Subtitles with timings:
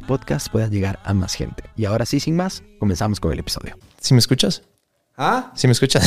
[0.00, 1.64] podcast pueda llegar a más gente.
[1.76, 3.76] Y ahora sí, sin más, comenzamos con el episodio.
[4.00, 4.62] ¿Sí me escuchas?
[5.16, 5.50] ¿Ah?
[5.56, 6.06] ¿Sí me escuchas?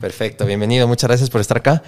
[0.00, 1.82] Perfecto, bienvenido, muchas gracias por estar acá.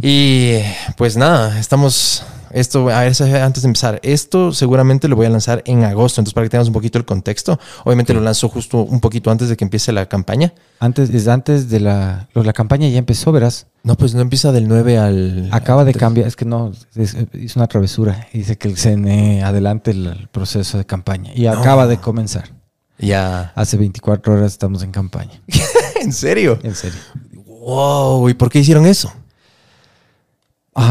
[0.00, 0.58] Y
[0.96, 5.62] pues nada, estamos esto, a ver, antes de empezar, esto seguramente lo voy a lanzar
[5.66, 9.00] en agosto, entonces para que tengas un poquito el contexto, obviamente lo lanzo justo un
[9.00, 10.52] poquito antes de que empiece la campaña.
[10.80, 13.66] Antes, es antes de la, la campaña ya empezó, verás.
[13.84, 15.48] No, pues no empieza del 9 al...
[15.52, 20.28] Acaba de cambiar, es que no, hizo una travesura, dice que el CNE adelante el,
[20.32, 22.50] proceso de campaña y acaba de comenzar.
[22.98, 23.52] Ya.
[23.54, 25.40] Hace 24 horas estamos en campaña.
[26.00, 26.58] ¿En serio?
[26.62, 26.98] En serio.
[27.44, 29.12] Wow, ¿y por qué hicieron eso?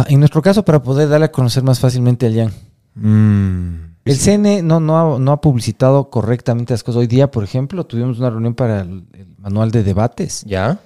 [0.08, 2.54] En nuestro caso, para poder darle a conocer más fácilmente al Yang.
[2.96, 7.00] Mm, el CN no, no, ha, publicitado correctamente las cosas.
[7.00, 9.06] Hoy día, por ejemplo, tuvimos una reunión para el,
[9.38, 10.44] manual de debates.
[10.46, 10.80] ¿Ya?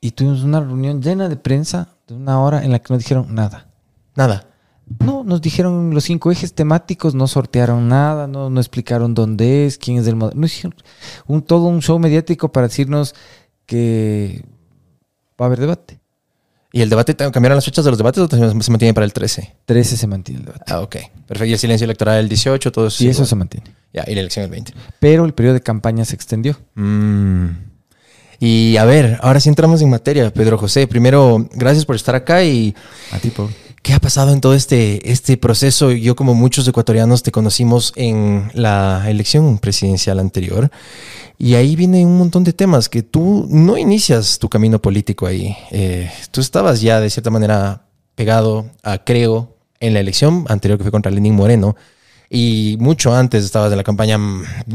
[0.00, 3.34] Y tuvimos una reunión llena de prensa de una hora en la que no dijeron
[3.34, 3.66] nada.
[4.14, 4.46] Nada.
[4.98, 9.78] No, nos dijeron los cinco ejes temáticos, no sortearon nada, no, no explicaron dónde es,
[9.78, 10.40] quién es el modelo.
[10.40, 10.74] No hicieron
[11.26, 13.14] un, todo un show mediático para decirnos
[13.66, 14.44] que
[15.40, 15.99] va a haber debate.
[16.72, 19.54] ¿Y el debate cambiaron las fechas de los debates o se mantiene para el 13?
[19.64, 20.64] 13 se mantiene el debate.
[20.68, 20.96] Ah, ok.
[21.26, 21.44] Perfecto.
[21.46, 22.70] ¿Y el silencio electoral el 18?
[22.70, 23.02] Todo eso.
[23.02, 23.66] Y eso se mantiene.
[23.92, 24.72] Ya, y la elección el 20.
[25.00, 26.56] Pero el periodo de campaña se extendió.
[26.74, 27.48] Mm.
[28.38, 30.86] Y a ver, ahora sí entramos en materia, Pedro José.
[30.86, 32.74] Primero, gracias por estar acá y.
[33.10, 33.50] A ti, Paul.
[33.82, 35.90] ¿Qué ha pasado en todo este, este proceso?
[35.90, 40.70] Yo, como muchos ecuatorianos, te conocimos en la elección presidencial anterior.
[41.38, 45.56] Y ahí viene un montón de temas que tú no inicias tu camino político ahí.
[45.70, 50.84] Eh, tú estabas ya de cierta manera pegado a Creo en la elección anterior que
[50.84, 51.74] fue contra Lenín Moreno.
[52.28, 54.18] Y mucho antes estabas en la campaña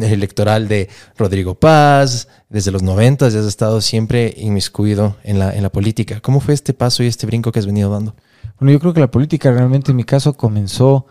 [0.01, 2.27] electoral de Rodrigo Paz.
[2.49, 6.21] Desde los 90 ya has estado siempre inmiscuido en la, en la política.
[6.21, 8.15] ¿Cómo fue este paso y este brinco que has venido dando?
[8.59, 11.05] Bueno, yo creo que la política realmente en mi caso comenzó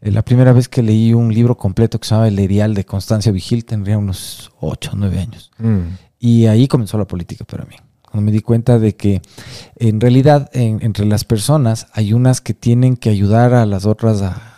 [0.00, 2.84] eh, la primera vez que leí un libro completo que se llama El Erial de
[2.84, 5.50] Constancia Vigil, tendría unos 8 o 9 años.
[5.58, 5.80] Mm.
[6.18, 7.76] Y ahí comenzó la política para mí.
[8.10, 9.20] Cuando me di cuenta de que
[9.76, 14.54] en realidad entre las personas hay unas que tienen que ayudar a las otras a,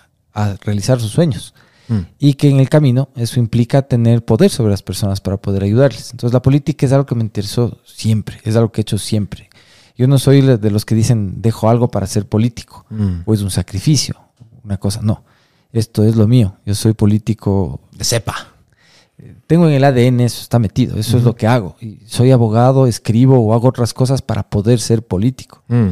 [0.62, 1.52] realizar sus sueños.
[1.88, 1.98] Mm.
[2.18, 6.12] Y que en el camino eso implica tener poder sobre las personas para poder ayudarles.
[6.12, 9.49] Entonces la política es algo que me interesó siempre, es algo que he hecho siempre.
[10.00, 13.16] Yo no soy de los que dicen dejo algo para ser político mm.
[13.26, 14.16] o es un sacrificio,
[14.64, 15.00] una cosa.
[15.02, 15.24] No,
[15.74, 16.54] esto es lo mío.
[16.64, 18.34] Yo soy político de cepa.
[19.46, 21.76] Tengo en el ADN eso, está metido, eso es lo que hago.
[21.82, 25.62] Y soy abogado, escribo o hago otras cosas para poder ser político.
[25.68, 25.90] Mm.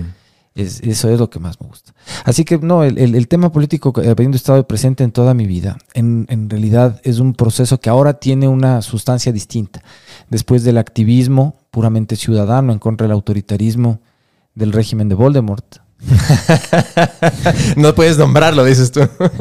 [0.63, 1.93] Eso es lo que más me gusta.
[2.25, 6.51] Así que no, el, tema político, habiendo estado presente en toda mi vida, en, en,
[6.51, 9.83] realidad es un proceso que ahora tiene una sustancia distinta.
[10.29, 14.01] Después del activismo puramente ciudadano en contra del autoritarismo
[14.55, 15.79] del régimen de Voldemort,
[17.77, 19.01] no puedes nombrarlo, dices tú.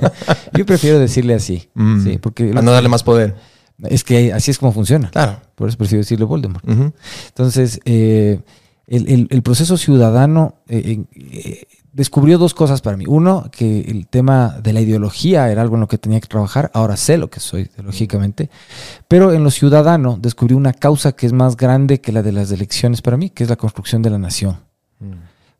[0.54, 1.70] Yo prefiero decirle así.
[1.76, 2.04] Mm.
[2.04, 3.36] Sí, porque Para no darle más poder.
[3.84, 5.10] Es que así es como funciona.
[5.12, 5.40] Claro.
[5.56, 6.66] Por eso prefiero decirle Voldemort.
[7.28, 8.42] Entonces, eh,
[8.88, 13.04] el, proceso ciudadano eh, eh, descubrió dos cosas para mí.
[13.06, 16.72] Uno, que el tema de la ideología era algo en lo que tenía que trabajar.
[16.74, 18.50] Ahora sé lo que soy ideológicamente.
[19.10, 22.50] Pero en lo ciudadano descubrí una causa que es más grande que la de las
[22.52, 24.58] elecciones para mí, que es la construcción de la nación.
[25.00, 25.14] Mm.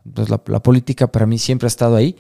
[0.06, 2.16] Entonces la, política para mí siempre ha estado ahí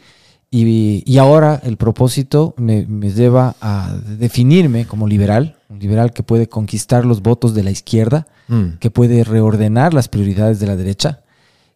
[0.49, 7.05] y, ahora el propósito me, lleva a definirme como liberal, un liberal que puede conquistar
[7.05, 8.77] los votos de la izquierda, mm.
[8.79, 11.21] que puede reordenar las prioridades de la derecha,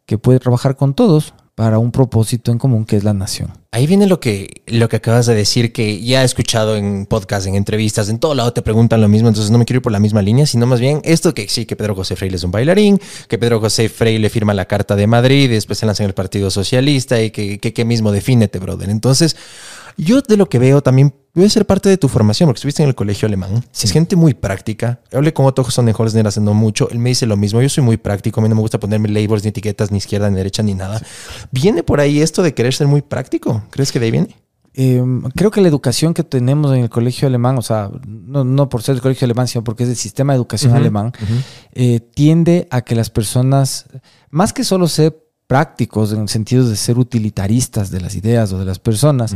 [0.05, 3.53] que puede trabajar con todos para un propósito en común que es la nación.
[3.71, 7.45] Ahí viene lo que, lo que acabas de decir, que ya he escuchado en podcast,
[7.45, 9.91] en entrevistas, en todo lado te preguntan lo mismo, entonces no me quiero ir por
[9.91, 12.49] la misma línea, sino más bien esto que sí, que Pedro José Freire es un
[12.49, 16.07] bailarín, que Pedro José Freire firma la Carta de Madrid, y después se lanza en
[16.07, 18.89] el Partido Socialista y que, que, que mismo defínete, brother.
[18.89, 19.35] Entonces,
[19.97, 22.89] yo de lo que veo también puede ser parte de tu formación, porque estuviste en
[22.89, 23.63] el colegio alemán.
[23.73, 24.99] Es gente muy práctica.
[25.11, 26.89] Hablé con otros son mejores de haciendo mucho.
[26.89, 27.61] Él me dice lo mismo.
[27.61, 28.39] Yo soy muy práctico.
[28.39, 31.01] A mí no me gusta ponerme labels, ni etiquetas, ni izquierda, ni derecha, ni nada.
[31.51, 33.63] ¿Viene por ahí esto de querer ser muy práctico?
[33.71, 34.35] ¿Crees que de ahí viene?
[34.73, 38.83] Em, creo que la educación que tenemos en el colegio alemán, o sea, no, por
[38.83, 41.11] ser el colegio alemán, sino porque es el sistema de educación alemán,
[41.73, 43.87] eh, tiende a que las personas,
[44.29, 45.17] más que solo ser
[45.47, 49.35] prácticos en el sentido de ser utilitaristas de las ideas o de las personas,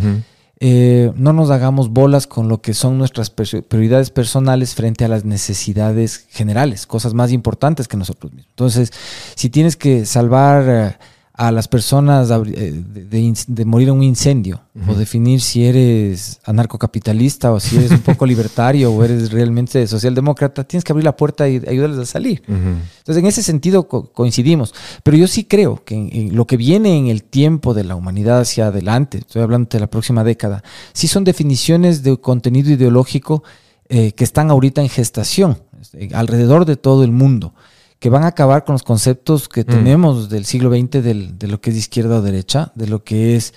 [0.60, 5.26] eh, no nos hagamos bolas con lo que son nuestras prioridades personales frente a las
[5.26, 8.52] necesidades generales, cosas más importantes que nosotros mismos.
[8.52, 8.92] Entonces,
[9.36, 10.66] si tienes que salvar...
[10.68, 17.52] Eh, a las personas eh, de, morir en un incendio o definir si eres anarcocapitalista
[17.52, 21.50] o si eres un poco libertario o eres realmente socialdemócrata, tienes que abrir la puerta
[21.50, 22.42] y ayudarles a salir.
[22.48, 24.74] Entonces, en ese sentido coincidimos.
[25.04, 28.68] Pero yo sí creo que lo que viene en el tiempo de la humanidad hacia
[28.68, 33.44] adelante, estoy hablando de la próxima década, sí son definiciones de contenido ideológico
[33.90, 37.54] eh, que están ahorita en gestación este, alrededor de todo el mundo
[38.00, 39.66] que van a acabar con los conceptos que mm.
[39.66, 43.54] tenemos del siglo XX de lo que es izquierda o derecha, de lo que es,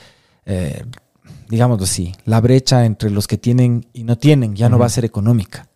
[0.46, 0.84] eh,
[1.48, 4.90] digámoslo así, la brecha entre los que tienen y no tienen, ya no va a
[4.90, 5.68] ser económica.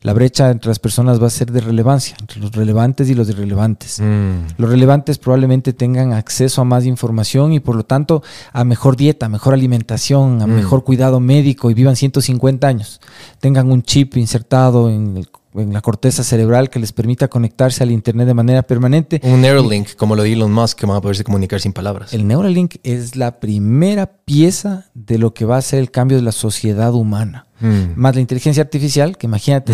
[0.00, 3.28] La brecha entre las personas va a ser de relevancia, entre los relevantes y los
[3.30, 3.98] irrelevantes.
[3.98, 4.54] Mm.
[4.56, 8.22] Los relevantes probablemente tengan acceso a más información y por lo tanto
[8.52, 10.50] a mejor dieta, mejor alimentación, a mm.
[10.50, 13.00] mejor cuidado médico y vivan 150 años.
[13.40, 17.90] Tengan un chip insertado en el en la corteza cerebral que les permita conectarse al
[17.90, 19.20] Internet de manera permanente.
[19.24, 22.12] Un Neuralink, como lo de Elon Musk, que van a poderse comunicar sin palabras.
[22.12, 26.22] El Neuralink es la primera pieza de lo que va a ser el cambio de
[26.22, 27.46] la sociedad humana.
[27.60, 27.94] Hmm.
[27.96, 29.72] Más la inteligencia artificial, que imagínate,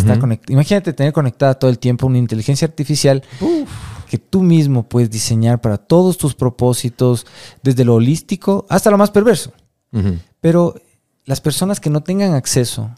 [0.48, 3.22] imagínate tener conectada todo el tiempo una inteligencia artificial
[4.08, 7.26] que tú mismo puedes diseñar para todos tus propósitos,
[7.62, 9.52] desde lo holístico hasta lo más perverso.
[10.40, 10.74] Pero
[11.24, 12.90] las personas que no tengan acceso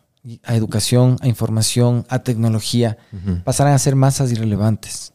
[0.44, 2.98] a educación, a información, a tecnología,
[3.44, 5.12] pasarán a ser masas irrelevantes.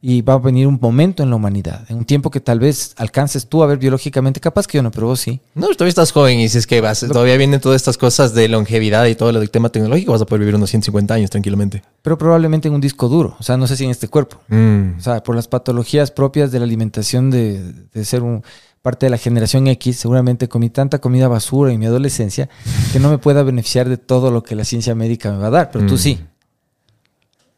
[0.00, 2.94] Y va a venir un momento en la humanidad, en un tiempo que tal vez
[2.98, 5.40] alcances tú a ver biológicamente, capaz que yo no, pero vos sí.
[5.56, 9.06] No, todavía estás joven y dices que vas, todavía vienen todas estas cosas de longevidad
[9.06, 11.82] y todo el tema tecnológico, vas a poder vivir unos 150 años tranquilamente.
[12.02, 14.38] Pero probablemente en un disco duro, o sea, no sé si en este cuerpo.
[14.46, 14.98] Mm.
[14.98, 17.60] O sea, por las patologías propias de la alimentación de,
[17.92, 18.44] de ser un
[18.88, 22.48] parte de la generación X, seguramente comí tanta comida basura en mi adolescencia
[22.90, 25.50] que no me pueda beneficiar de todo lo que la ciencia médica me va a
[25.50, 25.98] dar, pero tú mm.
[25.98, 26.20] sí.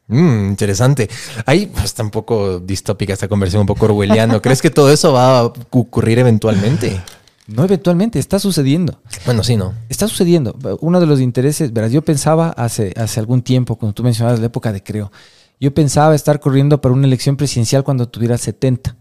[0.08, 1.08] Mm, interesante.
[1.46, 4.42] Ahí pues, está un poco distópica esta conversión, un poco orwelliano.
[4.42, 7.00] ¿Crees que todo eso va a ocurrir eventualmente?
[7.46, 9.00] No eventualmente, está sucediendo.
[9.24, 9.72] Bueno, sí, ¿no?
[9.88, 10.56] Está sucediendo.
[10.80, 14.46] Uno de los intereses, verás, yo pensaba hace, hace algún tiempo, cuando tú mencionabas la
[14.46, 15.12] época de Creo,
[15.60, 18.96] yo pensaba estar corriendo para una elección presidencial cuando tuviera 70.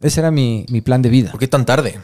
[0.00, 1.30] Ese era mi, plan de vida.
[1.30, 1.98] ¿Por qué tan tarde?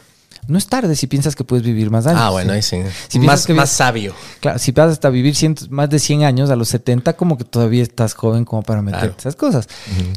[0.49, 2.21] No es tarde si piensas que puedes vivir más años.
[2.21, 2.79] Ah, bueno, ahí sí.
[3.21, 4.13] más, más sabio.
[4.41, 5.37] Claro, si vas hasta vivir
[5.71, 9.15] más de 100 años, a los 70, como que todavía estás joven como para meter
[9.17, 9.69] esas cosas.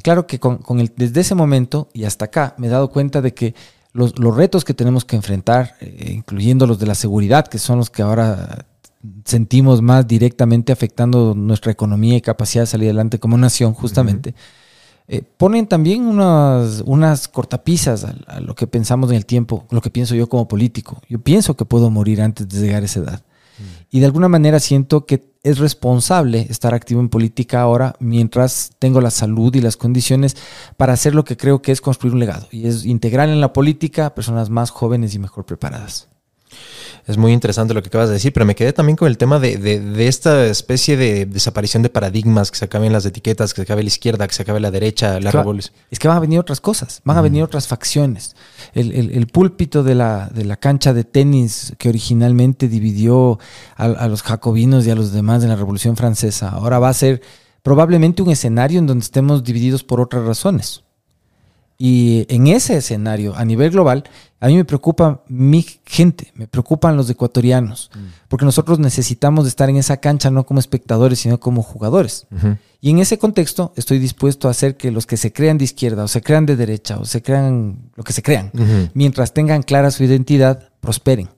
[0.01, 3.33] Claro que con, el, desde ese momento y hasta acá me he dado cuenta de
[3.35, 3.53] que
[3.93, 7.89] los, retos que tenemos que enfrentar, eh, incluyendo los de la seguridad, que son los
[7.89, 8.65] que ahora
[9.23, 14.33] sentimos más directamente afectando nuestra economía y capacidad de salir adelante como nación, justamente.
[15.07, 19.91] Eh, ponen también unas, unas cortapisas a, lo que pensamos en el tiempo, lo que
[19.91, 21.01] pienso yo como político.
[21.07, 23.21] Yo pienso que puedo morir antes de llegar a esa edad.
[23.59, 23.63] Mm.
[23.91, 28.99] Y de alguna manera siento que es responsable estar activo en política ahora mientras tengo
[28.99, 30.35] la salud y las condiciones
[30.75, 32.47] para hacer lo que creo que es construir un legado.
[32.51, 36.09] Y es integrar en la política personas más jóvenes y mejor preparadas.
[37.07, 39.39] Es muy interesante lo que acabas de decir, pero me quedé también con el tema
[39.39, 43.83] de, esta especie de desaparición de paradigmas, que se acaben las etiquetas, que se acabe
[43.83, 45.75] la izquierda, que se acabe la derecha, la revolución.
[45.91, 48.35] Es que van a venir otras cosas, van a venir otras facciones.
[48.73, 53.37] El, púlpito de la, de la, cancha de tenis que originalmente dividió
[53.75, 57.21] a, los jacobinos y a los demás en la Revolución Francesa, ahora va a ser
[57.61, 60.84] probablemente un escenario en donde estemos divididos por otras razones.
[61.77, 64.05] Y en ese escenario, a nivel global,
[64.39, 67.99] a mí me preocupa mi gente, me preocupan los ecuatorianos, mm.
[68.29, 72.27] porque nosotros necesitamos estar en esa cancha no como espectadores, sino como jugadores.
[72.79, 76.03] Y en ese contexto estoy dispuesto a hacer que los que se crean de izquierda
[76.03, 78.51] o se crean de derecha o se crean lo que se crean,
[78.93, 81.29] mientras tengan clara su identidad, prosperen.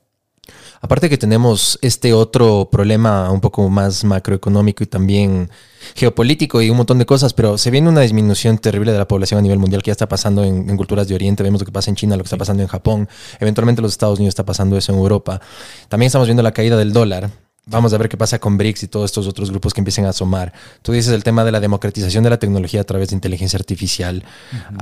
[0.81, 5.50] Aparte que tenemos este otro problema un poco más macroeconómico y también
[5.96, 9.39] geopolítico y un montón de cosas, pero se viene una disminución terrible de la población
[9.39, 11.89] a nivel mundial que ya está pasando en, culturas de Oriente, vemos lo que pasa
[11.89, 14.77] en China, lo que está pasando en Japón, eventualmente en los Estados Unidos está pasando
[14.77, 15.41] eso en Europa.
[15.89, 17.29] También estamos viendo la caída del dólar.
[17.69, 20.10] Vamos a ver qué pasa con BRICS y todos estos otros grupos que empiecen a
[20.10, 20.53] asomar.
[20.81, 24.24] Tú dices el tema de la democratización de la tecnología a través de inteligencia artificial.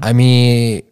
[0.01, 0.85] A mí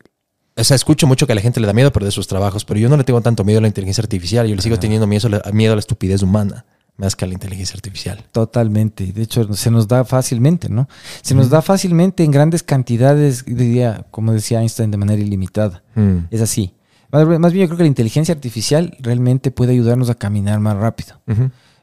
[0.56, 2.80] o sea, escucho mucho que a la gente le da miedo perder sus trabajos, pero
[2.80, 5.30] yo no le tengo tanto miedo a la inteligencia artificial, yo le sigo teniendo miedo,
[5.52, 8.24] miedo a la estupidez humana más que a la inteligencia artificial.
[8.32, 9.12] Totalmente.
[9.12, 10.88] De hecho, se nos da fácilmente, ¿no?
[11.22, 15.84] Se nos da fácilmente en grandes cantidades, diría, como decía Einstein, de manera ilimitada.
[15.96, 16.28] Mm.
[16.30, 16.74] Es así.
[17.12, 21.20] Más, bien, yo creo que la inteligencia artificial realmente puede ayudarnos a caminar más rápido.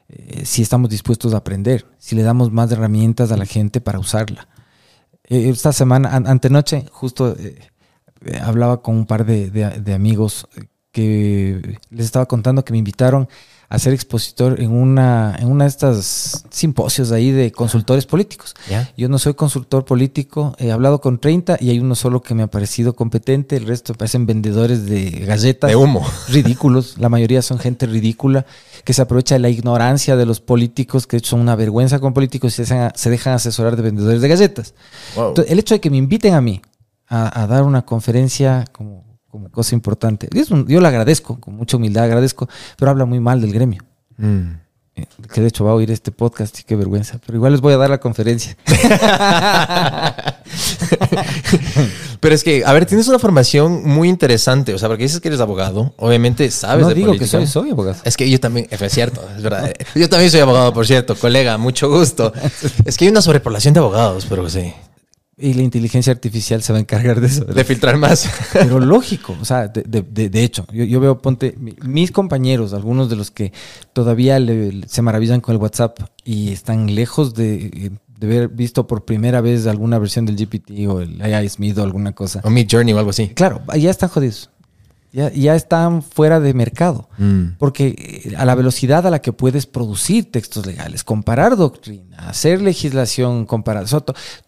[0.09, 3.97] Eh, si estamos dispuestos a aprender, si le damos más herramientas a la gente para
[3.97, 4.49] usarla.
[5.29, 7.70] Eh, esta semana, antenoche, justo eh,
[8.41, 10.47] hablaba con un par de, amigos
[10.91, 13.27] que les estaba contando que me invitaron
[13.71, 18.53] a ser expositor en una, en una de estas simposios ahí de consultores políticos.
[18.97, 22.43] Yo no soy consultor político, he hablado con 30 y hay uno solo que me
[22.43, 25.69] ha parecido competente, el resto parecen vendedores de galletas.
[25.69, 26.05] De humo.
[26.27, 28.45] Ridículos, la mayoría son gente ridícula
[28.83, 32.59] que se aprovecha de la ignorancia de los políticos, que son una vergüenza con políticos
[32.59, 34.73] y se, dejan asesorar de vendedores de galletas.
[35.47, 36.61] el hecho de que me inviten a mí
[37.11, 40.29] a, a dar una conferencia como como cosa importante.
[40.67, 43.81] yo le agradezco, con mucha humildad agradezco, pero habla muy mal del gremio.
[44.17, 44.59] Mm.
[44.93, 47.61] Eh, que de hecho va a oír este podcast y qué vergüenza, pero igual les
[47.61, 48.57] voy a dar la conferencia.
[52.19, 55.29] pero es que, a ver, tienes una formación muy interesante, o sea, porque dices que
[55.29, 58.01] eres abogado, obviamente sabes no digo que soy, soy abogado.
[58.03, 59.71] Es que yo también, es cierto, es verdad.
[59.95, 62.33] Yo también soy abogado, por cierto, colega, mucho gusto.
[62.85, 64.73] Es que hay una sobrepoblación de abogados, pero sí.
[65.41, 67.45] Y la inteligencia artificial se va a encargar de eso.
[67.45, 68.29] De filtrar más.
[68.53, 73.51] Pero lógico, o sea, de, hecho, yo, veo, ponte, mis compañeros, algunos de los que
[73.93, 74.37] todavía
[74.85, 79.97] se maravillan con el WhatsApp y están lejos de, haber visto por primera vez alguna
[79.97, 82.41] versión del GPT o el AI Smith o alguna cosa.
[82.43, 83.29] O Mid Journey o algo así.
[83.29, 84.51] Claro, ya están jodidos.
[85.13, 87.09] Ya, ya, están fuera de mercado.
[87.17, 87.57] Mm.
[87.57, 92.61] Porque eh, a la velocidad a la que puedes producir textos legales, comparar doctrina, hacer
[92.61, 93.85] legislación, comparar,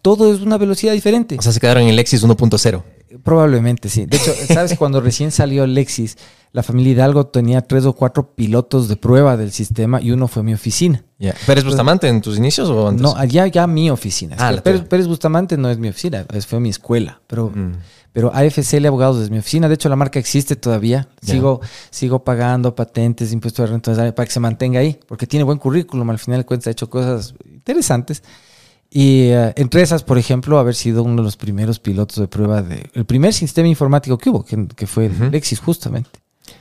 [0.02, 1.36] todo es una velocidad diferente.
[1.38, 2.84] O sea, se quedaron en Lexis 1.0.
[3.22, 4.06] Probablemente, sí.
[4.06, 4.76] De hecho, ¿sabes?
[4.78, 6.18] Cuando recién salió Lexis,
[6.52, 10.44] la familia Hidalgo tenía tres o cuatro pilotos de prueba del sistema y uno fue
[10.44, 11.04] mi oficina.
[11.46, 13.02] ¿Pérez Bustamante en tus inicios o antes?
[13.02, 14.36] No, ya, ya mi oficina.
[14.40, 17.22] Ah, Pérez, Bustamante no es mi oficina, fue mi escuela.
[17.28, 17.74] Pero mm.
[18.14, 19.68] Pero AFCL Abogados es mi oficina.
[19.68, 21.10] De hecho, la marca existe todavía.
[21.22, 25.58] Sigo, sigo pagando patentes, impuestos de renta para que se mantenga ahí, porque tiene buen
[25.58, 26.08] currículum.
[26.12, 28.22] Al final de cuentas, ha hecho cosas interesantes.
[28.92, 32.62] Y eh, entre esas, por ejemplo, haber sido uno de los primeros pilotos de prueba
[32.62, 36.12] de el primer sistema informático que hubo, que, fue Lexis, justamente.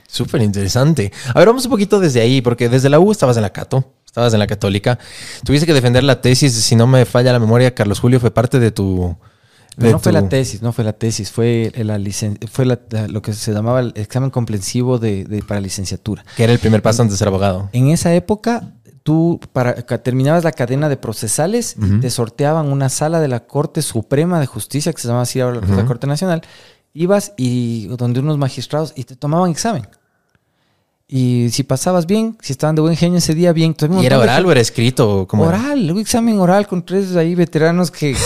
[0.07, 1.11] Súper interesante.
[1.35, 3.93] A ver, vamos un poquito desde ahí, porque desde la U estabas en la Cato,
[4.03, 4.97] estabas en la Católica.
[5.45, 8.59] Tuviste que defender la tesis, si no me falla la memoria, Carlos Julio fue parte
[8.59, 9.15] de tu
[9.77, 11.99] no fue la tesis, no fue la tesis, fue, la
[12.51, 16.23] fue lo que se llamaba el examen comprensivo de, para licenciatura.
[16.35, 17.69] Que era el primer paso antes de ser abogado.
[17.73, 23.27] En esa época, tú para, terminabas la cadena de procesales te sorteaban una sala de
[23.27, 26.41] la Corte Suprema de Justicia, que se llama así ahora la Corte Nacional.
[26.93, 29.87] Ibas y donde unos magistrados y te tomaban examen.
[31.07, 33.75] Y si pasabas bien, si estaban de buen genio ese día, bien.
[34.01, 35.27] ¿Y era oral o era escrito?
[35.31, 38.15] Oral, un examen oral con tres ahí veteranos que...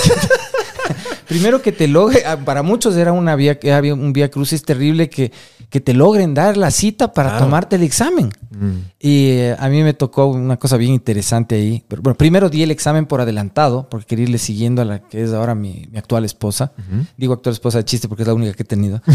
[1.27, 5.09] primero que te logre, ah, para muchos era una vía, había un vía crucis terrible
[5.09, 5.31] que,
[5.69, 8.29] que te logren dar la cita para tomarte el examen.
[8.51, 8.77] Mm.
[8.99, 11.83] Y eh, a mí me tocó una cosa bien interesante ahí.
[11.87, 15.23] Pero, bueno, primero di el examen por adelantado, porque quería irle siguiendo a la que
[15.23, 16.71] es ahora mi, actual esposa.
[17.17, 19.01] Digo actual esposa de chiste porque es la única que he tenido.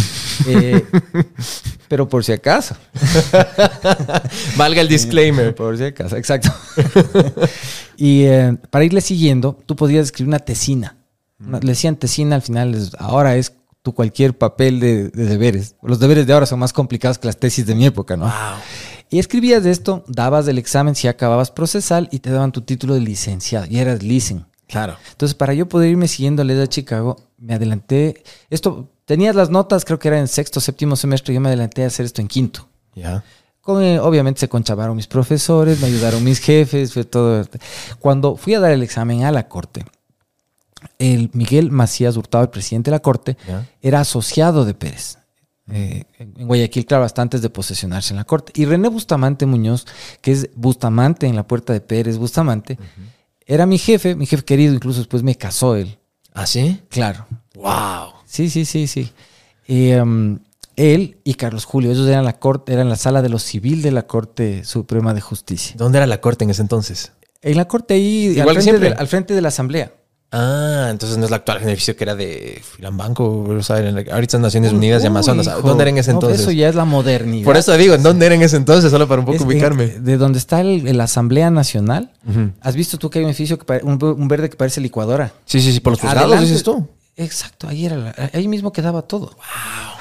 [0.49, 0.85] Eh,
[1.89, 2.75] pero por si acaso.
[4.57, 5.55] Valga el disclaimer.
[5.63, 6.51] Por si acaso, exacto.
[7.97, 10.97] y eh, para irle siguiendo, tú podías escribir una tesina.
[11.47, 15.75] Le decían tesina al final, ahora es tu cualquier papel de, deberes.
[15.83, 18.33] Los deberes de ahora son más complicados que las tesis de mi época, ¿no?
[19.11, 22.95] Y escribías de esto, dabas el examen si acababas procesal y te daban tu título
[22.95, 24.47] de licenciado y eras licen.
[24.69, 24.97] Claro.
[25.11, 28.23] Entonces, para yo poder irme siguiendo a la de Chicago, me adelanté.
[28.49, 31.89] Esto, tenías las notas, creo que era en sexto, séptimo semestre, yo me adelanté a
[31.89, 32.67] hacer esto en quinto.
[32.95, 33.23] Ya.
[33.69, 37.47] Eh, obviamente se conchavaron mis profesores, me ayudaron mis jefes, fue todo.
[38.01, 39.85] Cuando fui a dar el examen a la corte,
[40.99, 43.37] el Miguel Macías Hurtado, el presidente de la Corte,
[43.81, 45.19] era asociado de Pérez.
[45.71, 48.53] Eh, en Guayaquil, claro, bastante antes de posesionarse en la Corte.
[48.55, 49.87] Y René Bustamante Muñoz,
[50.21, 52.79] que es Bustamante en la puerta de Pérez, Bustamante,
[53.47, 55.99] era mi jefe, mi jefe querido, incluso después me casó él.
[56.35, 56.81] ¿Ah, sí?
[56.89, 57.27] Claro.
[57.55, 58.13] ¡Wow!
[58.25, 59.13] Sí, sí, sí, sí.
[59.67, 60.39] Em,
[60.77, 63.93] él y Carlos Julio, ellos eran la corte, eran la sala de lo civil de
[63.93, 65.75] la Corte Suprema de Justicia.
[65.77, 67.13] ¿Dónde era la corte en ese entonces?
[67.43, 69.93] En la corte ahí, al frente, al frente de la asamblea.
[70.35, 74.43] Ah, entonces no es el actual edificio que era de Filambanco, o sea, ahorita en
[74.43, 75.47] Naciones Unidas y Amazonas.
[75.63, 76.41] ¿Dónde era en ese entonces?
[76.41, 77.45] eso ya es la modernidad.
[77.45, 78.91] Por eso digo, ¿dónde era en ese entonces?
[78.91, 79.89] Solo para un poco ubicarme.
[79.89, 82.11] de donde está la Asamblea Nacional.
[82.63, 85.33] ¿Has visto tú que hay un edificio, que un, verde que parece licuadora?
[85.45, 86.89] Sí, sí, sí, por los juzgados, dices tú.
[87.15, 89.27] Exacto, ahí era, ahí mismo quedaba todo.
[89.27, 89.37] Wow.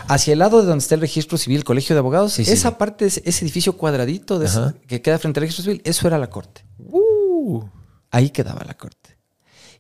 [0.08, 3.06] Hacia el lado de donde está el registro civil, el colegio de abogados, esa parte,
[3.06, 4.42] ese, edificio cuadradito
[4.88, 6.64] que queda frente al registro civil, eso era la corte.
[6.80, 7.64] Uh.
[8.12, 9.11] Ahí quedaba la corte.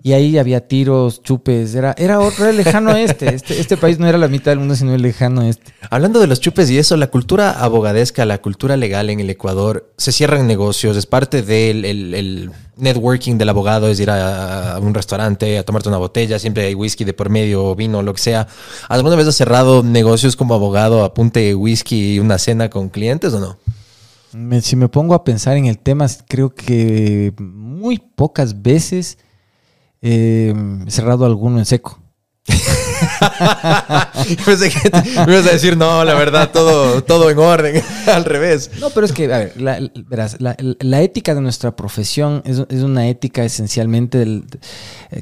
[0.04, 3.36] Y ahí había tiros, chupes, era, era otro, era lejano este.
[3.36, 3.60] este.
[3.60, 5.74] Este país no era la mitad del mundo, sino el lejano este.
[5.90, 9.92] Hablando de los chupes y eso, la cultura abogadesca, la cultura legal en el Ecuador,
[9.98, 15.60] se cierran negocios, es parte del el, networking del abogado, es ir a, un restaurante,
[15.60, 18.48] a tomarte una botella, siempre hay whisky de por medio, vino, lo que sea.
[18.90, 23.40] ¿Alguna vez has cerrado negocios como abogado, apunte whisky y una cena con clientes o
[23.40, 23.58] no?
[24.62, 29.18] si me pongo a pensar en el tema, creo que muy pocas veces
[30.02, 30.54] he
[30.88, 32.02] cerrado alguno en seco.
[34.46, 34.90] Pensé que
[35.26, 38.72] me ibas a decir, no, la verdad, todo, todo en orden, al revés.
[38.80, 43.08] No, pero es que, a ver, la, verás, la, ética de nuestra profesión es, una
[43.08, 44.44] ética esencialmente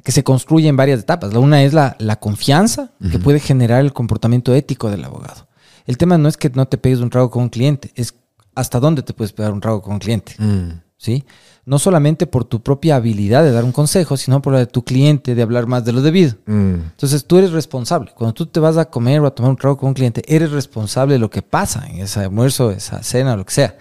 [0.03, 1.33] que se construye en varias etapas.
[1.33, 5.47] La una es la, confianza que puede generar el comportamiento ético del abogado.
[5.85, 8.13] El tema no es que no te pegues un trago con un cliente, es
[8.55, 10.35] hasta dónde te puedes pegar un trago con un cliente.
[10.37, 10.81] Mm.
[10.97, 11.23] ¿Sí?
[11.69, 14.83] No solamente por tu propia habilidad de dar un consejo, sino por la de tu
[14.83, 16.33] cliente de hablar más de lo debido.
[16.47, 16.73] Mm.
[16.73, 18.11] Entonces tú eres responsable.
[18.15, 20.49] Cuando tú te vas a comer o a tomar un trago con un cliente, eres
[20.49, 23.77] responsable de lo que pasa en ese almuerzo, esa cena, lo que sea.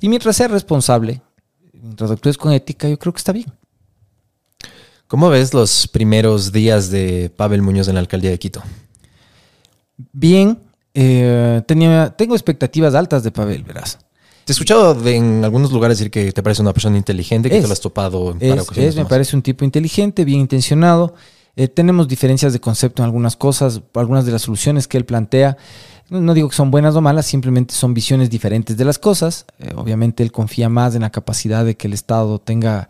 [0.00, 1.20] Y mientras seas responsable,
[1.72, 3.52] mientras actúes con ética, yo creo que está bien.
[5.08, 8.62] ¿Cómo ves los primeros días de Pavel Muñoz en la alcaldía de Quito?
[10.12, 10.60] Bien.
[10.94, 13.98] Eh, tenía, tengo expectativas altas de Pavel, verás.
[14.44, 17.66] Te he escuchado en algunos lugares decir que te parece una persona inteligente, que te
[17.66, 18.96] lo has topado en es, ocasiones.
[18.96, 21.14] me parece un tipo inteligente, bien intencionado.
[21.54, 25.56] Eh, tenemos diferencias de concepto en algunas cosas, algunas de las soluciones que él plantea.
[26.08, 29.46] No, digo que son buenas o malas, simplemente son visiones diferentes de las cosas.
[29.58, 32.88] Eh, obviamente él confía más en la capacidad de que el Estado tenga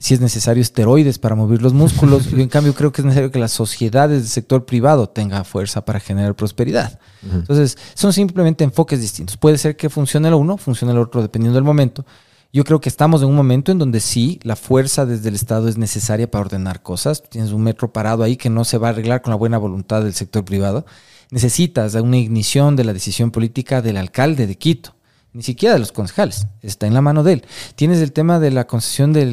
[0.00, 2.30] si es necesario esteroides para mover los músculos.
[2.30, 5.84] Yo en cambio creo que es necesario que las sociedades del sector privado tengan fuerza
[5.84, 6.98] para generar prosperidad.
[7.22, 9.36] Entonces, son simplemente enfoques distintos.
[9.36, 12.06] Puede ser que funcione el uno, funcione el otro, dependiendo del momento.
[12.50, 15.68] Yo creo que estamos en un momento en donde sí, la fuerza desde el Estado
[15.68, 17.22] es necesaria para ordenar cosas.
[17.28, 20.02] Tienes un metro parado ahí que no se va a arreglar con la buena voluntad
[20.02, 20.86] del sector privado.
[21.30, 24.94] Necesitas una ignición de la decisión política del alcalde de Quito
[25.32, 27.44] ni siquiera de los concejales, está en la mano de él.
[27.76, 29.26] Tienes el tema de la concesión de,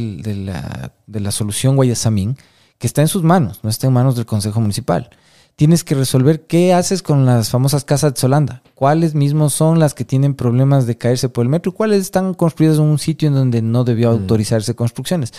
[1.08, 2.38] la, solución Guayasamín,
[2.78, 5.10] que está en sus manos, no está en manos del Consejo Municipal.
[5.56, 9.96] Tienes que resolver qué haces con las famosas casas de Solanda, cuáles mismos son las
[9.96, 13.28] que tienen problemas de caerse por el metro y cuáles están construidas en un sitio
[13.28, 14.14] en donde no debió mm.
[14.14, 15.34] autorizarse construcciones.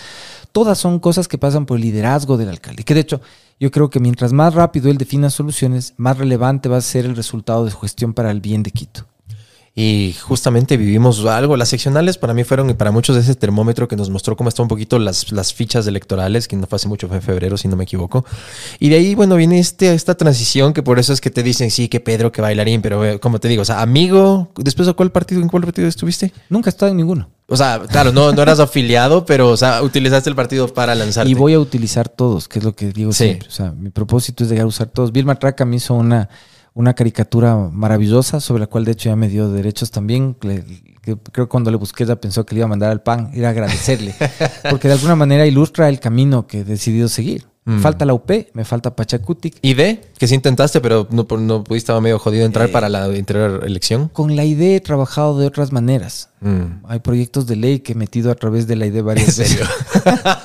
[0.51, 3.21] Todas son cosas que pasan por el liderazgo del alcalde, que de hecho
[3.61, 7.15] yo creo que mientras más rápido él defina soluciones, más relevante va a ser el
[7.15, 9.08] resultado de su gestión para el bien de Quito.
[9.75, 11.55] Y justamente vivimos algo.
[11.55, 14.63] Las seccionales para mí fueron y para muchos ese termómetro que nos mostró cómo están
[14.63, 17.67] un poquito las, las fichas electorales, que no fue hace mucho, fue en febrero, si
[17.67, 18.25] no me equivoco.
[18.79, 21.71] Y de ahí, bueno, viene este, esta transición que por eso es que te dicen,
[21.71, 24.93] sí, que Pedro, que bailarín, pero eh, como te digo, o sea, amigo, después de
[24.93, 26.33] cuál partido, ¿en cuál partido estuviste?
[26.49, 27.29] Nunca he estado en ninguno.
[27.47, 31.31] O sea, claro, no, no eras afiliado, pero, o sea, utilizaste el partido para lanzarte.
[31.31, 33.47] Y voy a utilizar todos, que es lo que digo siempre.
[33.47, 35.11] O sea, mi propósito es llegar a usar todos.
[35.11, 36.29] Bill Matraca me hizo una
[36.79, 40.33] una caricatura maravillosa sobre la cual de hecho ya me dio derechos también.
[40.33, 43.45] creo que cuando le busqué ya pensó que le iba a mandar al pan, ir
[43.45, 44.15] a agradecerle,
[44.69, 47.47] porque de alguna manera ilustra el camino que he decidido seguir.
[47.65, 47.81] Me mm.
[47.81, 49.57] falta la UP, me falta Pachacutic.
[49.61, 49.99] ¿Y de?
[50.17, 53.61] Que sí intentaste, pero no, no pudiste, estaba medio jodido entrar eh, para la anterior
[53.65, 54.07] elección.
[54.07, 56.29] Con la idea he trabajado de otras maneras.
[56.39, 56.85] Mm.
[56.87, 59.67] Hay proyectos de ley que he metido a través de la idea varias veces.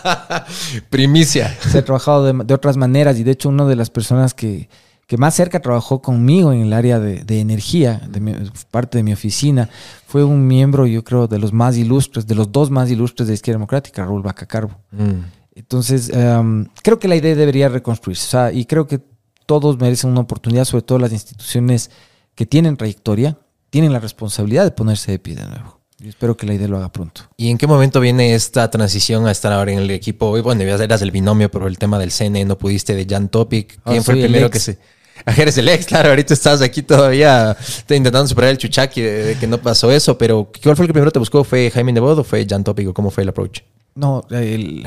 [0.91, 1.57] Primicia.
[1.71, 4.69] Se he trabajado de, de, otras maneras y de hecho una de las personas que,
[5.15, 9.71] que más cerca trabajó conmigo en el área de, energía, de parte de mi oficina,
[10.09, 13.35] fue un miembro, yo creo, de los más ilustres, de los dos más ilustres de
[13.35, 14.75] izquierda democrática, Raúl Bacacarbo.
[14.91, 15.21] Mm.
[15.55, 18.53] Entonces, em, creo que la idea debería reconstruirse.
[18.55, 19.01] y creo que
[19.47, 21.93] todos merecen una oportunidad, sobre todo las instituciones
[22.35, 23.39] que tienen trayectoria,
[23.71, 25.79] tienen la responsabilidad de ponerse de pie de nuevo.
[26.01, 27.23] Y espero que la idea lo haga pronto.
[27.37, 30.43] ¿Y en qué momento viene esta transición a estar ahora en el equipo?
[30.43, 33.81] Bueno, eras el binomio, pero el tema del CNE no pudiste de Jan Topic.
[33.85, 34.81] ¿Quién ah, fue el primero que se.?
[35.39, 37.57] Eres el ex, claro, ahorita estás aquí todavía
[37.89, 41.11] intentando superar el chuchaki de, que no pasó eso, pero ¿cuál fue el que primero
[41.11, 41.45] te buscó?
[41.45, 43.61] ¿Fue Jaime Nebot o fue Jan Topic cómo fue el approach?
[43.95, 44.87] No, el,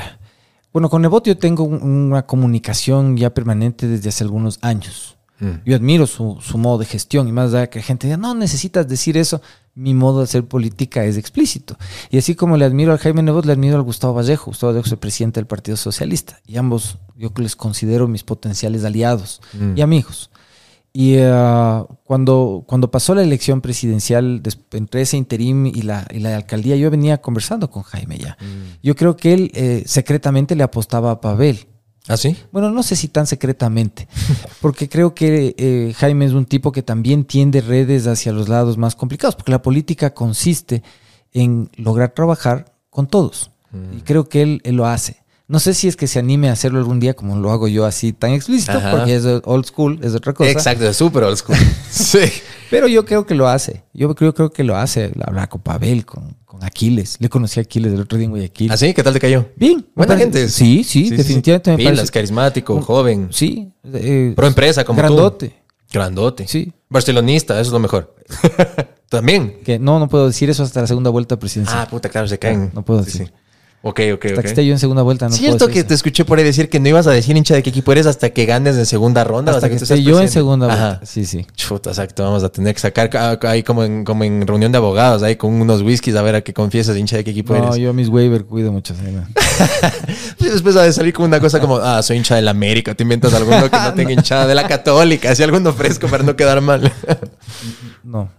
[0.72, 5.17] bueno, con Nebot yo tengo una comunicación ya permanente desde hace algunos años.
[5.40, 5.50] Mm.
[5.64, 8.88] Yo admiro su, modo de gestión y más allá que la gente diga, no necesitas
[8.88, 9.40] decir eso,
[9.74, 11.76] mi modo de hacer política es explícito.
[12.10, 14.46] Y así como le admiro al Jaime Nebot, le admiro al Gustavo Vallejo.
[14.46, 16.40] Gustavo Vallejo es el presidente del Partido Socialista.
[16.46, 19.76] Y ambos yo les considero mis potenciales aliados mm.
[19.76, 20.30] y amigos.
[20.92, 26.34] Y eh, cuando, cuando pasó la elección presidencial, entre ese interim y la, y la
[26.34, 28.36] alcaldía, yo venía conversando con Jaime ya.
[28.40, 28.78] Mm.
[28.82, 31.66] Yo creo que él eh, secretamente le apostaba a Pavel.
[32.08, 32.36] ¿Ah, sí?
[32.52, 34.08] Bueno, no sé si tan secretamente,
[34.60, 38.78] porque creo que eh, Jaime es un tipo que también tiende redes hacia los lados
[38.78, 40.82] más complicados, porque la política consiste
[41.32, 43.50] en lograr trabajar con todos.
[43.70, 43.98] Mm.
[43.98, 45.22] Y creo que él, lo hace.
[45.46, 47.84] No sé si es que se anime a hacerlo algún día como lo hago yo
[47.84, 48.90] así tan explícito, Ajá.
[48.90, 50.50] porque es old school, es otra cosa.
[50.50, 51.56] Exacto, es súper old school.
[51.90, 52.20] sí.
[52.70, 53.82] Pero yo creo que lo hace.
[53.94, 55.12] Yo creo, creo que lo hace.
[55.24, 57.16] Hablar con Pavel, con, con Aquiles.
[57.20, 58.70] Le conocí a Aquiles el otro día en Guayaquil.
[58.72, 58.92] ¿Así?
[58.94, 59.46] ¿Qué tal te cayó?
[59.56, 59.86] Bien.
[59.94, 60.48] Buena parece- gente.
[60.48, 62.12] Sí, sí, definitivamente me Pilas, parece.
[62.12, 63.28] carismático, joven.
[63.30, 63.70] Sí.
[63.92, 65.48] eh, Pro empresa como Grandote.
[65.48, 65.54] tú.
[65.92, 66.46] Grandote.
[66.48, 66.72] Sí.
[66.88, 68.14] Barcelonista, eso es lo mejor.
[69.08, 69.60] También.
[69.64, 71.78] Que no, no puedo decir eso hasta la segunda vuelta presidencial.
[71.80, 72.70] Ah, puta, claro, se caen.
[72.74, 73.26] No puedo Sí, decir.
[73.28, 73.32] sí.
[73.80, 74.42] Ok, ok, hasta ok.
[74.42, 75.88] que esté yo en segunda vuelta no puedo Cierto decir que eso.
[75.88, 78.06] te escuché por ahí decir que no ibas a decir hincha de qué equipo eres
[78.06, 79.52] hasta que ganes en segunda ronda.
[79.52, 80.32] Hasta que tú esté seas yo en presidente.
[80.32, 80.86] segunda Ajá.
[80.88, 81.06] vuelta.
[81.06, 81.46] Sí, sí.
[81.54, 82.24] Chuta, exacto.
[82.24, 85.36] Vamos a tener que sacar ca- ahí como en, como en reunión de abogados, ahí
[85.36, 87.76] con unos whiskies a ver a qué confiesas hincha de qué equipo No, eres.
[87.76, 88.94] yo mis waiver cuido mucho.
[88.96, 89.24] sí, no.
[90.40, 92.94] Y después va a salir como una cosa como, ah, soy hincha del América.
[92.96, 95.30] Te inventas alguno que no tenga hinchada de la Católica.
[95.30, 96.92] Así alguno fresco para no quedar mal.
[98.02, 98.30] No,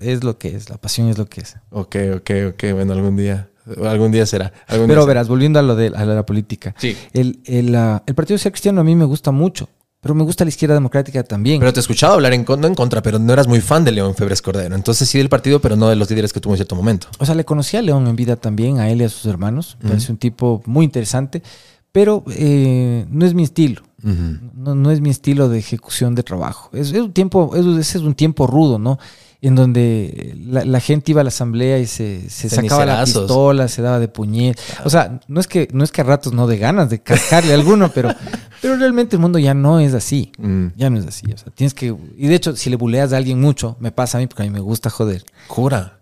[0.00, 0.70] es lo que es.
[0.70, 1.56] La pasión es lo que es.
[1.70, 2.64] ok, ok, ok.
[2.74, 3.48] Bueno, algún día.
[3.84, 4.52] Algún día será.
[4.66, 5.06] algún Pero día será.
[5.06, 6.74] verás, volviendo a lo de, a la política.
[6.78, 6.96] Sí.
[7.12, 9.68] El, el, ah, el Partido Social Cristiano a mí me gusta mucho,
[10.00, 11.58] pero me gusta la izquierda democrática también.
[11.58, 13.92] Pero te he escuchado hablar en, no en contra, pero no eras muy fan de
[13.92, 14.74] León Febres Cordero.
[14.76, 17.08] Entonces sí del partido, pero no de los líderes que tuvo en cierto momento.
[17.18, 19.76] o sea, le conocí a León en vida también, a él y a sus hermanos.
[19.82, 21.42] Me parece un tipo muy interesante,
[21.90, 23.82] pero eh, no es mi estilo.
[24.02, 26.70] No, no es mi estilo de ejecución de trabajo.
[26.72, 29.00] Es, es un tiempo, es, ese es un tiempo rudo, ¿no?
[29.46, 33.68] En donde la, la gente iba a la asamblea y se, se sacaba la pistola,
[33.68, 34.58] se daba de puñet.
[34.84, 37.52] O sea, no es que, no es que a ratos no de ganas de cascarle
[37.52, 38.12] a alguno, pero,
[38.60, 40.32] pero realmente el mundo ya no es así.
[40.38, 40.68] Mm.
[40.76, 41.32] Ya no es así.
[41.32, 41.94] O sea, tienes que.
[42.16, 44.46] Y de hecho, si le buleas a alguien mucho, me pasa a mí porque a
[44.46, 45.24] mí me gusta joder.
[45.46, 46.00] Jura.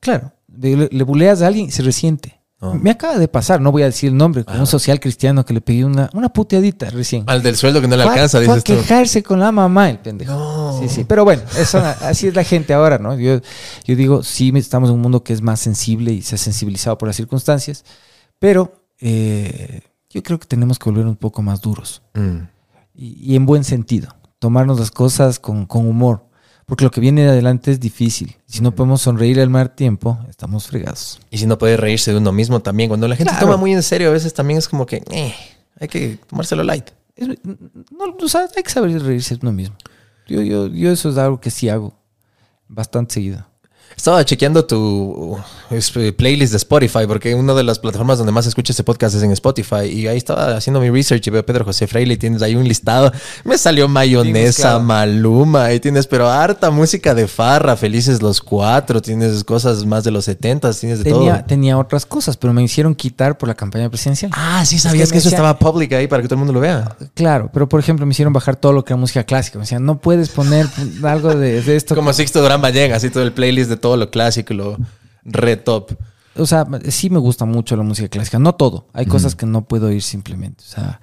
[0.00, 2.41] Claro, le, le buleas a alguien y se resiente.
[2.64, 2.74] Oh.
[2.74, 5.52] Me acaba de pasar, no voy a decir el nombre, con un social cristiano que
[5.52, 7.24] le pegué una, una puteadita recién.
[7.26, 8.72] Al del sueldo que no le Fue alcanza, fue a dices tú.
[8.74, 10.32] quejarse con la mamá, el pendejo.
[10.32, 10.78] No.
[10.80, 11.04] Sí, sí.
[11.04, 13.18] Pero bueno, eso, así es la gente ahora, ¿no?
[13.18, 13.40] Yo,
[13.84, 16.96] yo digo, sí, estamos en un mundo que es más sensible y se ha sensibilizado
[16.98, 17.84] por las circunstancias,
[18.38, 22.46] pero eh, yo creo que tenemos que volver un poco más duros Mm.
[22.94, 24.14] y, y en buen sentido.
[24.38, 26.26] Tomarnos las cosas con, con humor,
[26.72, 28.34] porque lo que viene de adelante es difícil.
[28.46, 31.20] Si no podemos sonreír al mal tiempo, estamos fregados.
[31.30, 32.88] Y si no puede reírse de uno mismo también.
[32.88, 33.44] Cuando la gente Claro.
[33.46, 35.34] toma muy en serio, a veces también es como que eh,
[35.78, 36.88] hay que tomárselo light.
[37.14, 39.76] Es- no, o sea, hay que saber reírse de uno mismo.
[40.26, 41.92] Yo, yo, yo eso es algo que sí hago
[42.68, 43.44] bastante seguido.
[43.96, 45.38] Estaba chequeando tu
[45.70, 49.22] eh, playlist de Spotify, porque una de las plataformas donde más escucha este podcast es
[49.22, 49.84] en Spotify.
[49.86, 52.54] Y ahí estaba haciendo mi research y veo a Pedro José Freire y tienes ahí
[52.56, 53.12] un listado.
[53.44, 59.44] Me salió mayonesa, maluma, y tienes, pero harta música de farra, felices los cuatro, tienes
[59.44, 61.44] cosas más de los 70, tienes de Tenía, todo.
[61.46, 64.30] tenía otras cosas, pero me hicieron quitar por la campaña presidencial.
[64.34, 66.60] Ah, sí, sabías que eso decía- estaba public ahí para que todo el mundo lo
[66.60, 66.96] vea.
[67.14, 69.58] Claro, pero por ejemplo me hicieron bajar todo lo que era música clásica.
[69.58, 70.66] Me decían, no puedes poner
[71.02, 71.94] algo de, de esto.
[71.94, 74.78] Como Sixto Durán Ballén, así todo el playlist de todo lo clásico, lo
[75.24, 75.92] re top.
[76.36, 78.38] O sea, sí me gusta mucho la música clásica.
[78.38, 78.88] No todo.
[78.94, 80.64] Hay cosas que no puedo oír simplemente.
[80.64, 81.00] O sea,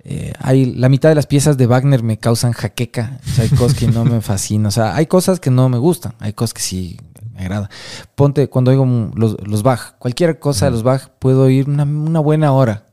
[0.00, 3.20] eh, hay, la mitad de las piezas de Wagner me causan jaqueca.
[3.24, 4.66] O sea, hay cosas que no me fascinan.
[4.66, 6.14] O sea, hay cosas que no me gustan.
[6.18, 6.98] Hay cosas que sí
[7.32, 7.68] me agradan.
[8.16, 12.18] Ponte, cuando oigo los, los Bach, cualquier cosa de los Bach, puedo oír una, una
[12.18, 12.86] buena hora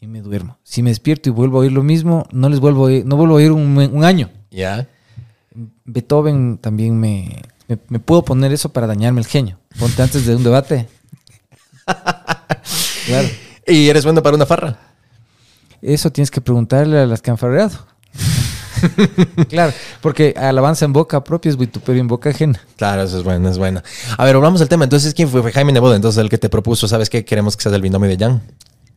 [0.00, 0.58] y me duermo.
[0.64, 3.16] Si me despierto y vuelvo a oír lo mismo, no les vuelvo a oír, no
[3.16, 4.30] vuelvo a oír un, un año.
[4.50, 4.88] ¿Ya?
[5.84, 9.58] Beethoven también me, me, me puedo poner eso para dañarme el genio.
[9.78, 10.88] Ponte antes de un debate.
[13.06, 13.28] Claro.
[13.66, 14.78] ¿Y eres bueno para una farra?
[15.82, 17.76] Eso tienes que preguntarle a las que han farreado.
[19.48, 22.60] claro, porque alabanza en boca propia es vituperio en boca ajena.
[22.76, 23.82] Claro, eso es bueno, es bueno.
[24.16, 24.84] A ver, volvamos al tema.
[24.84, 25.42] Entonces, ¿quién fue?
[25.42, 27.24] Fue Jaime Nebot, entonces el que te propuso, ¿sabes qué?
[27.24, 28.42] Queremos que seas el binomio de Jan.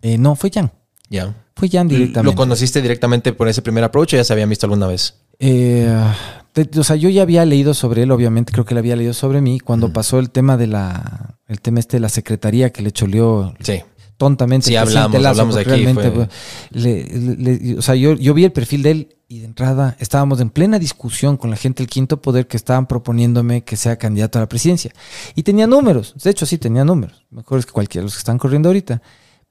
[0.02, 0.72] Eh, no, fue Jan.
[1.10, 1.34] Ya.
[1.56, 2.36] Fue Jan ¿Lo directamente.
[2.36, 5.16] conociste directamente por ese primer approach o ya se habían visto alguna vez?
[5.40, 5.92] Eh,
[6.78, 9.42] o sea, yo ya había leído sobre él, obviamente, creo que él había leído sobre
[9.42, 12.92] mí cuando pasó el tema de la, el tema este de la secretaría que le
[12.92, 13.82] choleó Sí.
[14.18, 14.68] tontamente.
[14.68, 16.30] Sí, presidente hablamos, de aquí, realmente, fue- pues,
[16.72, 19.96] le- le- le- o sea, yo, yo vi el perfil de él y de entrada
[20.00, 23.96] estábamos en plena discusión con la gente del quinto poder que estaban proponiéndome que sea
[23.98, 24.92] candidato a la presidencia.
[25.34, 28.38] Y tenía números, de hecho sí tenía números, mejores que cualquiera de los que están
[28.38, 29.02] corriendo ahorita.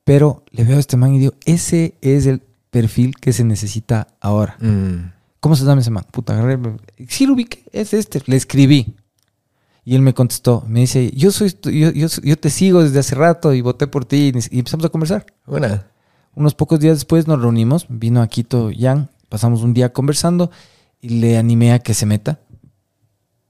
[0.05, 4.09] Pero le veo a este man y digo, ese es el perfil que se necesita
[4.21, 4.57] ahora.
[4.61, 5.13] Mm.
[5.43, 6.07] ¿Cómo se llama ese man?
[6.13, 6.57] Puta, agarré.
[7.09, 8.23] Sí, lo ubiqué, es este.
[8.27, 8.95] Le escribí.
[9.85, 10.63] Y él me contestó.
[10.69, 14.05] Me dice, yo soy yo, yo, yo te sigo desde hace rato y voté por
[14.05, 14.33] ti.
[14.53, 15.27] Y empezamos a conversar.
[15.49, 15.89] Una.
[16.37, 17.87] Unos pocos días después nos reunimos.
[17.89, 19.11] Vino a Quito Jan.
[19.29, 20.53] Pasamos un día conversando
[21.01, 22.39] y le animé a que se meta.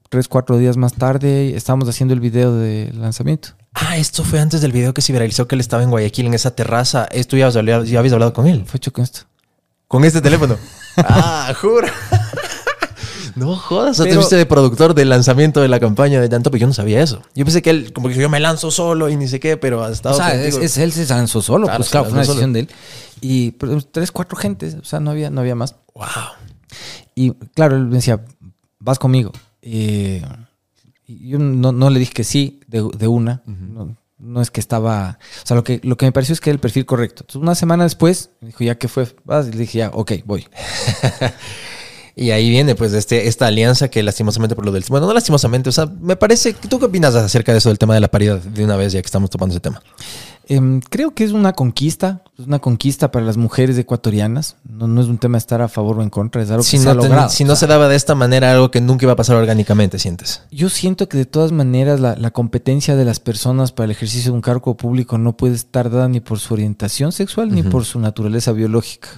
[0.09, 3.51] Tres, cuatro días más tarde estábamos haciendo el video de lanzamiento.
[3.75, 6.33] Ah, esto fue antes del video que se viralizó que él estaba en Guayaquil en
[6.35, 7.05] esa terraza.
[7.13, 8.65] Esto ya, habías hablado- ya habías hablado con él.
[8.65, 9.23] Fue hecho con esto.
[9.93, 10.57] Con este teléfono.
[10.97, 11.87] ah, juro.
[13.35, 16.43] No jodas, o sea, te fuiste de productor del lanzamiento de la campaña de Jan
[16.43, 16.61] Topic.
[16.61, 17.23] Yo no sabía eso.
[17.35, 19.83] Yo pensé que él, como que yo me lanzo solo y ni sé qué, pero
[19.83, 22.53] ha estado O sea, es, él se lanzó solo, Claro, pues claro, fue una decisión
[22.53, 22.69] de él.
[23.23, 25.77] Y pero, tres, cuatro gentes, o sea, no había, no había más.
[25.95, 26.05] Wow.
[27.15, 28.23] Y claro, él me decía,
[28.81, 29.33] vas conmigo.
[29.63, 30.23] Eh,
[31.07, 33.41] y yo no, no le dije que sí de, de una.
[33.47, 35.19] no, no es que estaba...
[35.43, 37.25] O sea, lo que, lo que me pareció es que era el perfil correcto.
[37.25, 39.07] Entonces, una semana después, me dijo, ¿ya qué fue?
[39.25, 40.47] Vas, y le dije, ya, ok, voy.
[42.15, 44.85] Y ahí viene, pues, este, esta alianza que lastimosamente por lo del...
[44.89, 46.53] Bueno, no lastimosamente, o sea, me parece...
[46.53, 49.01] ¿Tú qué opinas acerca de eso del tema de la paridad de una vez ya
[49.01, 49.83] que estamos topando ese tema?
[50.49, 54.57] Em, creo que es una conquista, es una conquista para las mujeres ecuatorianas.
[54.69, 56.73] No, no es un tema de estar a favor o en contra, es algo Si
[56.77, 57.29] que se no, ha ten- logrado.
[57.31, 59.99] si no sea, se daba de esta manera, algo que nunca iba a pasar orgánicamente,
[59.99, 60.43] sientes.
[60.51, 64.33] Yo siento que de todas maneras la, la competencia de las personas para el ejercicio
[64.33, 67.85] de un cargo público no puede estar dada ni por su orientación sexual ni por
[67.85, 69.09] su naturaleza biológica.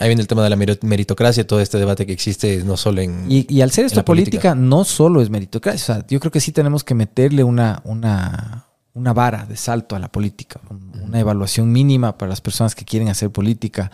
[0.00, 3.00] Ahí viene el tema de la meri- meritocracia, todo este debate que existe no solo
[3.00, 3.26] en...
[3.30, 5.94] Y, y al ser esto política, no solo es meritocracia.
[5.94, 9.96] O sea, yo creo que sí tenemos que meterle una, una, una vara de salto
[9.96, 13.90] a la política, un- una evaluación mínima para las personas que quieren hacer política,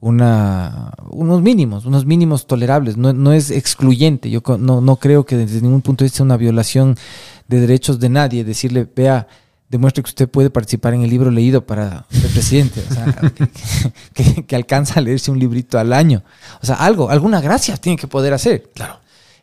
[0.00, 2.96] una, unos mínimos, unos mínimos tolerables.
[2.96, 4.30] No, no es excluyente.
[4.30, 6.96] Yo no, no creo que desde ningún punto de vista sea una violación
[7.48, 9.26] de derechos de nadie decirle, vea,
[9.68, 12.82] demuestre que usted puede participar en el libro leído para ser presidente.
[12.88, 13.32] O sea,
[14.14, 16.22] que, que- que alcanza a leerse un librito al año.
[16.62, 18.70] O sea, algo, alguna gracia tiene que poder hacer.
[18.74, 19.00] Claro.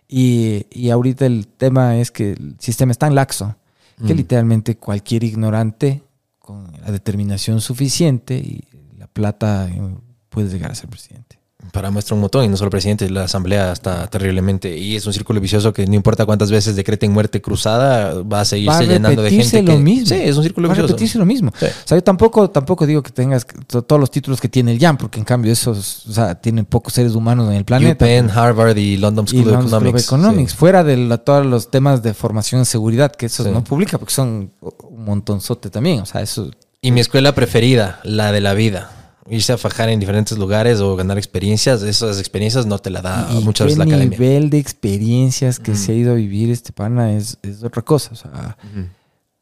[0.07, 3.55] Y, y ahorita el tema es que el sistema es tan laxo
[3.97, 4.17] que Mm.
[4.17, 6.03] literalmente cualquier ignorante
[6.39, 8.63] con la determinación suficiente y
[8.97, 9.82] la plata eh,
[10.29, 11.39] puede llegar a ser presidente.
[11.71, 14.78] Para muestra un montón, y no solo presidente, la asamblea está terriblemente.
[14.78, 18.45] Y es un círculo vicioso que no importa cuántas veces decreten muerte cruzada, va a
[18.45, 19.62] seguirse Va a llenando de gente.
[19.63, 20.06] lo que- mismo.
[20.08, 20.93] Sí, es un círculo Va a vicioso.
[20.93, 21.52] repetirse lo mismo.
[21.58, 21.65] Sí.
[21.65, 24.80] O sea, yo tampoco, tampoco digo que tengas to- todos los títulos que tiene el
[24.80, 28.06] JAM, porque en cambio esos, o sea, tienen pocos seres humones en el planeta.
[28.06, 30.06] UPenn, Harvard y London School of London School of Economics.
[30.08, 30.58] Economics, Sí.
[30.58, 33.52] fuera de la- todos los temas de formación en seguridad, que esos Sí.
[33.52, 36.02] no publica porque son un montonzote también.
[36.02, 38.91] O sea, eso Y mi escuela preferida, la de la vida.
[39.29, 43.29] Irse a fajar en diferentes lugares o ganar experiencias, esas experiencias no te la da
[43.31, 44.17] y muchas veces la academia.
[44.17, 48.09] nivel de experiencias que se ha ido a vivir este pana es, es otra cosa.
[48.12, 48.57] O sea,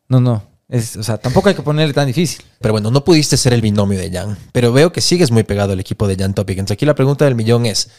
[0.08, 0.44] no, no.
[0.70, 2.46] Es, o sea, tampoco hay que ponerle tan difícil.
[2.60, 5.74] Pero bueno, no pudiste ser el binomio de Jan, pero veo que sigues muy pegado
[5.74, 6.60] al equipo de Jan Topic.
[6.60, 7.90] Entonces aquí la pregunta del millón es,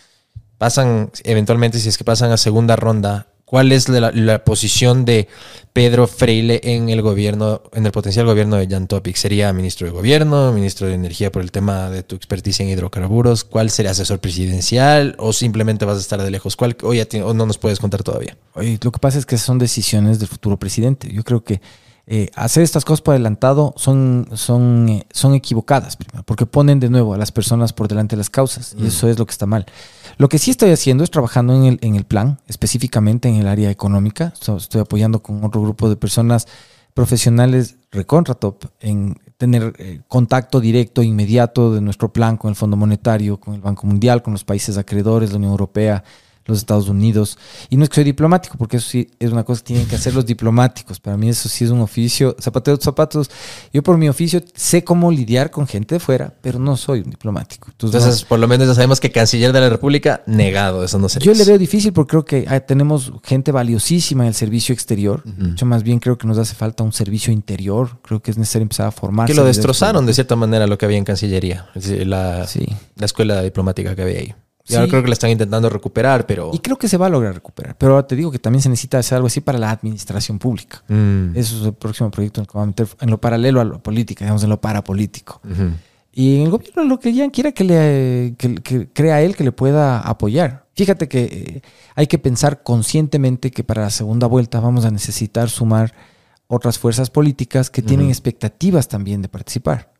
[0.58, 5.28] pasan eventualmente, si es que pasan a segunda ronda, ¿cuál es la, posición de
[5.74, 9.14] Pedro Freile en el gobierno, en el potencial gobierno de Jan Topic?
[9.14, 13.44] ¿Sería ministro de gobierno, ministro de energía por el tema de tu experticia en hidrocarburos?
[13.44, 16.56] ¿Cuál sería asesor presidencial o simplemente vas a estar de lejos?
[16.56, 18.38] ¿Cuál, o, ya no nos puedes contar todavía?
[18.54, 21.12] Oye, lo que pasa es que son decisiones del futuro presidente.
[21.12, 21.60] Yo creo que
[22.06, 26.90] eh, hacer estas cosas por adelantado son, son, eh, son equivocadas, primero, porque ponen de
[26.90, 29.46] nuevo a las personas por delante de las causas, y eso es lo que está
[29.46, 29.66] mal.
[30.18, 33.46] Lo que sí estoy haciendo es trabajando en el, en el plan, específicamente en el
[33.46, 34.34] área económica.
[34.40, 36.46] So- Estoy apoyando con otro grupo de personas
[36.94, 42.76] profesionales recontra top en tener eh, contacto directo, inmediato de nuestro plan con el Fondo
[42.76, 46.04] Monetario, con el Banco Mundial, con los países acreedores, la Unión Europea,
[46.44, 47.38] los Estados Unidos.
[47.70, 49.96] Y no es que soy diplomático, porque eso sí es una cosa que tienen que
[49.96, 51.00] hacer los diplomáticos.
[51.00, 53.30] Para mí eso sí es un oficio, zapateo de zapatos.
[53.72, 57.10] Yo por mi oficio sé cómo lidiar con gente de fuera, pero no soy un
[57.10, 57.68] diplomático.
[57.70, 61.32] Entonces, por lo menos ya sabemos que canciller de la República, negado, eso no sería.
[61.32, 65.22] yo le veo difícil porque creo que ah, tenemos gente valiosísima en el servicio exterior.
[65.56, 67.98] Yo más bien creo que nos hace falta un servicio interior.
[68.02, 69.26] Creo que es necesario empezar a formar.
[69.26, 72.66] Que lo destrozaron de cierta manera lo que había en Cancillería, la, Sí.
[72.96, 74.34] la escuela diplomática que había ahí.
[74.64, 74.76] Y Sí.
[74.76, 76.50] ahora creo que la están intentando recuperar, pero...
[76.52, 77.76] Y creo que se va a lograr recuperar.
[77.76, 80.82] Pero ahora te digo que también se necesita hacer algo así para la administración pública.
[80.88, 83.60] Mm, Eso es el próximo proyecto en el que vamos a meter en lo paralelo
[83.60, 85.40] a lo política, digamos, en lo parapolítico.
[85.44, 85.70] ujú.
[86.14, 89.44] Y en el gobierno lo que ya quiera que le que, que crea él que
[89.44, 90.66] le pueda apoyar.
[90.76, 91.62] Fíjate que eh,
[91.94, 95.94] hay que pensar conscientemente que para la segunda vuelta vamos a necesitar sumar
[96.48, 99.90] otras fuerzas políticas que tienen expectativas también de participar.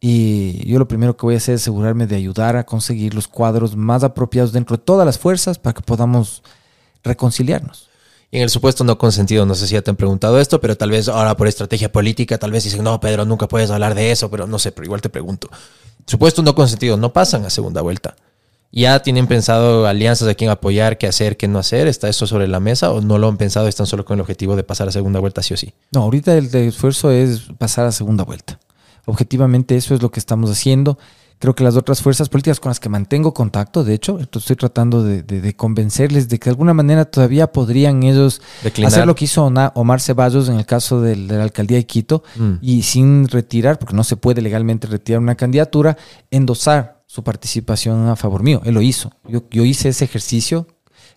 [0.00, 3.28] Y yo lo primero que voy a hacer es asegurarme de ayudar a conseguir los
[3.28, 6.42] cuadros más apropiados dentro de todas las fuerzas para que podamos
[7.02, 7.88] reconciliarnos.
[8.30, 10.76] Y en el supuesto no consentido, no sé si ya te han preguntado esto, pero
[10.76, 14.10] tal vez ahora por estrategia política, tal vez dicen, no, Pedro, nunca puedes hablar de
[14.10, 15.48] eso, pero no sé, pero igual te pregunto.
[16.06, 18.16] Supuesto no consentido, no pasan a segunda vuelta.
[18.72, 21.86] ¿Ya tienen pensado alianzas a quién apoyar, qué hacer, qué no hacer?
[21.86, 23.68] ¿Está eso sobre la mesa o no lo han pensado?
[23.68, 25.72] ¿Están solo con el objetivo de pasar a segunda vuelta sí o sí?
[25.92, 28.58] No, ahorita el esfuerzo es pasar a segunda vuelta.
[29.06, 30.98] Objetivamente eso es lo que estamos haciendo.
[31.38, 34.56] Creo que las otras fuerzas políticas con las que mantengo contacto, de hecho, esto estoy
[34.56, 38.90] tratando de, de- de convencerles de que de alguna manera todavía podrían ellos Declinar.
[38.90, 42.52] hacer lo que hizo Omar Ceballos en el caso de la alcaldía de Quito Mm.
[42.62, 45.98] y sin retirar, porque no se puede legalmente retirar una candidatura,
[46.30, 48.62] endosar su participación a favor mío.
[48.64, 49.12] Él lo hizo.
[49.28, 50.66] Yo, yo hice ese ejercicio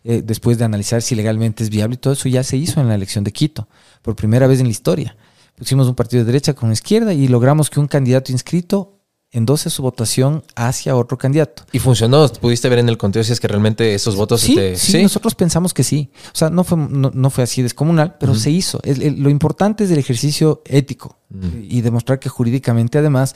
[0.04, 2.88] eh, después de analizar si legalmente es viable y todo eso ya se hizo en
[2.89, 3.67] la elección de Quito,
[4.02, 5.15] por primera vez en la historia.
[5.60, 9.00] Pusimos un partido de derecha con izquierda y logramos que un candidato inscrito
[9.32, 11.63] endose su votación hacia otro candidato.
[11.74, 14.41] Y funcionó, pudiste ver en el conteo si es que realmente esos votos...
[14.41, 16.12] Sí, sí, nosotros pensamos que sí.
[16.34, 18.80] O sea, no fue, no, fue así descomunal, pero se hizo.
[18.86, 21.19] lo importante es el ejercicio ético
[21.62, 23.36] y demostrar que jurídicamente además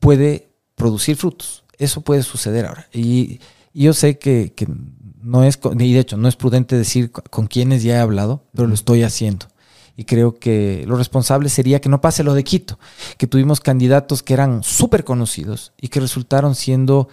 [0.00, 1.64] puede producir frutos.
[1.78, 2.88] Eso puede suceder ahora.
[2.92, 3.40] Y,
[3.74, 4.66] yo sé que, que,
[5.22, 8.68] no es, y de hecho no es prudente decir con quiénes ya he hablado, pero
[8.68, 9.46] lo estoy haciendo
[10.02, 12.76] y creo que lo responsable sería que no pase lo de Quito,
[13.18, 17.08] que tuvimos candidatos que eran súper conocidos y que resultaron siendo,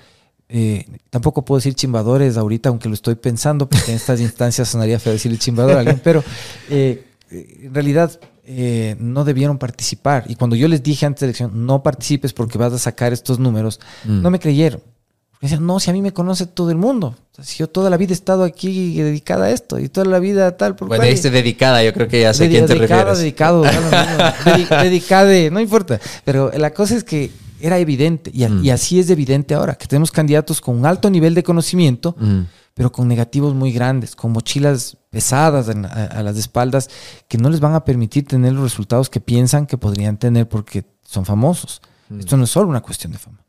[0.47, 4.99] eh, tampoco puedo decir chimbadores ahorita, aunque lo estoy pensando, porque en estas instancias sonaría
[4.99, 6.23] feo decirle chimbador a alguien, pero
[6.71, 10.23] eh, en realidad eh, no debieron participar.
[10.27, 13.13] Y cuando yo les dije antes de la elección, no participes porque vas a sacar
[13.13, 14.19] estos números, mm.
[14.19, 14.81] no me creyeron.
[15.41, 17.15] Decían, no, si a mí me conoce todo el mundo.
[17.41, 20.57] si yo toda la vida he estado aquí dedicada a esto y toda la vida
[20.57, 20.75] tal.
[20.75, 23.19] Por bueno, dijiste dedicada, yo creo que ya sé a quién te refieres.
[23.19, 23.63] Dedicado,
[24.83, 25.99] dedicada, no importa.
[26.25, 28.69] Pero la cosa es que era evidente y, mm.
[28.71, 32.41] así es evidente ahora, que tenemos candidatos con un alto nivel de conocimiento, mm.
[32.73, 36.89] pero con negativos muy grandes, con mochilas pesadas a, las espaldas
[37.27, 40.85] que no les van a permitir tener los resultados que piensan que podrían tener porque
[41.03, 41.81] son famosos.
[42.09, 42.19] Mm.
[42.19, 43.39] Esto no es solo una cuestión de fama.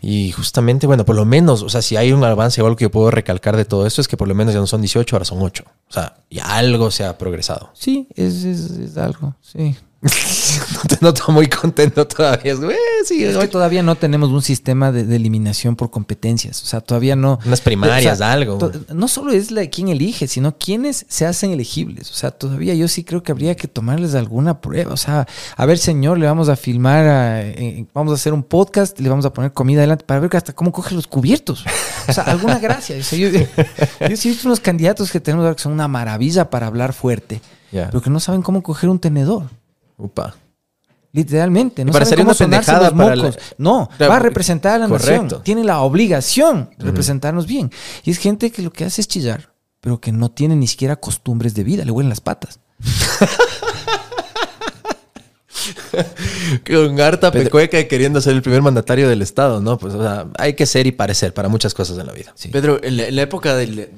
[0.00, 2.84] Y justamente, bueno, por lo menos, o sea, si hay un avance o algo que
[2.84, 5.16] yo puedo recalcar de todo esto es que por lo menos ya no son 18,
[5.16, 5.64] ahora son 8.
[5.66, 7.70] O sea, y algo se ha progresado.
[7.74, 9.76] Sí, es, es algo, sí.
[10.00, 12.52] no te noto muy contento todavía.
[12.52, 12.60] Es,
[13.08, 16.62] que todavía no tenemos un sistema de, eliminación por competencias.
[16.62, 17.40] O sea, todavía no.
[17.44, 18.58] Unas primarias, algo.
[18.94, 22.12] No solo es la, quién elige, sino quiénes se hacen elegibles.
[22.12, 24.92] O sea, todavía yo sí creo que habría que tomarles alguna prueba.
[24.92, 27.56] O sea, a ver, señor, le vamos a filmar,
[27.92, 30.70] vamos a hacer un podcast, le vamos a poner comida adelante para ver hasta cómo
[30.70, 31.64] coge los cubiertos.
[32.06, 32.96] O sea, alguna gracia.
[32.96, 33.24] yo, sí
[33.98, 37.40] he visto unos candidatos que tenemos que son una maravilla para hablar fuerte,
[37.72, 39.46] pero que no saben cómo coger un tenedor.
[39.98, 40.34] Upa.
[41.12, 43.38] Literalmente, no saben cómo sonarse los mocos.
[43.56, 45.28] No, va a representar a la nación.
[45.42, 47.70] Tiene la obligación de representarnos bien.
[48.04, 50.96] Y es gente que lo que hace es chillar, pero que no tiene ni siquiera
[50.96, 52.60] costumbres de vida, le huelen las patas.
[56.66, 59.78] Con harta pecueca y queriendo ser el primer mandatario del Estado, ¿no?
[59.78, 62.32] Pues, o sea, hay que ser y parecer para muchas cosas en la vida.
[62.52, 63.88] Pedro, en la, época de,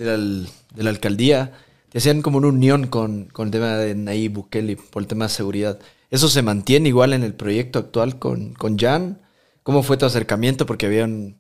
[0.76, 1.52] la, alcaldía,
[1.90, 5.26] te hacían como una unión con, con el tema de Nayib Bukele por el tema
[5.26, 5.79] de seguridad.
[6.11, 9.20] ¿Eso se mantiene igual en el proyecto actual con, con Jan?
[9.62, 10.66] ¿Cómo fue tu acercamiento?
[10.66, 11.37] Porque había un,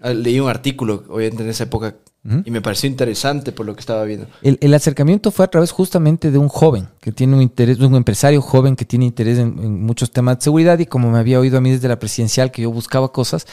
[0.00, 1.96] ah, leí un artículo, obviamente en esa época,
[2.44, 4.26] y me pareció interesante por lo que estaba viendo.
[4.42, 8.42] El, acercamiento fue a través justamente de un joven que tiene un interés, un empresario
[8.42, 11.62] joven que tiene interés en, muchos temas de seguridad y como me había oído a
[11.62, 13.46] mí desde la presidencial que yo buscaba cosas,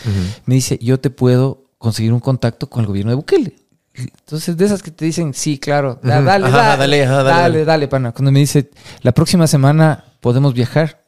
[0.46, 3.56] me dice, yo te puedo conseguir un contacto con el gobierno de Bukele.
[3.98, 8.12] Entonces, de esas que te dicen, sí, claro, dale, dale, dale, dale, dale, pana.
[8.12, 8.70] Cuando me dice,
[9.02, 11.02] la próxima semana podemos viajar,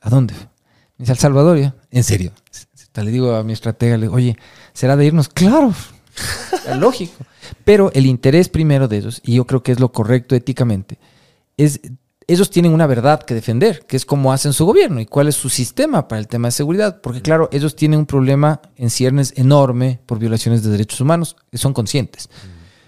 [0.00, 0.34] ¿a dónde?
[0.34, 1.74] Me dice, Al Salvador, ¿ya?
[1.90, 2.32] En serio.
[3.02, 4.36] Le digo a mi estratega, le digo, oye,
[4.72, 5.28] ¿será de irnos?
[5.28, 5.74] Claro,
[6.78, 7.24] lógico.
[7.64, 10.98] Pero el interés primero de ellos, y yo creo que es lo correcto éticamente,
[11.56, 11.80] es
[12.26, 15.34] ellos tienen una verdad que defender, que es cómo hacen su gobierno y cuál es
[15.34, 17.00] su sistema para el tema de seguridad.
[17.00, 21.58] Porque claro, ellos tienen un problema en ciernes enorme por violaciones de derechos humanos, que
[21.58, 22.28] son conscientes.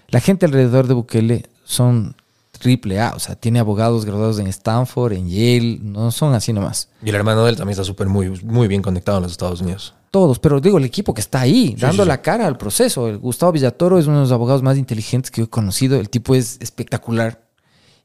[0.09, 2.15] La gente alrededor de Bukele son
[2.57, 6.89] triple A, o sea, tiene abogados graduados en Stanford, en Yale, no son así nomás.
[7.03, 9.61] Y el hermano de él también está súper muy, muy bien conectado en los Estados
[9.61, 9.93] Unidos.
[10.09, 13.09] Todos, pero digo, el equipo que está ahí, dando la cara al proceso.
[13.09, 15.99] El Gustavo Villatoro es uno de los abogados más inteligentes que yo he conocido.
[15.99, 17.45] El tipo es espectacular.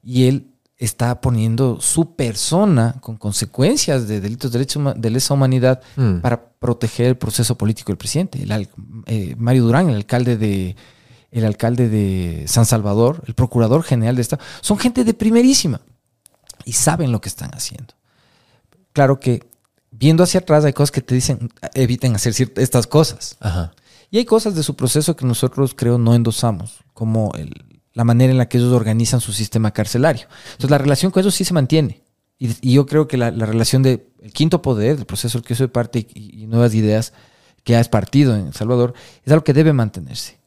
[0.02, 0.51] Y él
[0.84, 6.16] está poniendo su persona con consecuencias de delitos de, derecho, de lesa humanidad mm.
[6.18, 8.42] para proteger el proceso político del presidente.
[8.42, 8.68] El,
[9.06, 10.76] eh, Mario Durán, el alcalde de
[11.30, 15.80] el alcalde de San Salvador, el procurador general de Estado, son gente de primerísima
[16.64, 17.94] y saben lo que están haciendo.
[18.92, 19.48] Claro que
[19.90, 23.38] viendo hacia atrás hay cosas que te dicen eviten hacer estas cosas.
[24.10, 28.32] Y hay cosas de su proceso que nosotros creo no endosamos, como el, la manera
[28.32, 30.26] en la que ellos organizan su sistema carcelario.
[30.52, 32.02] Entonces la relación con ellos sí se mantiene.
[32.38, 34.02] Y, yo creo que la, relación del
[34.32, 37.12] quinto poder, del proceso del que soy parte y, nuevas ideas
[37.62, 40.40] que ha espartido en El Salvador, es algo que debe mantenerse.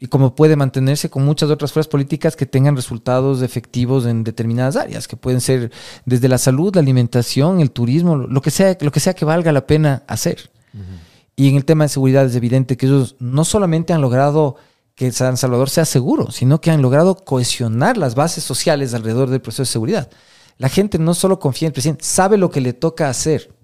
[0.00, 4.76] Y como puede mantenerse con muchas otras fuerzas políticas que tengan resultados efectivos en determinadas
[4.76, 5.70] áreas, que pueden ser
[6.06, 9.52] desde la salud, la alimentación, el turismo, lo que sea, lo que, sea que valga
[9.52, 10.50] la pena hacer.
[11.36, 14.56] Y en el tema de seguridad es evidente que ellos no solamente han logrado
[14.98, 19.40] que San Salvador sea seguro, sino que han logrado cohesionar las bases sociales alrededor del
[19.40, 20.10] proceso de seguridad.
[20.56, 23.54] La gente no solo confía en el presidente, sabe lo que le toca hacer,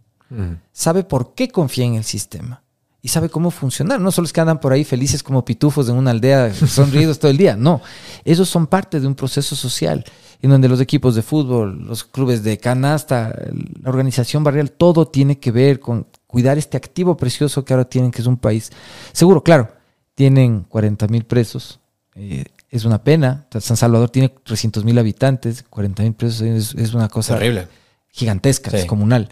[0.73, 2.63] sabe por qué confía en el sistema
[3.03, 4.01] y sabe cómo funcionar.
[4.01, 7.33] No solo es que andan por ahí felices como pitufos en una aldea, sonridos todo
[7.33, 7.57] el día.
[7.57, 7.83] No,
[8.25, 10.05] ellos son parte de un proceso social
[10.41, 13.35] en donde los equipos de fútbol, los clubes de canasta,
[13.83, 18.13] la organización barrial, todo tiene que ver con cuidar este activo precioso que ahora tienen,
[18.13, 18.71] que es un país
[19.13, 19.43] seguro.
[19.43, 19.69] Claro,
[20.15, 21.81] tienen 40 mil presos.
[22.15, 23.47] Eh, es una pena.
[23.61, 27.69] San Salvador tiene 300 mil habitantes, 40 mil presos es, una cosa Terrible.
[28.11, 29.29] gigantesca, es comunal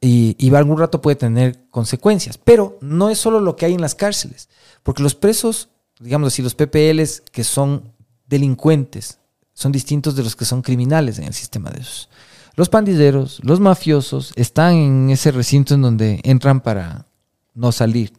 [0.00, 2.38] y, y, algún rato puede tener consecuencias.
[2.38, 4.48] Pero no es solo lo que hay en las cárceles,
[4.82, 7.92] porque los presos, digamos así, los PPLs que son
[8.26, 9.18] delincuentes,
[9.52, 12.08] son distintos de los que son criminales en el sistema de esos.
[12.56, 17.06] Los pandilleros, los mafiosos, están en ese recinto en donde entran para
[17.54, 18.12] no salir.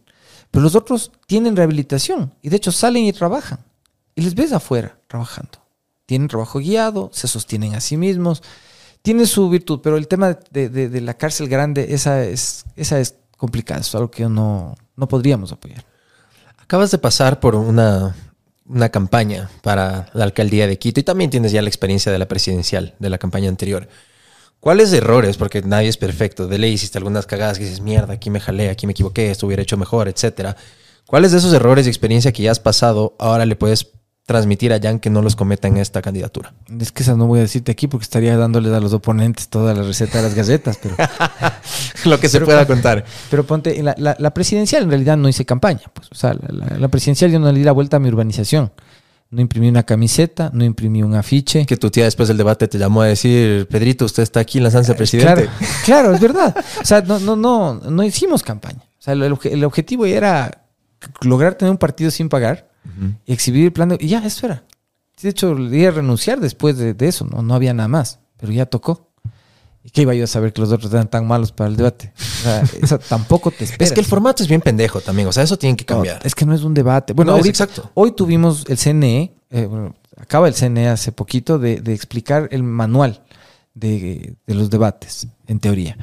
[0.50, 3.60] Pero los otros tienen rehabilitación y de hecho salen y trabajan.
[4.14, 5.58] Y les ves afuera trabajando.
[6.06, 8.42] Tienen trabajo guiado, se sostienen a sí mismos
[9.02, 13.80] tiene su virtud, pero el tema de, la cárcel grande, esa es, esa es complicada,
[13.80, 15.84] es algo que no, no podríamos apoyar.
[16.58, 18.14] Acabas de pasar por una,
[18.66, 22.28] una campaña para la alcaldía de Quito y también tienes ya la experiencia de la
[22.28, 23.88] presidencial, de la campaña anterior.
[24.60, 25.36] ¿Cuáles errores?
[25.36, 26.46] Porque nadie es perfecto.
[26.48, 29.46] De ley hiciste algunas cagadas que dices, mierda, aquí me jalé, aquí me equivoqué, esto
[29.46, 30.56] hubiera hecho mejor, etcétera.
[31.06, 33.92] ¿Cuáles de esos errores y experiencia que ya has pasado ahora le puedes
[34.26, 36.52] transmitir a Jan que no los cometa en esta candidatura?
[36.78, 39.72] Es que esa no voy a decirte aquí porque estaría dándoles a los oponentes toda
[39.72, 40.96] la receta de las galletas, pero...
[42.04, 43.06] Lo que se pueda contar.
[43.30, 45.84] Pero ponte, la, la, presidencial en realidad no hice campaña.
[45.94, 46.36] Pues, o sea,
[46.78, 48.70] la, presidencial yo no le di la vuelta a mi urbanización.
[49.30, 51.66] No imprimí una camiseta, no imprimí un afiche.
[51.66, 54.92] Que tu tía después del debate te llamó a decir, Pedrito, usted está aquí lanzándose
[54.92, 55.34] a eh, presidente.
[55.34, 55.50] Claro,
[55.84, 56.56] claro, es verdad.
[56.80, 58.80] O sea, no, no, no, no hicimos campaña.
[58.98, 60.64] O sea, el, el objetivo era
[61.20, 62.68] lograr tener un partido sin pagar
[63.26, 63.98] y exhibir el plan de...
[64.00, 64.64] Y ya, eso era.
[65.22, 67.42] De hecho, le iba a renunciar después de, eso, ¿no?
[67.42, 69.07] no había nada más, pero ya tocó.
[69.88, 72.12] ¿Y qué iba yo a saber que los otros eran tan malos para el debate?
[72.14, 73.88] O sea, eso tampoco te esperas.
[73.88, 76.20] Es que el formato es bien pendejo también, o sea, eso tiene que cambiar.
[76.24, 77.14] es que no es un debate.
[77.14, 77.90] Bueno, exacto.
[77.94, 83.22] hoy tuvimos el CNE, eh, acaba el CNE hace poquito de, explicar el manual
[83.72, 85.96] de, de, los debates, en teoría.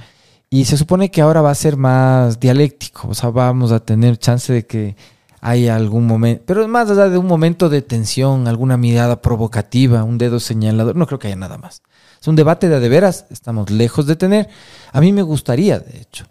[0.50, 4.18] Y se supone que ahora va a ser más dialéctico, o sea, vamos a tener
[4.18, 4.96] chance de que
[5.42, 10.18] hay algún momento, pero más allá de un momento de tensión, alguna mirada provocativa, un
[10.18, 11.84] dedo señalador, no creo que haya nada más.
[12.26, 14.50] Es un debate de de veras, estamos lejos de tener.
[14.92, 16.26] A mí me gustaría, de hecho,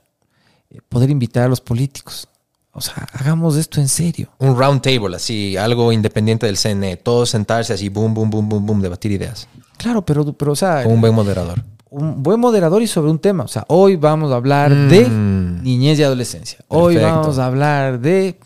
[0.69, 2.27] eh, poder invitar a los políticos.
[2.73, 4.29] O sea, hagamos esto en serio.
[4.41, 8.67] Un round table, así, algo independiente del CNE, todos sentarse así, boom, boom, boom, boom,
[8.67, 9.47] boom, debatir ideas.
[9.77, 10.83] Claro, pero, pero o sea...
[10.85, 11.63] un buen moderador.
[11.91, 13.45] Un buen moderador y sobre un tema.
[13.45, 15.63] O sea, hoy vamos a hablar de mm.
[15.63, 16.59] niñez y adolescencia.
[16.67, 18.41] Hoy vamos a hablar de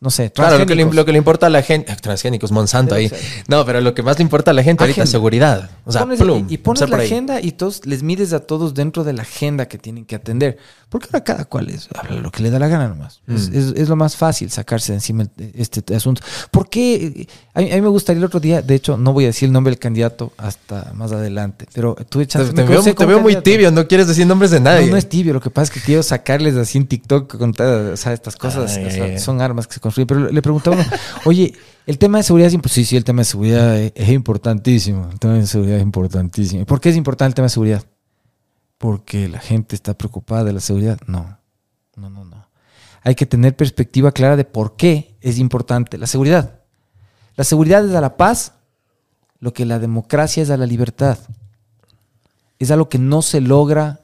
[0.00, 3.10] no sé, Claro, lo que, le, importa a la gente, transgénicos, Monsanto ahí.
[3.48, 5.70] No, pero lo que más le importa a la gente ahorita es seguridad.
[5.84, 6.06] O sea,
[6.48, 9.78] y, pones la agenda y todos les mides a todos dentro de la agenda que
[9.78, 10.58] tienen que atender.
[10.88, 13.20] Porque ahora cada cual es, habla lo que le da la gana nomás.
[13.26, 13.88] Es, mm.
[13.88, 16.22] lo más fácil sacarse de encima este asunto.
[16.50, 17.26] ¿Por qué?
[17.54, 19.72] A mí, me gustaría el otro día, de hecho, no voy a decir el nombre
[19.72, 22.54] del candidato hasta más adelante, pero tú echas.
[22.54, 24.86] Te, veo, te veo muy tibio, no quieres decir nombres de nadie.
[24.86, 27.52] No, no es tibio, lo que pasa es que quiero sacarles así en TikTok con
[27.52, 28.76] todas estas cosas.
[29.18, 30.06] Son armas que se construyen.
[30.06, 30.76] Pero le preguntaba,
[31.24, 31.54] oye,
[31.86, 32.74] el tema de seguridad es importante.
[32.74, 35.08] Sí, sí, el tema de seguridad es, importantísimo.
[35.10, 36.66] El tema de seguridad es importantísimo.
[36.66, 37.84] ¿Por qué es importante el tema de seguridad?
[38.78, 40.98] Porque la gente está preocupada de la seguridad.
[41.06, 41.38] No,
[41.96, 42.48] no, no, no.
[43.02, 46.60] Hay que tener perspectiva clara de por qué es importante la seguridad.
[47.36, 48.54] La seguridad es a la paz
[49.38, 51.18] lo que la democracia es a la libertad.
[52.58, 54.00] Es algo que no se logra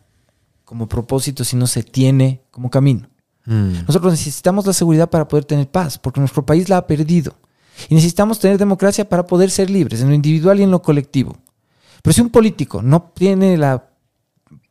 [0.65, 3.09] como propósito si no se tiene como camino.
[3.45, 3.87] Mm.
[3.87, 7.35] Nosotros necesitamos la seguridad para poder tener paz, porque nuestro país la ha perdido.
[7.89, 11.37] Y necesitamos tener democracia para poder ser libres, en lo individual y en lo colectivo.
[12.03, 13.89] Pero si un político no tiene la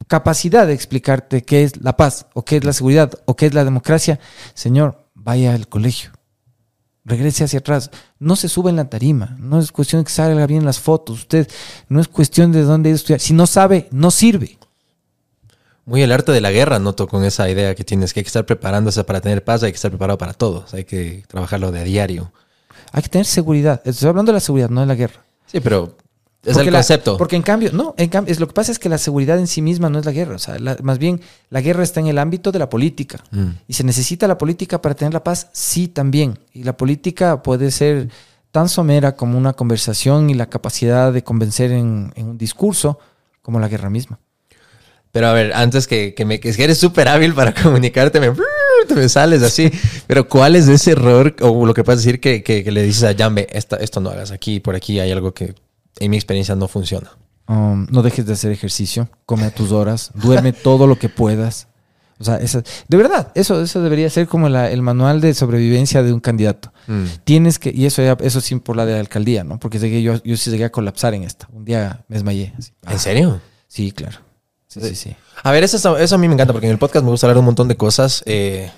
[0.07, 3.53] capacidad de explicarte qué es la paz, o qué es la seguridad, o qué es
[3.53, 4.19] la democracia,
[4.53, 6.11] señor, vaya al colegio.
[7.03, 7.89] Regrese hacia atrás.
[8.19, 9.35] No se sube en la tarima.
[9.39, 11.21] No es cuestión de que salga bien las fotos.
[11.21, 11.49] Usted
[11.89, 13.19] no es cuestión de dónde estudiar.
[13.19, 14.59] Si no sabe, no sirve.
[15.85, 18.27] Muy el arte de la guerra, noto con esa idea que tienes que, hay que
[18.29, 21.79] estar preparándose para tener paz, hay que estar preparado para todos, hay que trabajarlo de
[21.79, 22.31] a diario.
[22.91, 23.81] Hay que tener seguridad.
[23.85, 25.23] Estoy hablando de la seguridad, no de la guerra.
[25.47, 25.95] Sí, pero
[26.43, 27.17] es el concepto.
[27.17, 29.47] porque en cambio, no, en cambio, es, lo que pasa es que la seguridad en
[29.47, 30.35] sí misma no es la guerra.
[30.35, 33.23] O sea, más bien la guerra está en el ámbito de la política.
[33.31, 33.49] Mm.
[33.67, 36.39] Y se necesita la política para tener la paz, sí, también.
[36.53, 38.09] Y la política puede ser
[38.51, 42.99] tan somera como una conversación y la capacidad de convencer en un discurso
[43.41, 44.19] como la guerra misma.
[45.11, 49.09] Pero a ver, antes que, que me que eres súper hábil para comunicarte, me, me,
[49.09, 49.69] sales así.
[50.07, 53.13] Pero ¿cuál es ese error o lo que puedes decir que, que, le dices a
[53.15, 55.53] Jambe, esto, esto no hagas aquí, por aquí hay algo que
[55.99, 57.11] en mi experiencia no funciona?
[57.47, 61.67] Um, no dejes de hacer ejercicio, come a tus horas, duerme todo lo que puedas.
[62.17, 66.03] O sea, esa- de verdad, eso, eso debería ser como la- el manual de sobrevivencia
[66.03, 66.71] de un candidato.
[66.87, 67.03] Mm.
[67.25, 69.59] Tienes que, y eso eso sí por la de la alcaldía, ¿no?
[69.59, 71.49] Porque llegué- yo, yo sí llegué a colapsar en esta.
[71.51, 72.53] Un día me desmayé.
[72.57, 72.71] así.
[72.87, 73.41] ¿En serio?
[73.67, 74.19] Sí, claro.
[74.71, 75.15] Sí, sí, sí.
[75.43, 77.39] A ver, eso, eso a mí me encanta porque en el podcast me gusta hablar
[77.39, 78.23] un montón de cosas.
[78.25, 78.71] Eh,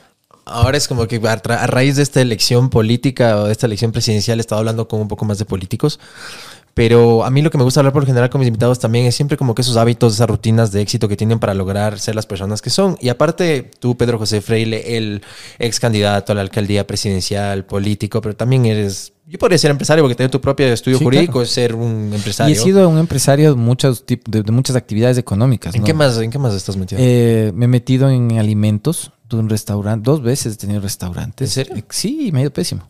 [0.44, 3.92] ahora es como que a, a raíz de esta elección política o de esta elección
[3.92, 6.00] presidencial he estado hablando con un poco más de políticos.
[6.74, 9.06] Pero a mí lo que me gusta hablar por lo general con mis invitados también
[9.06, 12.16] es siempre como que esos hábitos, esas rutinas de éxito que tienen para lograr ser
[12.16, 12.98] las personas que son.
[13.00, 15.22] Y aparte, tú, Pedro José Freile, el
[15.60, 20.14] ex candidato a la alcaldía presidencial, político, pero también eres, yo podría ser empresario porque
[20.14, 21.44] tener tu propio estudio Sí, jurídico claro.
[21.44, 22.54] es ser un Y empresario.
[22.56, 25.74] he sido un empresario de, muchos tip- de, de muchas actividades económicas.
[25.74, 25.86] ¿En, ¿no?
[25.88, 27.02] qué más, ¿En qué más estás metido?
[27.04, 29.12] Eh, me he metido en alimentos.
[29.28, 30.04] Tuve un restaurante.
[30.08, 31.58] Dos veces he tenido restaurantes.
[31.58, 31.84] ¿En serio?
[31.90, 32.88] Sí, me ha ido pésimo.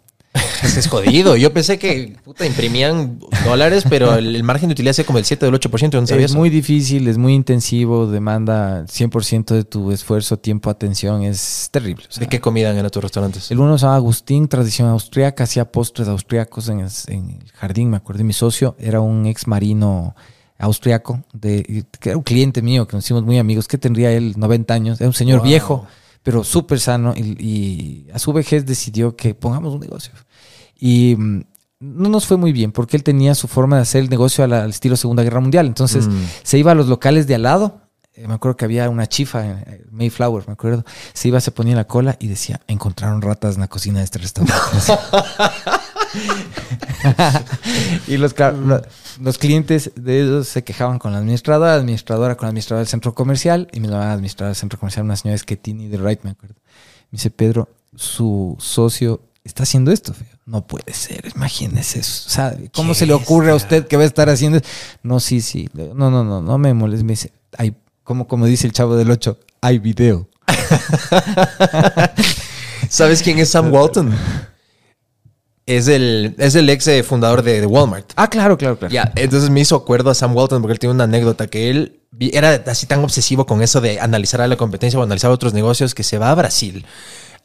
[0.64, 1.36] Es jodido.
[1.36, 5.26] Yo pensé que puta, imprimían dólares, pero el, el margen de utilidad es como el
[5.26, 5.90] 7 o el 8%.
[5.92, 6.40] ¿Dónde sabía Es eso?
[6.40, 11.22] muy difícil, es muy intensivo, demanda 100% de tu esfuerzo, tiempo, atención.
[11.24, 12.06] Es terrible.
[12.10, 13.52] o sea, ¿De qué comida eran tus restaurantes?
[13.52, 17.90] El uno se llama Agustín, tradición austriaca, hacía postres austriacos en el, en el jardín,
[17.92, 18.24] me acuerdo.
[18.24, 20.16] Mi socio era un ex marino
[20.58, 24.34] austriaco, de, que era un cliente mío, que nos hicimos muy amigos, que tendría él
[24.38, 25.48] 90 años, era un señor Wow.
[25.48, 25.88] viejo,
[26.24, 30.14] pero súper sano, y, y a su vejez decidió que pongamos un negocio.
[30.80, 31.42] Y mm,
[31.80, 34.54] no nos fue muy bien, porque él tenía su forma de hacer el negocio al,
[34.54, 35.68] al estilo Segunda Guerra Mundial.
[35.68, 36.24] Entonces Mm.
[36.44, 37.82] se iba a los locales de al lado.
[38.16, 40.86] eh, me acuerdo que había una chifa, eh, Mayflower, me acuerdo.
[41.14, 44.06] Se iba, se ponía en la cola y decía, encontraron ratas en la cocina de
[44.06, 44.62] este restaurante.
[48.08, 48.36] y los,
[49.22, 53.14] los clientes de ellos se quejaban con la administradora, administradora con la administradora del centro
[53.14, 56.56] comercial y me la administradora del centro comercial, una señora Schettini de Wright, me acuerdo.
[57.12, 60.14] Me dice, Pedro, su socio está haciendo esto.
[60.46, 62.42] No puede ser, imagínese eso.
[62.74, 64.68] ¿cómo ¿Qué se le ocurre a usted que va a estar haciendo eso?
[65.04, 65.70] No, sí, sí.
[65.74, 67.04] No, no, no, no me molestes.
[67.04, 70.28] Me dice, hay, como, como dice el chavo del 8, hay video.
[72.90, 74.14] ¿Sabes quién es Sam Walton?
[75.66, 78.12] Es el, es el ex eh, fundador de, de Walmart.
[78.16, 78.94] Ah, claro, claro, claro.
[78.94, 82.02] Ya, entonces me hizo acuerdo a Sam Walton porque él tiene una anécdota que él
[82.20, 85.96] era así tan obsesivo con eso de analizar a la competencia o analizar otros negocios
[85.96, 86.86] que se va a Brasil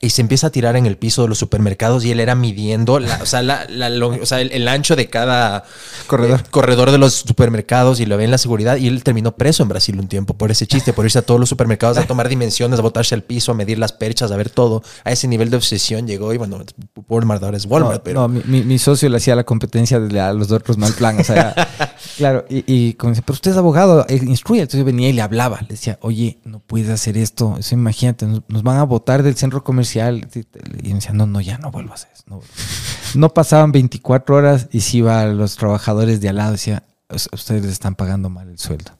[0.01, 3.01] y se empieza a tirar en el piso de los supermercados y él era midiendo
[3.01, 5.65] la- o sea, la- la long- o sea, el, el ancho de cada
[6.07, 6.39] Corredor.
[6.41, 9.65] eh, corredor de los supermercados y lo ve en la seguridad y él terminó preso
[9.65, 12.29] en Brasil un tiempo por ese chiste, por irse a todos los supermercados a tomar
[12.29, 14.85] dimensiones, a botarse al piso, a medir las perchas, a ver todo.
[15.03, 16.61] A ese nivel de obsesión llegó y bueno,
[17.09, 18.21] Walmart ahora es Walmart, no, pero...
[18.21, 21.19] no, mi, mi- mi socio le hacía la competencia de a los otros mal plan.
[21.19, 21.55] O sea,
[22.19, 24.61] claro, y, y como dice, pero usted es abogado, instruye.
[24.61, 25.61] Entonces yo venía y le hablaba.
[25.63, 27.57] Le decía, oye, no puedes hacer esto.
[27.59, 30.29] Eso imagínate, nos, nos van a votar del centro comercial.
[30.83, 32.25] Y me decía, no, no, ya no vuelvo a hacer eso.
[32.27, 32.53] No, vuelvo".
[33.15, 37.31] No pasaban 24 horas y si iba a los trabajadores de al lado, decía, "Us-
[37.33, 38.91] ustedes les están pagando mal el sueldo.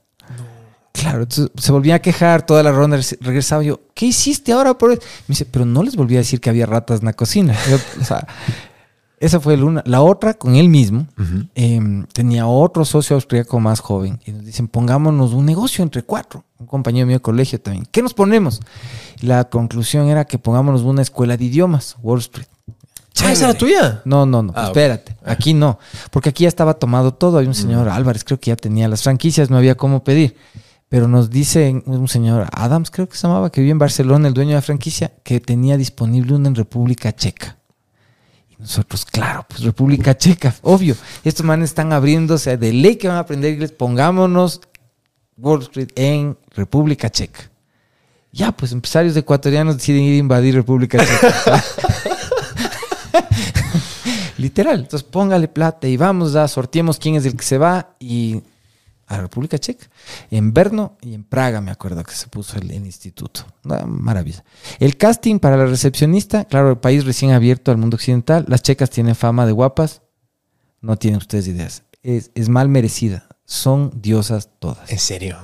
[0.93, 2.99] Claro, entonces se volvía a quejar toda la ronda.
[3.21, 5.01] Regresaba yo, ¿qué hiciste ahora por eso?
[5.29, 7.55] Me dice, pero no les volví a decir que había ratas en la cocina.
[7.71, 8.27] Yo, o sea,
[9.21, 9.83] esa fue la una.
[9.87, 11.07] La otra, con él mismo,
[11.55, 11.81] eh,
[12.13, 14.21] tenía otro socio austríaco más joven.
[14.25, 16.45] Y nos dicen, pongámonos un negocio entre cuatro.
[16.59, 17.87] Un compañero mío de colegio también.
[17.91, 18.61] ¿Qué nos ponemos?
[19.21, 22.49] La conclusión era que pongámonos una escuela de idiomas, Wall Street.
[23.21, 24.03] Ah, ¿esa era tuya?
[24.05, 24.53] No, no, no.
[24.55, 25.17] Ah, espérate.
[25.25, 25.79] Aquí no.
[26.11, 27.39] Porque aquí ya estaba tomado todo.
[27.39, 30.37] Hay un señor Álvarez, creo que ya tenía las franquicias, no había cómo pedir.
[30.89, 34.35] Pero nos dice un señor Adams, creo que se llamaba, que vive en Barcelona, el
[34.35, 37.58] dueño de la franquicia, que tenía disponible una en República Checa.
[38.59, 40.97] Nosotros, claro, pues República Checa, obvio.
[41.23, 43.71] Estos manes están abriéndose de ley que van a aprender inglés.
[43.71, 44.61] Pongámonos
[45.37, 47.51] Wall Street en República Checa.
[48.33, 51.65] Ya, pues empresarios ecuatorianos deciden ir a invadir República Checa.
[54.39, 54.81] Literal.
[54.81, 58.43] Entonces póngale plata y vamos a sorteemos quién es el que se va y
[59.09, 59.87] a la República Checa.
[60.31, 63.41] En Brno y en Praga me acuerdo que se puso el, el instituto.
[63.65, 64.45] Una maravilla.
[64.79, 68.45] El casting para la recepcionista, claro, el país recién abierto al mundo occidental.
[68.49, 70.03] Las checas tienen fama de guapas.
[70.81, 71.83] No tienen ustedes ideas.
[72.03, 73.27] Es, es mal merecida.
[73.45, 74.91] Son diosas todas.
[74.93, 75.39] ¿En serio?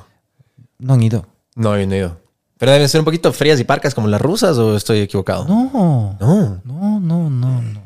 [0.79, 1.27] No han ido.
[1.57, 2.21] No, yo no he ido.
[2.59, 5.47] Pero deben ser un poquito frías y parcas como las rusas o estoy equivocado.
[5.47, 6.17] No.
[6.21, 6.61] No.
[6.65, 7.85] No, no, no, no.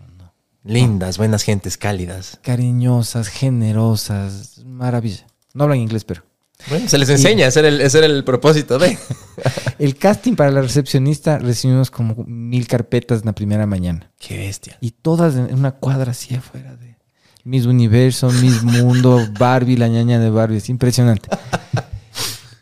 [0.64, 2.38] Lindas, buenas gentes, cálidas.
[2.42, 4.62] Cariñosas, generosas.
[4.66, 5.26] Maravilla.
[5.58, 6.22] No hablan inglés, pero.
[6.70, 8.96] Bueno, se les enseña, ese era el, ese era el propósito de.
[9.80, 14.10] El casting para la recepcionista recibimos como mil carpetas en la primera mañana.
[14.18, 14.76] Qué bestia.
[14.80, 16.96] Y todas en una cuadra así afuera de
[17.44, 20.56] Miss Universo, Miss Mundo, Barbie, la ñaña de Barbie.
[20.58, 21.28] Es impresionante.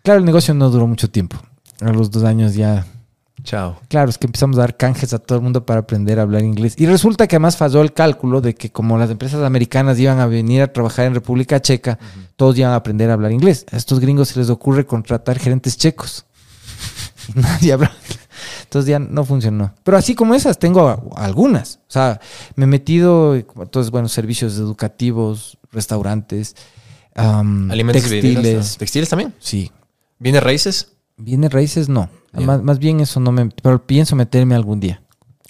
[0.03, 1.37] Claro, el negocio no duró mucho tiempo.
[1.81, 2.87] A los dos años ya.
[3.47, 3.81] Chao.
[3.89, 6.43] Claro, es que empezamos a dar canjes a todo el mundo para aprender a hablar
[6.43, 6.75] inglés.
[6.77, 10.27] Y resulta que además falló el cálculo de que como las empresas americanas iban a
[10.27, 11.97] venir a trabajar en República Checa,
[12.35, 13.65] todos iban a aprender a hablar inglés.
[13.71, 16.27] A estos gringos se les ocurre contratar gerentes checos.
[17.29, 17.91] Y nadie habla
[18.65, 19.75] Entonces ya no funcionó.
[19.83, 21.77] Pero así como esas, tengo algunas.
[21.89, 22.21] O sea,
[22.57, 26.57] me he metido, entonces, bueno, servicios educativos, restaurantes,
[27.15, 28.77] am, Alimentos y bebidas, textiles.
[28.77, 29.35] ¿Textiles también?
[29.39, 29.71] Sí.
[30.19, 30.96] ¿Viene raíces?
[31.17, 32.09] Bienes raíces, no.
[32.33, 33.49] Más, más bien eso no me...
[33.63, 35.01] Pero pienso meterme algún día.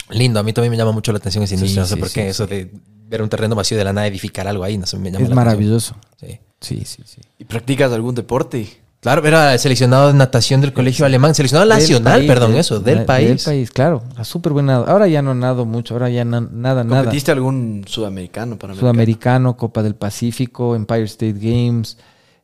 [0.09, 1.73] Lindo, a mí también me llama mucho la atención esa industria.
[1.73, 2.21] Sí, no sé sí, por qué.
[2.23, 2.71] sí, Eso de
[3.09, 5.29] ver un terreno vacío de la nada, edificar algo ahí, no sé, me llama Es
[5.29, 5.95] la maravilloso.
[6.13, 6.39] atención.
[6.61, 6.85] Sí.
[6.85, 7.21] Sí, sí, sí.
[7.37, 8.67] ¿Y practicas algún deporte?
[8.99, 12.79] Claro, era seleccionado de natación del colegio alemán, seleccionado Del nacional, país, perdón, del- eso,
[12.79, 13.27] del de- país.
[13.27, 14.03] Del país, claro.
[14.23, 14.77] Súper buena.
[14.77, 17.01] Ahora ya no nado mucho, ahora ya na- nada, nada.
[17.03, 21.97] ¿Competiste algún sudamericano para Sudamericano, Copa del Pacífico, Empire State Games.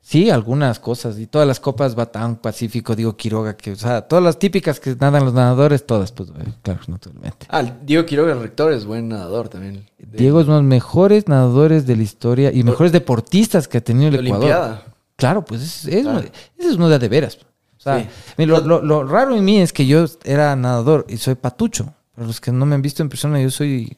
[0.05, 1.17] Sí, algunas cosas.
[1.17, 4.97] Y todas las copas, Batán, Pacífico, digo Quiroga, que, o sea, todas las típicas que
[4.99, 6.29] nadan los nadadores, todas, pues,
[6.61, 7.45] claro, naturalmente.
[7.49, 9.89] Ah, Diego Quiroga, el rector, es buen nadador también.
[9.97, 13.77] De- Diego es uno de los mejores nadadores de la historia y mejores deportistas que
[13.77, 14.35] ha tenido el Ecuador.
[14.43, 14.83] Olimpiada.
[15.15, 16.19] Claro, pues es, es Claro.
[16.19, 16.27] uno-
[16.57, 17.37] ese es uno de de veras.
[17.77, 18.07] O sea, Sí.
[18.37, 21.93] mira, lo, lo- lo raro en mí es que yo era nadador y soy patucho.
[22.13, 23.97] Para los que no me han visto en persona, yo soy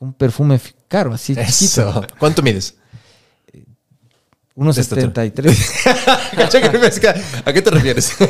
[0.00, 0.58] un perfume
[0.88, 1.82] caro, así Eso.
[1.84, 2.06] chiquito.
[2.18, 2.76] ¿Cuánto mides?
[4.58, 6.30] 1.73.
[6.36, 7.14] Cacha que me pesca.
[7.44, 8.12] ¿A qué te refieres?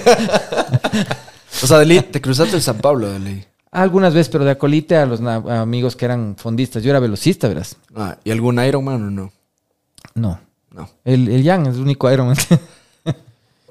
[1.61, 3.45] O sea, de ley, te cruzaste el San Pablo, de ley.
[3.72, 6.85] Algunas veces, pero de acolite a los a amigos que eran fondistas.
[6.85, 7.76] Yo era velocista, verás.
[7.97, 9.33] Ah, ¿Y algún Ironman o no?
[10.14, 10.41] No.
[10.70, 10.89] No.
[11.05, 12.37] El, el Yang es el único Ironman.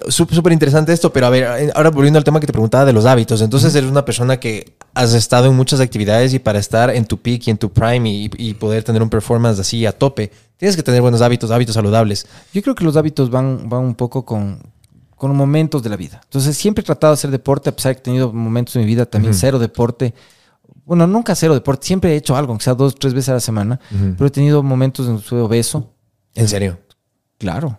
[0.09, 2.93] Súper interesante esto, pero a ver, eh, ahora volviendo al tema que te preguntaba de
[2.93, 3.41] los hábitos.
[3.41, 7.17] Entonces eres una persona que has estado en muchas actividades y para estar en tu
[7.17, 10.75] peak y en tu prime y, y poder tener un performance así a tope, tienes
[10.75, 12.25] que tener buenos hábitos, hábitos saludables.
[12.53, 14.59] Yo creo que los hábitos van, van un poco con,
[15.15, 16.21] con momentos de la vida.
[16.23, 18.81] Entonces, siempre he tratado de hacer deporte, a pesar de que he tenido momentos en
[18.81, 20.13] mi vida también cero deporte.
[20.85, 23.39] Bueno, nunca cero deporte, siempre he hecho algo, aunque sea dos, tres veces a la
[23.39, 23.79] semana,
[24.17, 25.91] pero he tenido momentos en que obeso.
[26.33, 26.77] En serio.
[27.37, 27.77] Claro.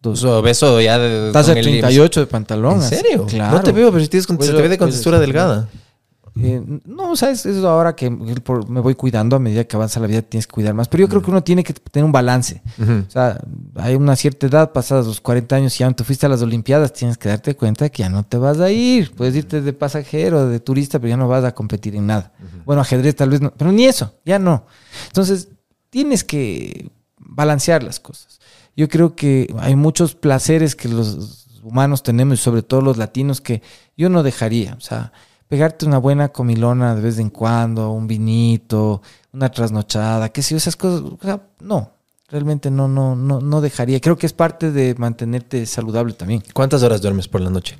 [0.00, 1.28] Dos- Pues, obeso ya de...
[1.28, 2.74] Estás de el- 38 de pantalón.
[2.74, 3.26] ¿En serio?
[3.26, 3.56] Claro.
[3.56, 5.68] No te veo, pero si tienes con- se Pues, te ve de pues, contextura delgada.
[6.38, 10.00] Eh, no, o sea, es, es ahora que me voy cuidando a medida que avanza
[10.00, 10.88] la vida, tienes que cuidar más.
[10.88, 12.62] Pero yo creo que uno tiene que tener un balance.
[12.78, 13.40] O sea,
[13.76, 16.42] hay una cierta edad, pasadas los 40 años, y ya no te fuiste a las
[16.42, 19.12] Olimpiadas, tienes que darte cuenta que ya no te vas a ir.
[19.14, 22.32] Puedes irte de pasajero, de turista, pero ya no vas a competir en nada.
[22.64, 24.66] Bueno, ajedrez tal vez no, pero ni eso, ya no.
[25.06, 25.48] Entonces,
[25.90, 28.40] tienes que balancear las cosas.
[28.76, 33.40] Yo creo que hay muchos placeres que los humanos tenemos, y sobre todo los latinos,
[33.40, 33.62] que
[33.96, 34.74] yo no dejaría.
[34.74, 35.12] O sea,
[35.48, 40.56] pegarte una buena comilona de vez en cuando, un vinito, una trasnochada, qué sé yo,
[40.58, 41.00] esas cosas.
[41.02, 41.92] o sea, no,
[42.28, 44.00] realmente no, no, no, no dejaría.
[44.00, 46.42] Creo que es parte de mantenerte saludable también.
[46.52, 47.78] ¿Cuántas horas duermes por la noche?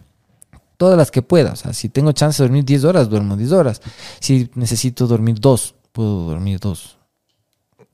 [0.77, 1.53] Todas las que pueda.
[1.53, 3.81] O sea, si tengo chance de dormir 10 horas, duermo 10 horas.
[4.21, 6.99] Si necesito dormir dos, puedo dormir dos.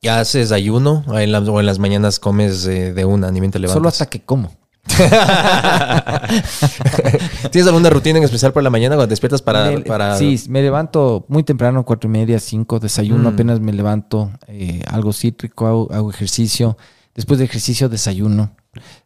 [0.01, 3.39] ¿Ya haces ayuno o en, las- o en las mañanas comes eh, de una, ni
[3.39, 3.79] bien te levantas?
[3.79, 4.51] Solo hasta que como.
[7.51, 9.71] ¿Tienes alguna rutina en especial por la mañana cuando despiertas para...?
[9.71, 10.17] Me- para...
[10.19, 13.35] Sí, me levanto muy temprano, cuatro y media, cinco, desayuno, Mm.
[13.35, 16.77] apenas me levanto, eh, algo cítrico, hago, hago ejercicio.
[17.15, 18.55] Después de ejercicio, desayuno.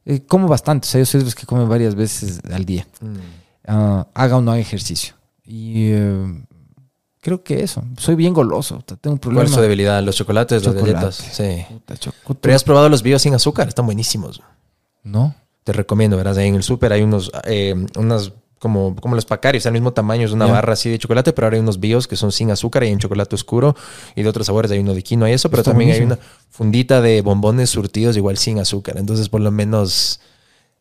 [0.04, 2.86] Eh, como bastante, o sea, yo soy de los que come varias veces al día.
[3.00, 3.16] Mm.
[3.66, 5.14] Ah, haga o no haga ejercicio.
[5.44, 6.44] Y eh,
[7.20, 7.82] creo que eso.
[7.98, 8.78] Soy bien goloso.
[8.86, 9.44] Tengo un ¿Cuál problema.
[9.44, 10.00] es tu debilidad?
[10.04, 10.92] ¿Los chocolates, Chocolate.
[10.92, 11.36] las galletas?
[11.36, 11.66] Sí.
[12.24, 13.66] Puta, ¿Pero has probado los bios sin azúcar?
[13.66, 14.40] Están buenísimos.
[15.02, 15.34] No.
[15.66, 19.66] Te recomiendo, verás, ahí en el súper hay unos, eh, unas como, como los pacarios,
[19.66, 22.14] al mismo tamaño, es una barra así de chocolate, pero ahora hay unos bios que
[22.14, 23.74] son sin azúcar y en chocolate oscuro
[24.14, 26.18] y de otros sabores, hay uno de quinoa y eso, pero Está también hay una
[26.50, 30.20] fundita de bombones surtidos igual sin azúcar, entonces por lo menos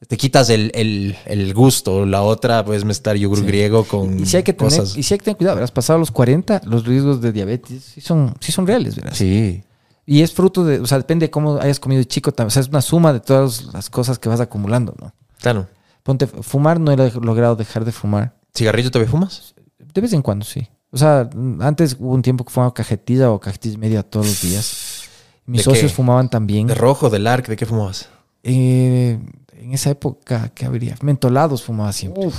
[0.07, 4.37] te quitas el, el- el gusto, la otra puedes mezclar yogur griego con Y si
[4.37, 4.95] hay que tener, cosas.
[4.95, 8.01] y si hay que tener cuidado, verás, pasado los 40, los riesgos de diabetes sí
[8.01, 9.17] son, sí son reales, verás.
[9.17, 9.63] Sí.
[10.05, 12.31] Y es fruto de, o sea, depende de cómo hayas comido de chico.
[12.37, 15.13] O sea, es una suma de todas las cosas que vas acumulando, ¿no?
[15.39, 15.67] Claro.
[16.03, 18.35] Ponte, fumar no he logrado dejar de fumar.
[18.55, 19.55] ¿Cigarrillo todavía fumas?
[19.93, 20.67] De vez en cuando, sí.
[20.91, 21.27] O sea,
[21.61, 25.09] antes hubo un tiempo que fumaba cajetilla o cajetilla media todos los días.
[25.47, 25.95] Mis ¿De socios qué?
[25.95, 26.67] fumaban también.
[26.67, 27.47] ¿De rojo, del arc?
[27.47, 28.07] ¿De qué fumabas?
[28.43, 29.19] Eh,
[29.57, 30.95] en esa época, ¿qué habría?
[31.01, 32.29] Mentolados fumaba siempre.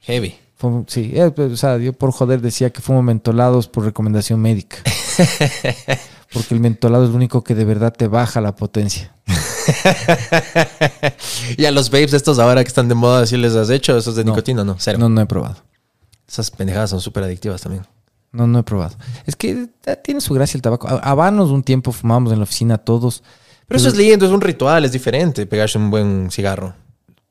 [0.00, 0.36] Heavy.
[0.60, 4.40] Fum- sí, eh, pues, o sea, yo por joder decía que fumo mentolados por recomendación
[4.40, 4.78] médica.
[6.34, 9.14] Porque el mentolado es lo único que de verdad te baja la potencia.
[11.56, 14.16] y a los babes estos ahora que están de moda, ¿sí les has hecho esos
[14.16, 14.32] de No.
[14.32, 14.64] nicotina?
[14.64, 14.98] No, cero.
[14.98, 15.56] No, no he probado.
[16.28, 17.86] Esas pendejadas son súper adictivas también.
[18.32, 18.96] No, no he probado.
[19.26, 20.88] Es que eh, tiene su gracia el tabaco.
[20.88, 23.22] Ha- Habanos un tiempo fumábamos en la oficina todos.
[23.68, 26.74] Pero eso es lindo, es un ritual, es diferente pegarse un buen cigarro.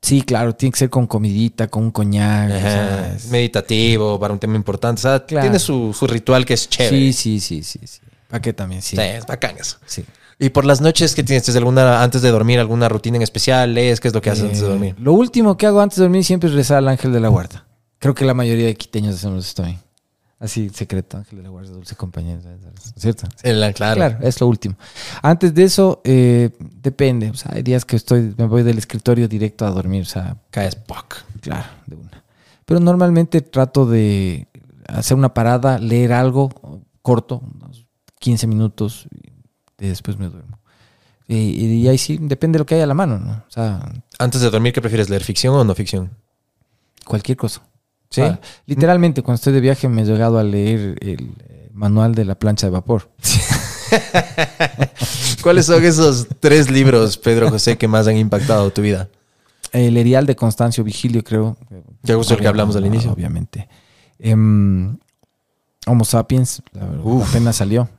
[0.01, 2.49] Sí, claro, tiene que ser con comidita, con un coñac.
[2.51, 4.99] o sea, Ajá, es- Meditativo, para un tema importante.
[4.99, 5.43] O sea, Claro.
[5.43, 7.12] tiene su, su ritual que es chévere.
[7.12, 7.99] sí, sí, sí, sí, sí.
[8.34, 8.81] ¿Para qué también?
[8.81, 8.95] Sí.
[8.95, 9.77] Sí, es bacán eso.
[9.86, 10.03] sí.
[10.39, 11.43] Y por las noches, ¿qué tienes?
[11.43, 13.75] ¿Tienes alguna, antes de dormir, alguna rutina en especial?
[13.75, 13.99] ¿Lees?
[13.99, 14.95] ¿Qué es lo que haces antes de Eh, dormir?
[14.99, 17.65] Lo último que hago antes de dormir siempre es rezar al ángel de la guarda.
[17.99, 19.79] creo que la mayoría de quiteños hacemos esto también.
[20.39, 22.38] Así, secreto, Ángel de la Guardia, dulce compañía,
[22.97, 23.27] ¿cierto?
[23.36, 23.73] Sí, claro.
[23.95, 24.75] Claro, es lo último.
[25.21, 27.29] Antes de eso, eh, depende.
[27.29, 30.01] O sea, hay días que estoy, me voy del escritorio directo a dormir.
[30.01, 31.23] O sea, Caes poc.
[31.39, 32.23] claro, de una.
[32.65, 34.47] Pero normalmente trato de
[34.88, 37.86] hacer una parada, leer algo corto, unos
[38.24, 39.07] 15 minutos,
[39.80, 40.57] y después me duermo.
[41.28, 43.32] Y, y ahí sí, depende de lo que haya a la mano, ¿no?
[43.47, 43.82] O sea,
[44.17, 45.24] Antes de dormir, ¿qué prefieres leer?
[45.24, 46.11] ¿Ficción o no ficción?
[47.05, 47.61] cualquier cosa.
[48.09, 48.21] Sí.
[48.21, 52.15] O sea, literalmente, cuando estoy de viaje me he llegado a leer el eh, manual
[52.15, 53.09] de la plancha de vapor.
[55.41, 59.09] ¿Cuáles son esos tres libros, Pedro José, que más han impactado tu vida?
[59.74, 61.57] El Erial de Constancio Vigilio, creo.
[62.03, 63.11] Ya justo el que hablamos al inicio.
[63.11, 63.67] Obviamente.
[64.19, 64.97] Em,
[65.86, 67.28] Homo Sapiens, la- Uf.
[67.30, 67.89] apenas salió.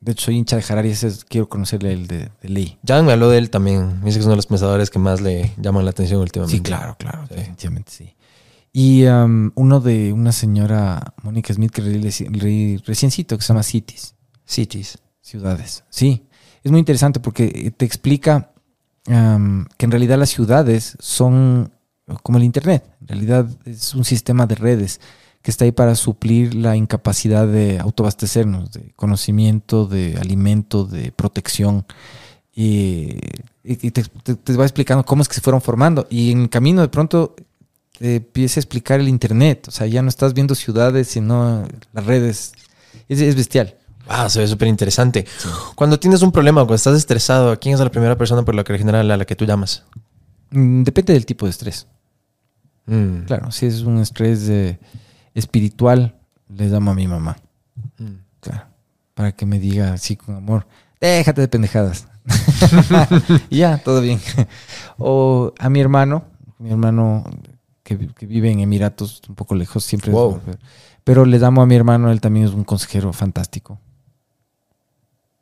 [0.00, 2.78] De hecho, soy hincha de Harari, ese es- quiero conocerle el de, de ley.
[2.86, 3.98] Jan me habló de él también.
[4.00, 6.56] Me dice que es uno de los pensadores que más le llaman la atención últimamente.
[6.56, 7.34] Sí, claro, claro, Sí.
[7.34, 8.14] definitivamente sí.
[8.72, 13.48] Y em, uno de una señora, Mónica Smith, que leí reci- leí reciencito, que se
[13.48, 14.14] llama Cities,
[14.46, 14.98] Cities.
[15.20, 15.84] ciudades.
[15.90, 16.24] Sí,
[16.64, 18.52] es muy interesante porque eh, te explica
[19.06, 21.72] em, que en realidad las ciudades son
[22.22, 22.84] como el Internet.
[23.02, 25.00] En realidad es un sistema de redes
[25.42, 31.86] que está ahí para suplir la incapacidad de autoabastecernos, de conocimiento, de alimento, de protección.
[32.54, 33.14] Y,
[33.64, 36.06] te, te- te va explicando cómo es que se fueron formando.
[36.10, 37.34] Y en el camino de pronto
[37.98, 39.68] te empieza a explicar el Internet.
[39.68, 42.52] O sea, ya no estás viendo ciudades, sino las redes.
[43.08, 43.76] Es, es bestial.
[44.08, 45.24] Wow, se ve súper interesante.
[45.76, 48.76] Cuando tienes un problema, cuando estás estresado, ¿quién es la primera persona por la que
[48.76, 49.84] general a la que tú llamas?
[50.50, 51.86] Mm, Depende del tipo de estrés.
[52.86, 53.20] Mm.
[53.26, 54.78] Claro, si es un estrés eh,
[55.34, 56.16] espiritual,
[56.48, 57.36] le llamo a mi mamá.
[57.98, 58.14] Mm.
[58.40, 58.66] Claro,
[59.14, 60.66] para que me diga así con amor,
[61.00, 62.06] déjate de pendejadas.
[63.50, 64.20] Y ya, todo bien.
[64.98, 66.24] o a mi hermano,
[66.58, 67.24] mi hermano
[67.82, 70.12] que, que vive en Emiratos, un poco lejos, siempre.
[70.12, 70.56] es-
[71.04, 73.78] pero le llamo a mi hermano, él también es un consejero fantástico.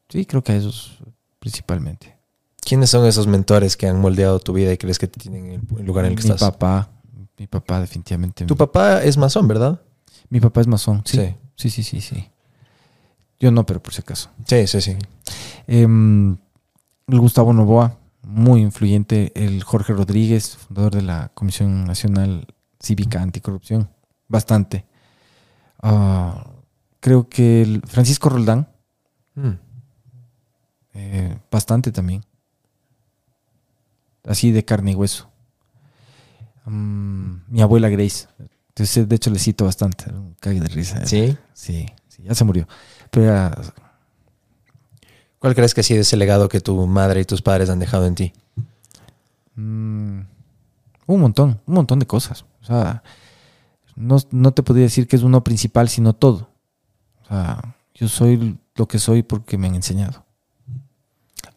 [0.08, 0.98] Sí, creo que a esos
[1.38, 2.16] principalmente.
[2.60, 5.66] ¿Quiénes son esos mentores que han moldeado tu vida y crees que te tienen en
[5.78, 6.50] el lugar en el que mi estás?
[6.50, 6.90] papá,
[7.38, 8.44] mi papá definitivamente.
[8.44, 9.80] Tu papá es masón, ¿verdad?
[10.28, 11.16] Mi papá es masón, sí.
[11.18, 11.34] Sí.
[11.56, 12.30] Sí, sí, sí, sí.
[13.40, 14.30] Yo no, pero por si acaso.
[14.44, 14.96] Sí, sí, sí.
[15.66, 16.36] Em,
[17.06, 19.32] el Gustavo Novoa, muy influyente.
[19.34, 22.46] El Jorge Rodríguez, fundador de la Comisión Nacional
[22.80, 23.90] Cívica Anticorrupción.
[24.28, 24.84] Bastante.
[25.82, 26.46] Ah,
[27.00, 28.68] creo que el Francisco Roldán,
[29.34, 29.50] Mm.
[30.94, 32.24] eh, bastante también.
[34.24, 35.30] Así de carne y hueso.
[36.68, 38.28] Mm, mi abuela Grace.
[38.68, 40.10] Entonces, de hecho, le cito bastante.
[40.10, 41.04] Un cague de risa.
[41.06, 41.36] ¿Sí?
[41.52, 42.68] Sí, sí, ya se murió.
[43.10, 43.52] Pero era
[45.38, 48.06] ¿Cuál crees que ha sido ese legado que tu madre y tus padres han dejado
[48.06, 48.32] en ti?
[49.54, 50.20] Mm,
[51.06, 52.44] un montón, un montón de cosas.
[52.60, 53.02] O sea,
[53.94, 56.50] no, no te podría decir que es uno principal, sino todo.
[57.22, 60.24] O sea, yo soy lo que soy porque me han enseñado.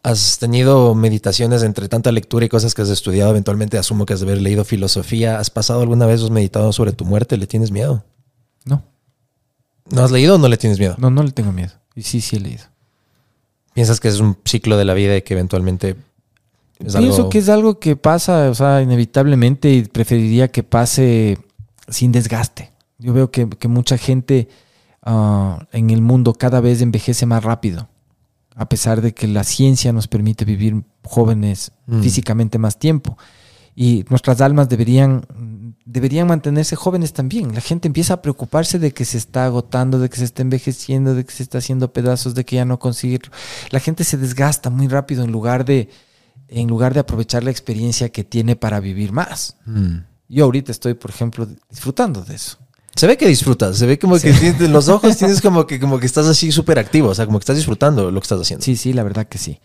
[0.02, 3.30] ¿Has tenido meditaciones entre tanta lectura y cosas que has estudiado?
[3.30, 5.38] Eventualmente asumo que has de haber leído filosofía.
[5.38, 7.36] ¿Has pasado alguna vez, has meditado sobre tu muerte?
[7.36, 8.04] ¿Le tienes miedo?
[8.64, 8.82] No,
[9.90, 10.96] ¿No has leído o no le tienes miedo?
[10.98, 11.72] no, no le tengo miedo.
[11.94, 12.64] Y sí, sí he leído.
[13.74, 15.96] ¿Piensas que es un ciclo de la vida y que eventualmente
[16.78, 17.28] es Pienso algo...
[17.30, 21.38] que es algo que pasa, o sea, inevitablemente y preferiría que pase
[21.88, 22.72] sin desgaste.
[22.98, 24.48] Yo veo que, que mucha gente
[25.02, 27.88] ah, en el mundo cada vez envejece más rápido,
[28.54, 32.02] a pesar de que la ciencia nos permite vivir jóvenes Mm.
[32.02, 33.16] físicamente más tiempo.
[33.74, 35.24] Y nuestras almas deberían,
[35.86, 37.54] deberían mantenerse jóvenes también.
[37.54, 41.14] La gente empieza a preocuparse de que se está agotando, de que se está envejeciendo,
[41.14, 43.20] de que se está haciendo pedazos, de que ya no consigue.
[43.70, 45.88] La gente se desgasta muy rápido en lugar de,
[46.48, 49.56] en lugar de aprovechar la experiencia que tiene para vivir más.
[49.64, 49.96] Mm.
[50.28, 52.58] Yo ahorita estoy, por ejemplo, disfrutando de eso.
[52.94, 55.80] Se ve que disfrutas, se ve como que tienes- en los ojos tienes como que,
[55.80, 58.40] como que estás así súper activo, o sea, como que estás disfrutando lo que estás
[58.40, 58.64] haciendo.
[58.64, 59.60] Sí, sí, la verdad que sí.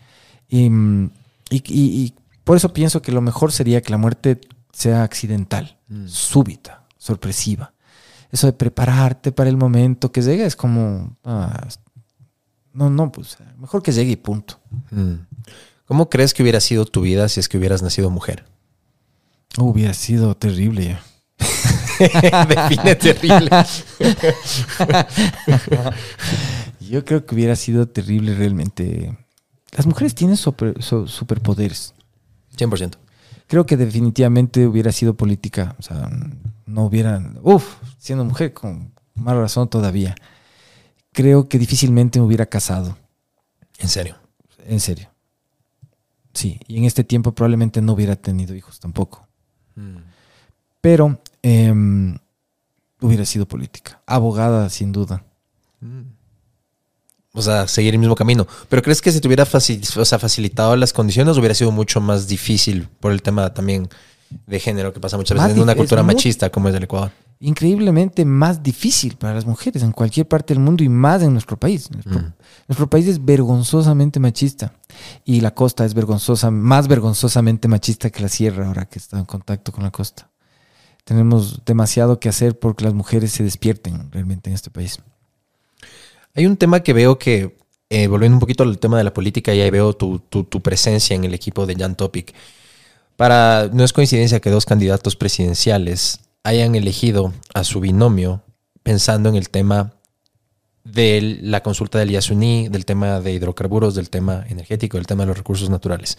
[0.48, 1.10] Y, mm,
[1.50, 2.14] y- y- y
[2.44, 4.40] por eso pienso que lo mejor sería que la muerte
[4.72, 6.06] sea accidental, Mm.
[6.08, 7.72] súbita, sorpresiva.
[8.30, 11.16] Eso de prepararte para el momento que llegue es como...
[11.24, 11.66] ah,
[12.72, 14.58] no, no, pues mejor que llegue y punto.
[14.90, 15.14] Mm.
[15.86, 18.44] ¿Cómo crees que hubiera sido tu vida si es que hubieras nacido mujer?
[19.56, 21.02] hubiera sido terrible ya.
[22.48, 23.50] Define terrible.
[26.80, 29.16] Yo creo que hubiera sido terrible realmente.
[29.76, 31.94] Las mujeres tienen super- so- superpoderes.
[32.56, 32.94] 100%.
[33.46, 35.74] Creo que definitivamente hubiera sido política.
[35.78, 36.10] O sea,
[36.66, 37.38] no hubieran.
[37.42, 40.14] Uf, siendo mujer, con mala razón todavía.
[41.12, 42.96] Creo que difícilmente me hubiera casado.
[43.78, 44.16] En serio.
[44.66, 45.10] En serio.
[46.34, 49.26] Sí, y en este tiempo probablemente no hubiera tenido hijos tampoco.
[49.74, 49.96] Mm.
[50.80, 52.18] Pero em,
[53.00, 54.00] hubiera sido política.
[54.06, 55.24] Abogada, sin duda.
[57.32, 58.46] O sea, seguir el mismo camino.
[58.68, 62.00] Pero ¿crees que si te hubiera facil- o sea, facilitado las condiciones hubiera sido mucho
[62.00, 63.88] más difícil por el tema también
[64.46, 66.82] de género que pasa muchas Más veces en una cultura muy- machista como es el
[66.82, 67.10] Ecuador?
[67.40, 71.56] Increíblemente más difícil para las mujeres en cualquier parte del mundo y más en nuestro
[71.56, 71.88] país.
[71.92, 72.32] Nuestro, Mm.
[72.66, 74.72] nuestro país es vergonzosamente machista
[75.24, 79.24] y la costa es vergonzosa, más vergonzosamente machista que la sierra ahora que está en
[79.26, 80.28] contacto con la costa.
[81.08, 84.98] Tenemos demasiado que hacer porque las mujeres se despierten realmente en este país.
[86.34, 87.56] Hay un tema que veo que,
[87.88, 90.60] eh, volviendo un poquito al tema de la política, y ahí veo tu, tu- tu
[90.60, 92.34] presencia en el equipo de Jan Topic.
[93.16, 98.42] Para, no es coincidencia que dos candidatos presidenciales hayan elegido a su binomio
[98.82, 99.94] pensando en el tema
[100.84, 105.28] de la consulta del Yasuní, del tema de hidrocarburos, del tema energético, del tema de
[105.28, 106.18] los recursos naturales.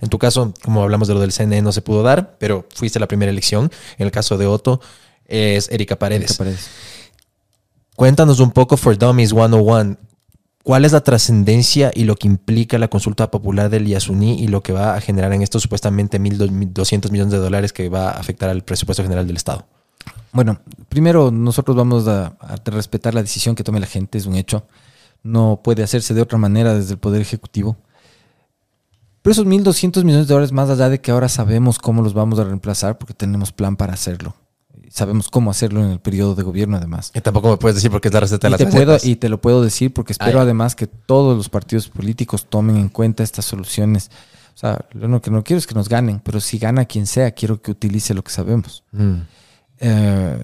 [0.00, 3.00] En tu caso, como hablamos de lo del CNE, no se pudo dar, pero fuiste
[3.00, 3.70] la primera elección.
[3.98, 4.80] En el caso de Otto,
[5.26, 6.38] es Erika Paredes.
[7.96, 9.96] Cuéntanos un poco for Dummies 101.
[10.62, 14.62] ¿Cuál es la trascendencia y lo que implica la consulta popular del Yasuní y lo
[14.62, 18.50] que va a generar en estos supuestamente 1.200 millones de dólares que va a afectar
[18.50, 19.66] al presupuesto general del Estado?
[20.32, 24.34] Bueno, primero nosotros vamos a, a respetar la decisión que tome la gente, es un
[24.34, 24.64] hecho.
[25.22, 27.76] No puede hacerse de otra manera desde el Poder Ejecutivo.
[29.22, 32.38] Pero esos 1.200 millones de dólares, más allá de que ahora sabemos cómo los vamos
[32.38, 34.34] a reemplazar, porque tenemos plan para hacerlo.
[34.88, 37.12] Sabemos cómo hacerlo en el periodo de gobierno, además.
[37.14, 39.04] Y tampoco me puedes decir porque es la receta de Y las te, puedo, recetas.
[39.04, 42.88] y te lo puedo decir porque espero además que todos los partidos políticos tomen en
[42.88, 44.10] cuenta estas soluciones.
[44.54, 47.30] O sea, lo que no quiero es que nos ganen, pero si gana quien sea,
[47.30, 48.82] quiero que utilice lo que sabemos.
[48.90, 49.14] Mm.
[49.78, 50.42] Eh,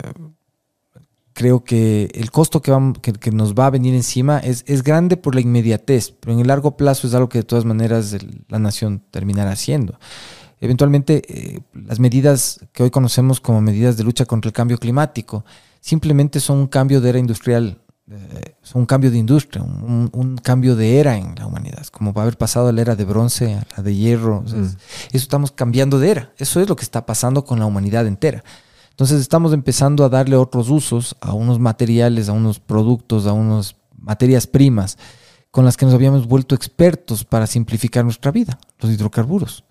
[1.38, 4.82] creo que el costo que, vam- que- que nos va a venir encima es, es
[4.82, 8.14] grande por la inmediatez, pero en el largo plazo es algo que de todas maneras
[8.14, 9.98] el- la nación terminará haciendo.
[10.60, 15.44] Eventualmente, eh, las medidas que hoy conocemos como medidas de lucha contra el cambio climático
[15.80, 17.78] simplemente son un cambio de era industrial,
[18.10, 22.14] eh, son un cambio de industria, un, un cambio de era en la humanidad, como
[22.14, 24.42] va a haber pasado la era de bronce a la de hierro.
[24.44, 24.78] o sea, es-
[25.12, 28.42] Eso estamos cambiando de era, eso es lo que está pasando con la humanidad entera.
[28.96, 33.76] Entonces estamos empezando a darle otros usos a unos materiales, a unos productos, a unas
[33.98, 34.96] materias primas
[35.50, 39.64] con las que nos habíamos vuelto expertos para simplificar nuestra vida, los hidrocarburos.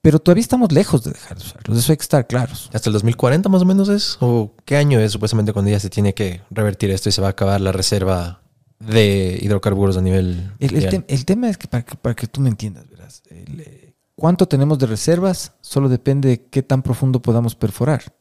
[0.00, 2.70] Pero todavía estamos lejos de dejar de usarlos, eso hay que estar claros.
[2.72, 4.16] ¿Hasta el 2040 más o menos es?
[4.20, 7.26] ¿O qué año es supuestamente cuando ya se tiene que revertir esto y se va
[7.26, 8.40] a acabar la reserva
[8.78, 12.26] de hidrocarburos a nivel El, el tem- el tema es que para, que para que
[12.26, 16.82] tú me entiendas, verás, el, eh, cuánto tenemos de reservas solo depende de qué tan
[16.82, 18.14] profundo podamos perforar.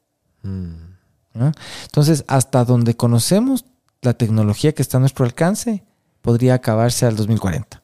[1.86, 3.66] Entonces, hasta donde conocemos
[4.02, 5.84] la tecnología que está a nuestro alcance,
[6.22, 7.84] podría acabarse al 2040.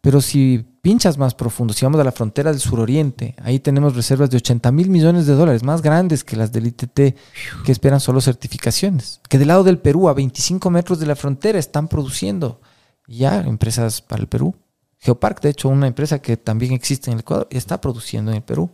[0.00, 4.30] Pero si pinchas más profundo, si vamos a la frontera del suroriente, ahí tenemos reservas
[4.30, 7.16] de 80 mil millones de dólares, más grandes que las del ITT,
[7.64, 9.20] que esperan solo certificaciones.
[9.28, 12.60] Que del lado del Perú, a 25 metros de la frontera, están produciendo
[13.08, 14.54] ya empresas para el Perú.
[15.00, 18.42] Geopark, de hecho, una empresa que también existe en el Ecuador, está produciendo en el
[18.44, 18.70] Perú.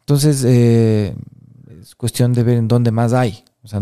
[0.00, 1.16] Entonces, eh,
[1.84, 3.44] es cuestión de ver en dónde más hay.
[3.62, 3.80] O sea,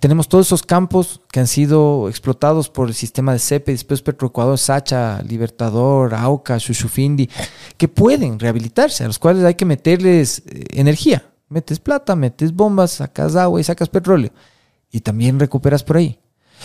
[0.00, 4.58] tenemos todos esos campos que han sido explotados por el sistema de CEPE, después Petroecuador,
[4.58, 7.28] Sacha, Libertador, Auca, Xuxufindi,
[7.76, 11.24] que pueden rehabilitarse, a los cuales hay que meterles eh, energía.
[11.48, 14.30] Metes plata, metes bombas, sacas agua y sacas petróleo.
[14.90, 16.18] Y también recuperas por ahí.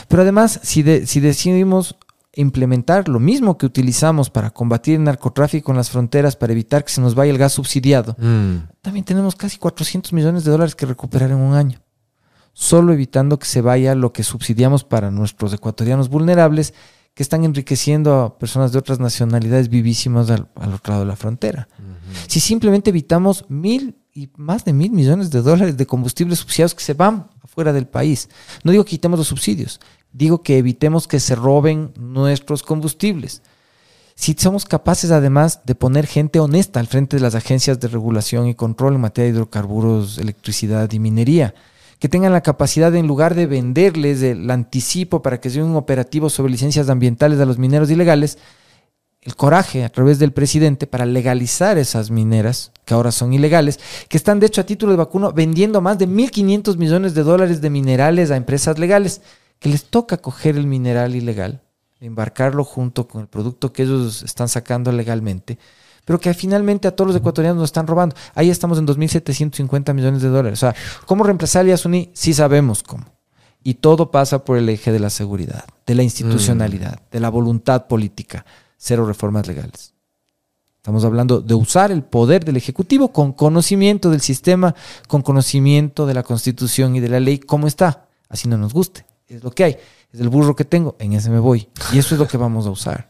[0.07, 1.95] Pero además, si, de- si decidimos
[2.37, 6.91] implementar lo mismo que utilizamos para combatir el narcotráfico en las fronteras, para evitar que
[6.91, 8.69] se nos vaya el gas subsidiado, Mm.
[8.81, 11.81] también tenemos casi 400 millones de dólares que recuperar en un año.
[12.53, 16.73] Solo evitando que se vaya lo que subsidiamos para nuestros ecuatorianos vulnerables
[17.13, 21.15] que están enriqueciendo a personas de otras nacionalidades vivísimas al, al otro lado de la
[21.15, 21.67] frontera.
[22.27, 26.83] Si simplemente evitamos mil y más de mil millones de dólares de combustibles subsidiados que
[26.83, 28.29] se van afuera del país,
[28.63, 29.79] no digo que quitemos los subsidios,
[30.17, 33.43] digo que evitemos que se roben nuestros combustibles.
[34.15, 38.47] Si somos capaces además de poner gente honesta al frente de las agencias de regulación
[38.47, 41.53] y control en materia de hidrocarburos, electricidad y minería,
[41.99, 46.31] que tengan la capacidad en lugar de venderles el anticipo para que sea un operativo
[46.31, 48.39] sobre licencias ambientales a los mineros ilegales,
[49.21, 54.17] el coraje a través del presidente para legalizar esas mineras, que ahora son ilegales, que
[54.17, 57.69] están de hecho a título de vacuno vendiendo más de 1.500 millones de dólares de
[57.69, 59.21] minerales a empresas legales,
[59.59, 61.61] que les toca coger el mineral ilegal,
[61.99, 65.57] embarcarlo junto con el producto que ellos están sacando legalmente,
[66.05, 68.15] pero que finalmente a todos los ecuatorianos nos están robando.
[68.33, 70.59] Ahí estamos en 2.750 millones de dólares.
[70.59, 72.11] O sea, ¿cómo reemplazar al Yasuní?
[72.13, 73.05] Sí sabemos cómo.
[73.63, 77.87] Y todo pasa por el eje de la seguridad, de la institucionalidad, de la voluntad
[77.87, 78.45] política.
[78.77, 79.93] Cero reformas legales.
[80.77, 84.73] Estamos hablando de usar el poder del Ejecutivo con conocimiento del sistema,
[85.09, 88.07] con conocimiento de la Constitución y de la ley, como está.
[88.29, 89.06] Así no nos guste.
[89.27, 89.77] Es lo que hay.
[90.13, 91.67] Es el burro que tengo, en ese me voy.
[91.93, 93.09] Y eso es lo que vamos a usar.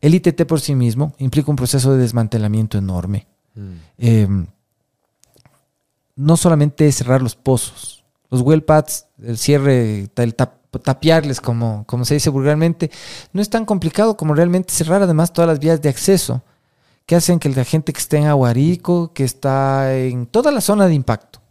[0.00, 3.26] El ITT por sí mismo implica un proceso de desmantelamiento enorme.
[3.98, 4.26] Eh,
[6.16, 11.84] no solamente es cerrar los pozos, los well pads, el cierre, el tap- tapiarles, como,
[11.86, 12.90] como se dice vulgarmente,
[13.32, 16.42] no es tan complicado como realmente cerrar además todas las vías de acceso
[17.06, 20.86] que hacen que la gente que esté en Aguarico, que está en toda la zona
[20.86, 21.41] de impacto,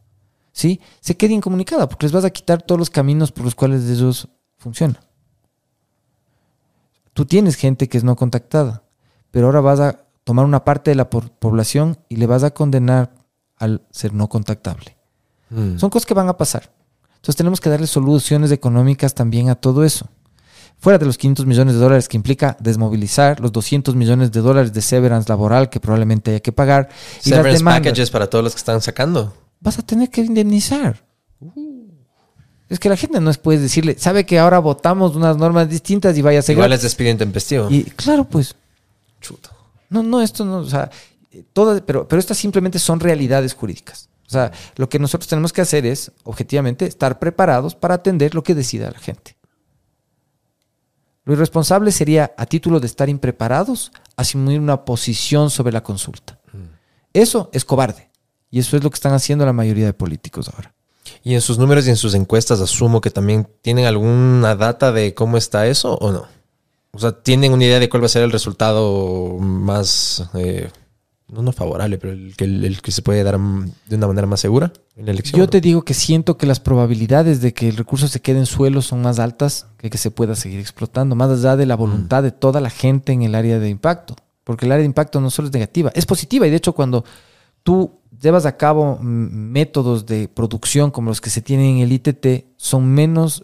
[0.52, 0.80] ¿sí?
[1.00, 4.28] se quede incomunicada porque les vas a quitar todos los caminos por los cuales ellos
[4.58, 5.00] funcionan.
[7.14, 8.84] Tú tienes gente que es no contactada,
[9.32, 13.14] pero ahora vas a tomar una parte de la población y le vas a condenar
[13.58, 14.98] al ser no contactable.
[15.50, 15.78] Mm.
[15.78, 16.74] Son cosas que van a pasar.
[17.16, 20.10] Entonces tenemos que darle soluciones económicas también a todo eso.
[20.80, 24.74] Fuera de los 500 millones de dólares que implica desmovilizar, los 200 millones de dólares
[24.74, 26.90] de severance laboral que probablemente haya que pagar
[27.24, 29.32] y las Severance demandas, packages para todos los que están sacando.
[29.62, 31.06] Vas a tener que indemnizar.
[32.68, 36.18] Es que la gente no es puedes decirle, sabe que ahora votamos unas normas distintas
[36.18, 36.84] y vaya a ser Igual es gratis".
[36.84, 37.68] despiden tempestivo.
[37.70, 38.56] Y claro, pues,
[39.20, 39.52] Chuta.
[39.90, 40.90] no, no, esto no, o sea,
[41.54, 44.10] todas, pero, pero estas simplemente son realidades jurídicas.
[44.26, 48.44] O sea, lo que nosotros tenemos que hacer es, objetivamente, estar preparados para atender lo
[48.44, 49.36] que decida la gente.
[51.26, 56.40] Lo irresponsable sería, a título de estar impreparados, asumir una posición sobre la consulta.
[57.12, 58.11] Eso es cobarde.
[58.52, 60.74] Y eso es lo que están haciendo la mayoría de políticos ahora.
[61.24, 65.14] Y en sus números y en sus encuestas asumo que también tienen alguna data de
[65.14, 66.28] cómo está eso o no.
[66.92, 70.70] O sea, tienen una idea de cuál va a ser el resultado más, eh,
[71.30, 74.28] no, no favorable, pero el que, el que se puede dar mm, de una manera
[74.28, 75.40] más segura en la elección.
[75.40, 78.46] Yo te digo que siento que las probabilidades de que el recurso se quede en
[78.46, 82.24] suelo son más altas que que se pueda seguir explotando, más allá de la voluntad
[82.24, 84.16] de toda la gente en el área de impacto.
[84.44, 86.46] Porque el área de impacto no solo es negativa, es positiva.
[86.46, 87.06] Y de hecho, cuando
[87.64, 91.92] tú llevas a cabo mm, métodos de producción como los que se tienen en el
[91.92, 93.44] ITT, son menos,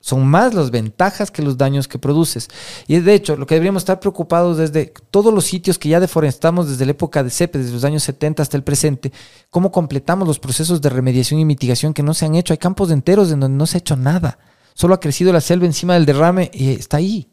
[0.00, 2.48] son más las ventajas que los daños que produces.
[2.86, 6.68] Y de hecho, lo que deberíamos estar preocupados desde todos los sitios que ya deforestamos
[6.68, 9.12] desde la época de CEPE, desde los años 70 hasta el presente,
[9.50, 12.52] cómo completamos los procesos de remediación y mitigación que no se han hecho.
[12.52, 14.38] Hay campos enteros en donde no se ha hecho nada.
[14.74, 17.28] Solo ha crecido la selva encima del derrame y está ahí.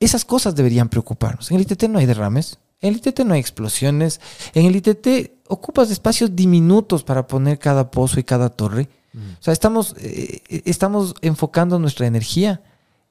[0.00, 1.50] Esas cosas deberían preocuparnos.
[1.50, 4.20] En el ITT no hay derrames, en el ITT no hay explosiones,
[4.54, 8.88] en el ITT ocupas espacios diminutos para poner cada pozo y cada torre.
[9.14, 12.62] O sea, estamos, eh, estamos enfocando nuestra energía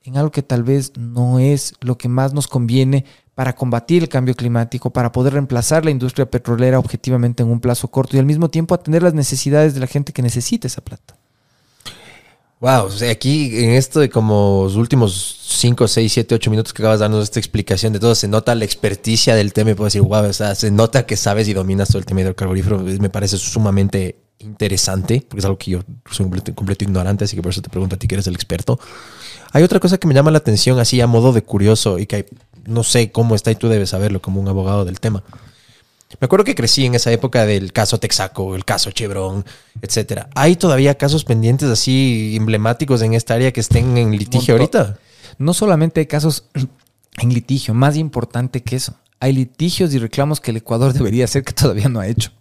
[0.04, 3.06] en algo que tal vez no es lo que más nos conviene
[3.36, 7.90] para combatir el cambio climático, para poder reemplazar la industria petrolera objetivamente en un plazo
[7.90, 11.21] corto y al mismo tiempo atender las necesidades de la gente que necesita esa plata.
[12.62, 16.74] Wow, o sea, aquí en esto de como los últimos 5, 6, 7, 8 minutos
[16.74, 19.74] que acabas de darnos esta explicación de todo, se nota la experticia del tema y
[19.74, 22.78] puedo decir, wow, o sea, se nota que sabes y dominas todo el tema hidrocarburífero.
[22.78, 25.80] Me parece sumamente interesante, porque es algo que yo
[26.12, 28.36] soy completo, completo ignorante, así que por eso te pregunto a ti que eres el
[28.36, 28.80] experto.
[29.54, 32.28] Hay otra cosa que me llama la atención, así a modo de curioso, y que
[32.68, 35.24] no sé cómo está y tú debes saberlo como un abogado del tema.
[36.20, 39.46] Me acuerdo que crecí en esa época del caso Texaco, el caso Chevron,
[39.82, 40.30] etcétera.
[40.36, 44.98] ¿Hay todavía casos pendientes así emblemáticos en esta área que estén en litigio ahorita?
[45.38, 46.46] No solamente hay casos
[47.20, 51.44] en litigio, más importante que eso, hay litigios y reclamos que el Ecuador debería hacer
[51.44, 52.32] que todavía no ha hecho.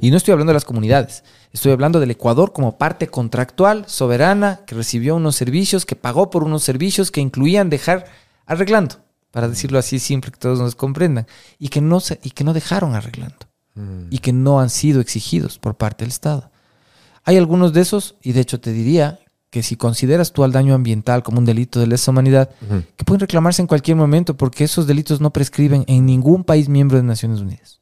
[0.00, 4.62] Y no estoy hablando de las comunidades, estoy hablando del Ecuador como parte contractual, soberana,
[4.66, 8.06] que recibió unos servicios, que pagó por unos servicios que incluían dejar
[8.46, 8.96] arreglando,
[9.34, 11.26] para decirlo así simple que todos nos comprendan,
[11.58, 13.34] y que no, se, y que no dejaron arreglando,
[14.08, 16.52] y que no han sido exigidos por parte del Estado.
[17.24, 19.18] Hay algunos de esos, y de hecho te diría
[19.50, 22.48] que si consideras tú al daño ambiental como un delito de lesa humanidad,
[22.94, 26.98] que pueden reclamarse en cualquier momento porque esos delitos no prescriben en ningún país miembro
[26.98, 27.80] de Naciones Unidas.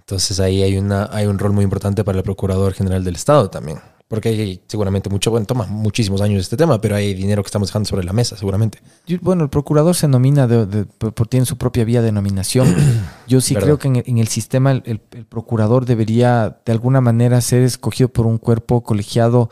[0.00, 3.48] Entonces ahí hay, una, hay un rol muy importante para el Procurador General del Estado
[3.48, 3.78] también.
[4.08, 7.68] Porque hay seguramente mucho, bueno, toma muchísimos años este tema, pero hay dinero que estamos
[7.70, 8.78] dejando sobre la mesa, seguramente.
[9.04, 12.72] Yo- bueno, el procurador se nomina, de, de- por, tiene su propia vía de nominación.
[13.26, 13.66] Yo sí Verdad.
[13.66, 17.40] creo que en el, en el sistema el, el- el procurador debería de alguna manera
[17.40, 19.50] ser escogido por un cuerpo colegiado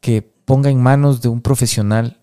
[0.00, 2.22] que ponga en manos de un profesional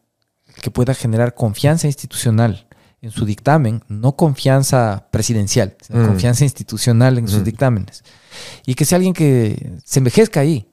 [0.62, 2.68] que pueda generar confianza institucional
[3.02, 6.08] en su dictamen, no confianza presidencial, sino Mm.
[6.08, 7.44] confianza institucional en sus Mm.
[7.44, 8.04] dictámenes.
[8.66, 10.70] Y que sea alguien que se envejezca ahí.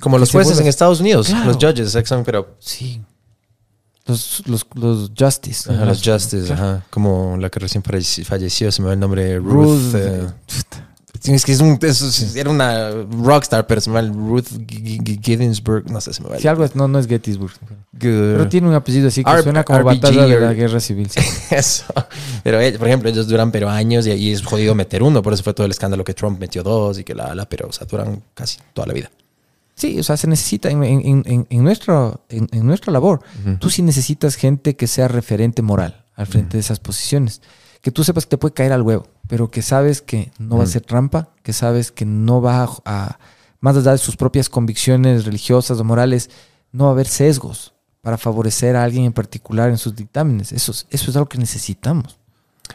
[0.00, 1.46] Como los jueces en Estados Unidos, Claro.
[1.46, 3.00] los judges, exacto, pero Sí.
[4.06, 5.72] Los, los, los justice.
[5.72, 6.62] ajá, los justices, Claro.
[6.64, 9.92] ajá, como la que recién falleció, se me va el nombre, Ruth.
[9.92, 9.94] Ruth.
[9.96, 10.26] eh,
[11.24, 15.00] es que es un, es- era una rockstar, pero se me va el Ruth G-
[15.02, 17.52] G- Ginsburg, no sé, se me va el Si algo es, no, no es Gettysburg.
[17.94, 18.00] Good.
[18.02, 21.10] Pero tiene un apellido así que R- suena como RBG batalla de la guerra civil.
[21.10, 21.18] sí.
[21.50, 21.86] Eso.
[22.44, 25.20] Pero, eh, por ejemplo, ellos duran pero años y, y es jodido meter uno.
[25.20, 27.66] Por eso fue todo el escándalo que Trump metió dos y que la, la, pero,
[27.68, 29.10] o sea, duran casi toda la vida.
[29.76, 33.20] Sí, o sea, se necesita en, en, en, en nuestro, en, nuestra labor.
[33.60, 37.42] Tú sí necesitas gente que sea referente moral al frente de esas posiciones.
[37.82, 40.64] Que tú sepas que te puede caer al huevo, pero que sabes que no va
[40.64, 43.18] a ser trampa, que sabes que no va a, a-
[43.60, 46.30] más allá de sus propias convicciones religiosas o morales,
[46.72, 50.52] no va a haber sesgos para favorecer a alguien en particular en sus dictámenes.
[50.52, 52.18] Eso, es- eso es algo que necesitamos.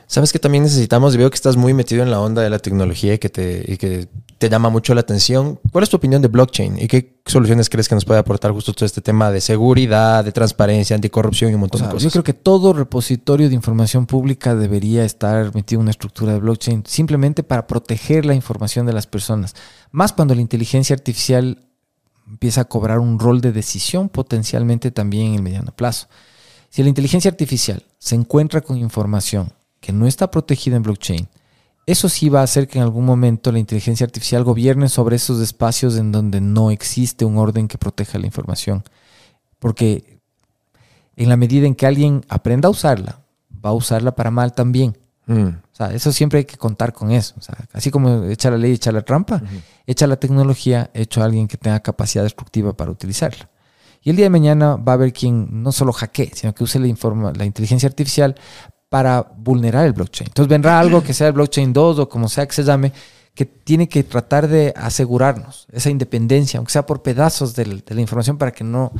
[0.05, 2.59] Sabes que también necesitamos, y veo que estás muy metido en la onda de la
[2.59, 4.07] tecnología y que te, y que
[4.41, 5.59] te llama mucho la atención.
[5.71, 8.73] ¿Cuál es tu opinión de blockchain y qué soluciones crees que nos puede aportar justo
[8.73, 11.97] todo este tema de seguridad, de transparencia, anticorrupción y un O montón sea, de yo
[11.97, 12.11] cosas?
[12.11, 16.81] creo que todo repositorio de información pública debería estar metido en una estructura de blockchain
[16.87, 19.53] simplemente para proteger la información de las personas.
[19.91, 21.67] Más cuando la inteligencia artificial
[22.27, 26.07] empieza a cobrar un rol de decisión potencialmente también en el mediano plazo.
[26.71, 31.27] Si la inteligencia artificial se encuentra con información que no está protegida en blockchain,
[31.85, 35.41] eso sí va a hacer que en algún momento la inteligencia artificial gobierne sobre esos
[35.41, 38.83] espacios en donde no existe un orden que proteja la información.
[39.59, 40.19] Porque
[41.15, 43.21] en la medida en que alguien aprenda a usarla,
[43.63, 44.97] va a usarla para mal también.
[45.27, 45.47] Mm.
[45.47, 47.35] O sea, eso siempre hay que contar con eso.
[47.37, 49.41] O sea, así como echa la ley, echa la trampa,
[49.85, 53.49] echa la tecnología, hecho a alguien que tenga capacidad destructiva para utilizarla.
[54.03, 56.79] Y el día de mañana va a haber quien no solo hackee, sino que use
[56.79, 58.35] la, informa- la inteligencia artificial
[58.91, 60.27] para vulnerar el blockchain.
[60.27, 62.91] Entonces vendrá algo que sea el blockchain 2 o como sea que se llame,
[63.33, 68.01] que tiene que tratar de asegurarnos esa independencia, aunque sea por pedazos del- de la
[68.01, 68.91] información para que no,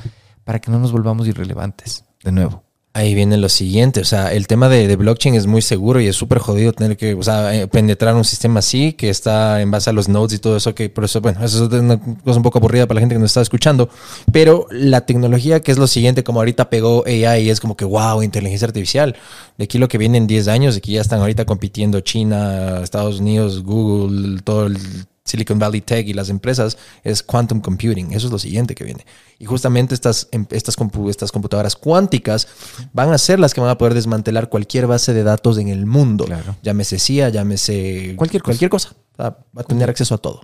[0.45, 2.63] para que no nos volvamos irrelevantes de nuevo.
[2.93, 6.15] Ahí viene lo siguiente, o sea, el tema de, blockchain es muy seguro y es
[6.17, 9.89] súper jodido tener que, o sea, eh, penetrar un sistema así que está en base
[9.89, 12.43] a los nodes y todo eso, que por eso, bueno, eso es una cosa un
[12.43, 13.87] poco aburrida para la gente que nos está escuchando,
[14.33, 18.23] pero la tecnología que es lo siguiente, como ahorita pegó AI, es como que, wow,
[18.23, 19.15] inteligencia artificial,
[19.57, 22.81] de aquí lo que viene en 10 años, de que ya están ahorita compitiendo China,
[22.83, 24.77] Estados Unidos, Google, todo el
[25.24, 28.11] Silicon Valley Tech y las empresas es quantum computing.
[28.13, 29.05] Eso es lo siguiente que viene.
[29.38, 32.47] Y justamente estas, em- estas, compu- estas computadoras cuánticas
[32.93, 35.86] van a ser las que van a poder desmantelar cualquier base de datos en el
[35.86, 36.26] mundo.
[36.26, 36.55] Claro.
[36.63, 38.49] Llámese CIA, llámese Cualquier cosa.
[38.51, 38.89] cualquier cosa.
[39.13, 40.41] O sea, va a tener acceso a todo.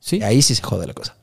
[0.00, 0.18] Sí.
[0.18, 1.16] Y ahí sí se jode la cosa.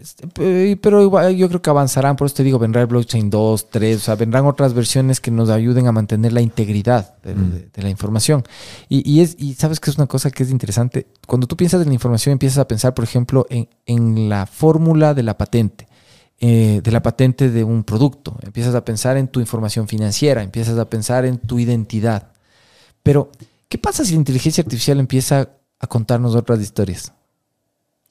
[0.00, 3.28] Este, pe- Pero igual yo creo que avanzarán, por eso te digo, vendrá el blockchain
[3.28, 7.34] 2, 3, o sea, vendrán otras versiones que nos ayuden a mantener la integridad de,
[7.34, 8.42] de- de la información.
[8.88, 11.06] Y, y es, y sabes que es una cosa que es interesante.
[11.26, 15.12] Cuando tú piensas en la información, empiezas a pensar, por ejemplo, en, en la fórmula
[15.12, 15.86] de la patente,
[16.40, 18.36] eh, de la patente de un producto.
[18.42, 22.32] Empiezas a pensar en tu información financiera, empiezas a pensar en tu identidad.
[23.02, 23.30] Pero,
[23.68, 27.12] ¿qué pasa si la inteligencia artificial empieza a contarnos otras historias?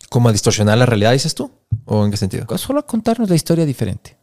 [0.09, 1.51] ¿Cómo a distorsionar la realidad, dices tú?
[1.85, 2.45] ¿O en qué sentido?
[2.57, 4.17] Solo a contarnos la historia diferente.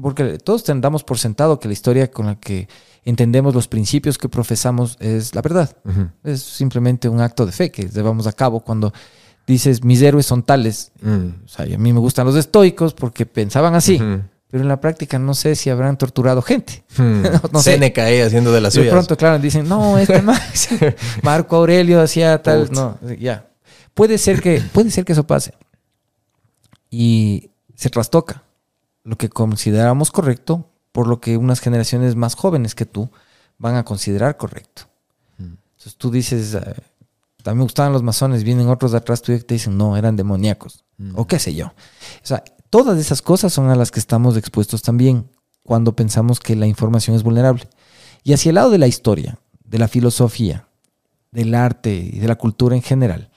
[0.00, 2.68] Porque todos ten- damos por sentado que la historia con la que
[3.04, 5.76] entendemos los principios que profesamos es la verdad.
[6.22, 8.92] Es simplemente un acto de fe que llevamos a cabo cuando
[9.46, 10.92] dices mis héroes son tales.
[11.02, 11.44] Mm.
[11.44, 13.98] O sea, a mí me gustan los estoicos porque pensaban así.
[14.50, 16.82] Pero en la práctica no sé si habrán torturado gente.
[16.96, 17.22] Hmm.
[17.52, 17.72] No sé.
[17.72, 18.92] Seneca ahí haciendo de las de suyas.
[18.94, 20.68] pronto, claro, dicen, no, este Max,
[21.22, 22.70] Marco Aurelio hacía tal.
[22.72, 23.46] No, ya.
[23.98, 25.54] Puede ser que, puede ser que eso pase.
[26.88, 28.44] Y se trastoca
[29.02, 33.10] lo que consideramos correcto por lo que unas generaciones más jóvenes que tú
[33.58, 34.82] van a considerar correcto.
[35.40, 36.60] Entonces tú dices, eh,
[37.42, 40.14] también me gustaban los masones, vienen otros de atrás tuyos que te dicen, no, eran
[40.14, 40.84] demoníacos.
[41.16, 41.66] O qué sé yo.
[41.66, 41.72] O
[42.22, 45.28] sea, todas esas cosas son a las que estamos expuestos también
[45.64, 47.68] cuando pensamos que la información es vulnerable.
[48.22, 50.68] Y hacia el lado de la historia, de la filosofía,
[51.32, 53.32] del arte y de la cultura en general,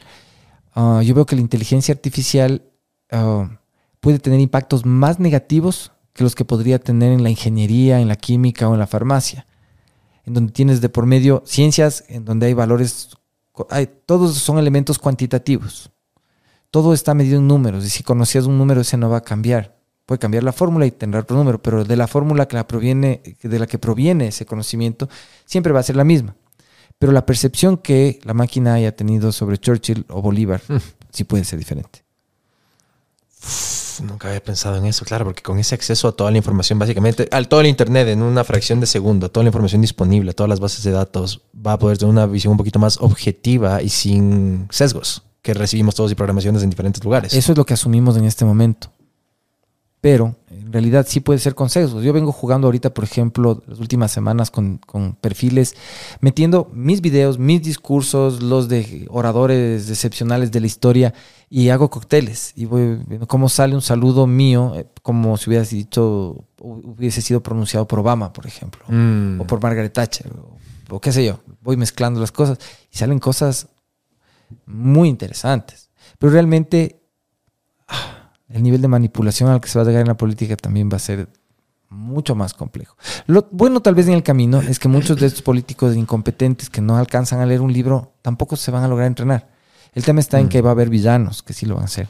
[0.73, 2.63] ah, yo veo que la inteligencia artificial
[3.11, 3.59] ah,
[3.99, 8.15] puede tener impactos más negativos que los que podría tener en la ingeniería, en la
[8.15, 9.47] química o en la farmacia,
[10.25, 13.09] en donde tienes de por medio ciencias, en donde hay valores,
[13.69, 15.91] hay, todos son elementos cuantitativos.
[16.69, 19.77] Todo está medido en números y si conocías un número ese no va a cambiar.
[20.05, 23.21] Puede cambiar la fórmula y tendrá otro número, pero de la fórmula que la proviene,
[23.41, 25.09] de la que proviene ese conocimiento
[25.45, 26.35] siempre va a ser la misma.
[27.01, 30.61] Pero la percepción que la máquina haya tenido sobre Churchill o Bolívar
[31.09, 32.03] sí puede ser diferente.
[33.43, 36.77] Uf, Nunca había pensado en eso, claro, porque con ese acceso a toda la información,
[36.77, 40.47] básicamente, al todo el Internet en una fracción de segundo, toda la información disponible, todas
[40.47, 43.89] las bases de datos, va a poder tener una visión un poquito más objetiva y
[43.89, 47.33] sin sesgos que recibimos todos y programaciones en diferentes lugares.
[47.33, 48.91] Eso es lo que asumimos en este momento.
[50.01, 50.35] Pero
[50.71, 52.01] en realidad sí puede ser con sesgos.
[52.01, 55.75] Yo vengo jugando ahorita, por ejemplo, las últimas semanas con, con perfiles,
[56.21, 61.13] metiendo mis videos, mis discursos, los de oradores excepcionales de la historia,
[61.49, 62.53] y hago cócteles.
[62.55, 67.43] Y voy viendo cómo sale un saludo mío, eh, como si hubiese dicho, hubiese sido
[67.43, 69.41] pronunciado por Obama, por ejemplo Mm.
[69.41, 71.41] o por Margaret Thatcher, o, o qué sé yo.
[71.59, 73.67] Voy mezclando las cosas y salen cosas
[74.65, 75.89] muy interesantes.
[76.17, 77.01] Pero realmente
[78.53, 80.97] el nivel de manipulación al que se va a llegar en la política también va
[80.97, 81.27] a ser
[81.91, 82.95] mucho más complejo.
[83.27, 86.81] Lo bueno tal vez en el camino es que muchos de estos políticos incompetentes que
[86.81, 89.49] no alcanzan a leer un libro tampoco se van a lograr entrenar.
[89.93, 92.07] El tema está en que va a haber villanos que sí lo van a hacer.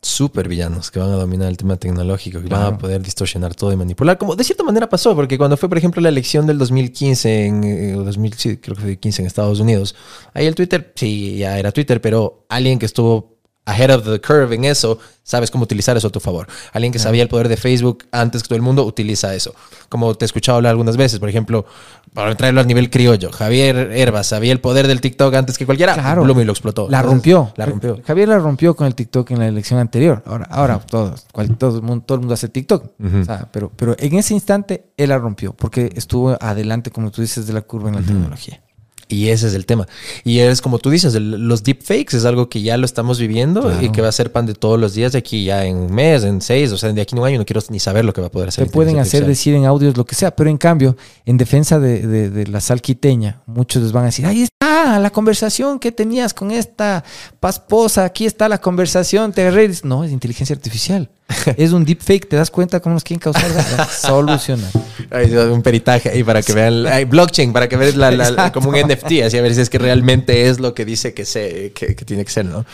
[0.00, 3.72] Super villanos que van a dominar el tema tecnológico, que van a poder distorsionar todo
[3.72, 6.56] y manipular, como de cierta manera pasó, porque cuando fue, por ejemplo, la elección del
[6.58, 9.96] 2015, en, eh, o 2000, sí, creo que fue 15 en Estados Unidos,
[10.34, 13.37] ahí el Twitter, sí, ya era Twitter, pero alguien que estuvo
[13.68, 16.46] ahead of the curve en eso, sabes cómo utilizar eso a tu favor.
[16.72, 19.54] Alguien que sabía el poder de Facebook antes que todo el mundo, utiliza eso.
[19.88, 21.66] Como te he escuchado hablar algunas veces, por ejemplo,
[22.14, 25.92] para traerlo a nivel criollo, Javier Herbas sabía el poder del TikTok antes que cualquiera,
[25.94, 26.22] Claro.
[26.22, 26.88] Bloom y lo explotó.
[26.88, 27.52] La rompió.
[27.56, 28.00] La rompió.
[28.06, 30.22] Javier la rompió con el TikTok en la elección anterior.
[30.26, 32.84] Ahora, ahora todos, cual- todo, el mundo, todo el mundo hace TikTok.
[32.98, 33.18] Ujú.
[33.20, 37.20] O sea, pero, pero en ese instante él la rompió porque estuvo adelante, como tú
[37.20, 38.62] dices, de la curva en la tecnología.
[39.10, 39.86] Y ese es el tema.
[40.22, 43.62] Y es como tú dices, el- los deepfakes es algo que ya lo estamos viviendo
[43.62, 43.82] Claro.
[43.82, 45.92] y que va a ser pan de todos los días de aquí ya en un
[45.94, 48.12] mes, en seis, o sea, de aquí en un año no quiero ni saber lo
[48.12, 48.66] que va a poder hacer.
[48.66, 49.26] Te pueden hacer artificial.
[49.28, 52.60] decir en audios lo que sea, pero en cambio, en defensa de, de- de la
[52.60, 57.02] salquiteña, muchos les van a decir, ahí está la conversación que tenías con esta
[57.40, 59.64] pasposa, aquí está la conversación, te agarré".
[59.64, 61.08] Y dices, No, es inteligencia artificial.
[61.56, 63.50] es un deepfake, ¿te das cuenta cómo nos quieren causar?
[63.90, 64.70] Solucionar.
[65.10, 68.76] Hay un peritaje ahí para que vean, hay blockchain para que vean la- como un
[68.76, 71.94] NFT, así a ver si es que realmente es lo que dice que, se, que,
[71.94, 72.64] que tiene que ser, ¿no?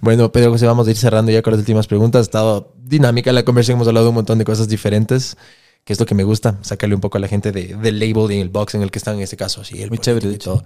[0.00, 2.20] Bueno, Pedro José, vamos a ir cerrando ya con las últimas preguntas.
[2.20, 5.36] Ha estado dinámica la conversación, hemos hablado de un montón de cosas diferentes,
[5.86, 8.32] que es lo que me gusta, sacarle un poco a la gente de- del label
[8.32, 9.62] y el box en el que están en este caso.
[9.62, 10.54] Sí, el Muy chévere, de hecho.
[10.54, 10.64] todo.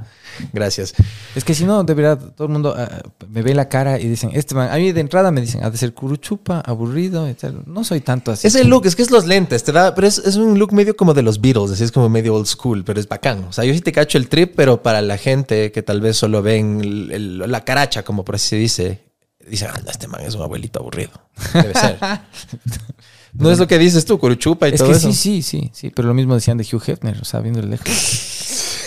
[0.55, 0.95] Gracias.
[1.35, 4.09] Es que si no, de verdad, todo el mundo ah, me ve la cara y
[4.09, 7.35] dicen, este man, a mí de entrada me dicen, ha de ser curuchupa, aburrido y
[7.35, 7.63] tal.
[7.67, 8.47] No soy tanto así.
[8.47, 10.73] Es el look, es que es los lentes, te da, pero es, es un look
[10.73, 13.45] medio como de los Beatles, así es como medio old school, pero es bacán.
[13.45, 16.17] O sea, yo sí te cacho el trip, pero para la gente que tal vez
[16.17, 19.01] solo ven el- el- la caracha, como por así se dice,
[19.47, 21.11] dicen, ah, este man es un abuelito aburrido.
[21.53, 21.99] Debe ser.
[23.35, 25.13] no es lo que dices tú, curuchupa y Es todo que eso.
[25.13, 27.71] sí, sí, sí, sí, pero lo mismo decían de Hugh Hefner, o sea, viendo el
[27.71, 27.89] lejos.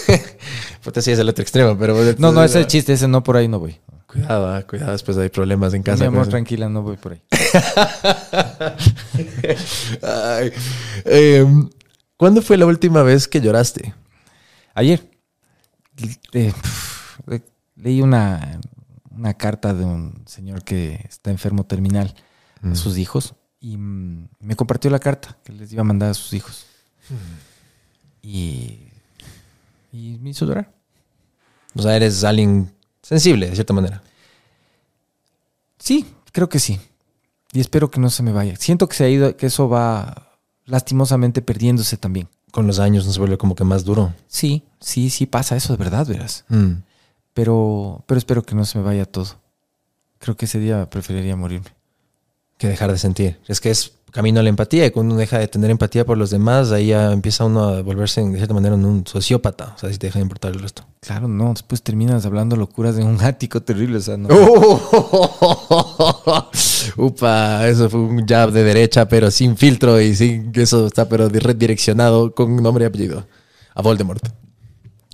[0.84, 1.96] Puta, sí es el otro extremo, pero...
[2.18, 3.80] No, no, ese es el chiste, ese no por ahí no voy.
[4.08, 6.06] Cuidado, ah, cuidado, después hay problemas en Mi casa.
[6.06, 6.32] amor, con eso.
[6.32, 7.22] tranquila, no voy por ahí.
[10.02, 10.52] Ay.
[11.06, 11.70] Em,
[12.18, 13.94] ¿Cuándo fue la última vez que lloraste?
[14.76, 15.10] Ayer
[16.34, 16.54] eh,
[17.76, 18.60] leí una,
[19.12, 22.14] una carta de un señor que está enfermo terminal
[22.64, 26.14] a sus hijos y mm, me compartió la carta que les iba a mandar a
[26.14, 26.66] sus hijos.
[28.22, 28.80] Y,
[29.94, 30.70] y me hizo llorar.
[31.74, 34.04] O sea, eres alguien sensible, de cierta manera.
[35.80, 36.80] Sí, creo que sí.
[37.54, 38.58] Y espero que no se me vaya.
[38.58, 42.28] Siento que se ha ido, que eso va lastimosamente perdiéndose también.
[42.52, 44.14] Con los años nos vuelve como que más duro.
[44.28, 46.44] Sí, sí, sí pasa eso de verdad, verás.
[46.50, 46.84] Mm.
[47.34, 49.40] Pero, pero espero que no se me vaya todo.
[50.20, 51.72] Creo que ese día preferiría morirme.
[52.58, 53.40] Que dejar de sentir.
[53.48, 56.18] Es que es camino a la empatía y cuando uno deja de tener empatía por
[56.20, 59.74] los demás, ahí ya empieza uno a volverse de cierta manera en un sociópata.
[59.76, 60.86] O sea, si te deja de importar el resto.
[61.02, 64.28] Claro, no, después terminas hablando locuras en un ático terrible, o sea, no.
[66.98, 71.30] Upa, eso fue un jab de derecha, pero sin filtro y sin eso está pero
[71.30, 73.26] di- redireccionado con nombre y apellido.
[73.74, 74.24] A Voldemort.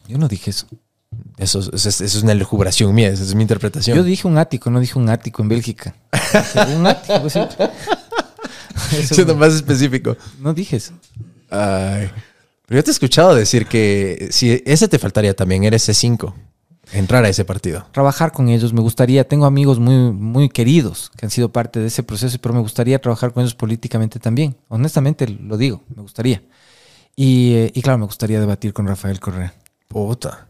[0.07, 0.67] Yo no dije eso.
[1.37, 3.95] Eso, es- eso es- eso es una elucubración mía, esa es mi interpretación.
[3.97, 5.95] Yo dije un ático, no dije un ático en Bélgica.
[6.75, 7.39] Un ático, pues, sí.
[9.15, 10.15] Siendo más específico.
[10.39, 10.93] no dije eso.
[11.49, 12.09] Ay.
[12.65, 16.33] Pero yo te he escuchado decir que si ese te faltaría también, eres C5.
[16.91, 17.85] Entrar a ese partido.
[17.91, 21.85] Trabajar con ellos, me gustaría, tengo amigos muy, muy queridos que han sido parte de
[21.87, 24.57] ese proceso, pero me gustaría trabajar con ellos políticamente también.
[24.69, 26.41] Honestamente lo digo, me gustaría.
[27.15, 29.53] Y, eh, y claro, me gustaría debatir con Rafael Correa.
[29.87, 30.48] Puta.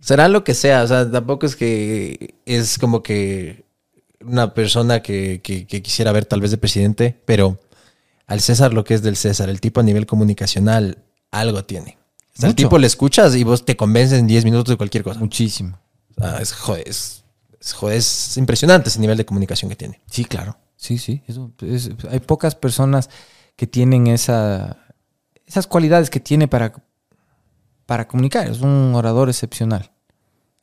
[0.00, 3.64] Será lo que sea, o sea, tampoco es que es como que
[4.20, 7.58] una persona que, que- que quisiera ver tal vez de presidente, pero
[8.26, 10.98] al César lo que es del César, el tipo a nivel comunicacional,
[11.30, 11.98] algo tiene.
[12.36, 12.56] O sea, al Mucho.
[12.64, 15.18] tipo le escuchas y vos te convences en 10 minutos de cualquier cosa.
[15.20, 15.78] Muchísimo.
[16.16, 17.24] O sea, es, joder, es,
[17.60, 20.00] es, joder, es impresionante ese nivel de comunicación que tiene.
[20.10, 20.56] Sí, claro.
[20.76, 21.22] Sí, sí.
[21.26, 23.08] Eso, es- hay pocas personas
[23.56, 24.76] que tienen esa,
[25.46, 26.72] esas cualidades que tiene para,
[27.86, 28.48] para comunicar.
[28.48, 29.90] Es un orador excepcional.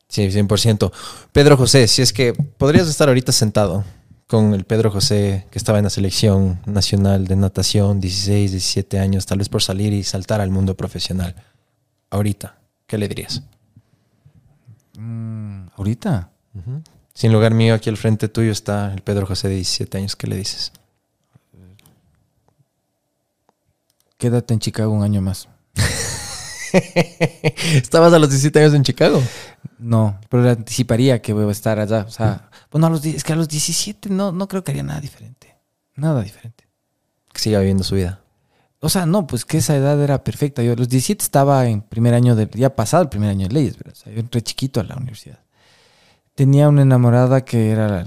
[0.07, 0.91] Sí, 100%.
[1.31, 3.83] Pedro José, si es que podrías estar ahorita sentado
[4.27, 9.25] con el Pedro José que estaba en la selección nacional de natación, 16, 17 años,
[9.25, 11.35] tal vez por salir y saltar al mundo profesional.
[12.11, 13.41] Ahorita, ¿qué le dirías?
[14.97, 16.29] Mm, Ahorita.
[17.13, 20.15] Sin lugar mío, aquí al frente tuyo está el Pedro José de 17 años.
[20.15, 20.71] ¿Qué le dices?
[24.17, 25.47] Quédate en Chicago un año más.
[27.73, 29.21] Estabas a los 17 años en Chicago.
[29.77, 32.05] No, pero le anticiparía que voy a estar allá.
[32.07, 34.83] O sea, bueno, a los, es que a los 17 no, no creo que haría
[34.83, 35.55] nada diferente.
[35.95, 36.67] Nada diferente.
[37.31, 38.21] Que siga viviendo su vida.
[38.79, 40.63] O sea, no, pues que esa edad era perfecta.
[40.63, 43.53] Yo a los 17 estaba en primer año de, ya pasado el primer año de
[43.53, 43.93] leyes, ¿verdad?
[43.93, 45.39] O sea, yo entré chiquito a la universidad.
[46.35, 48.05] Tenía una enamorada que era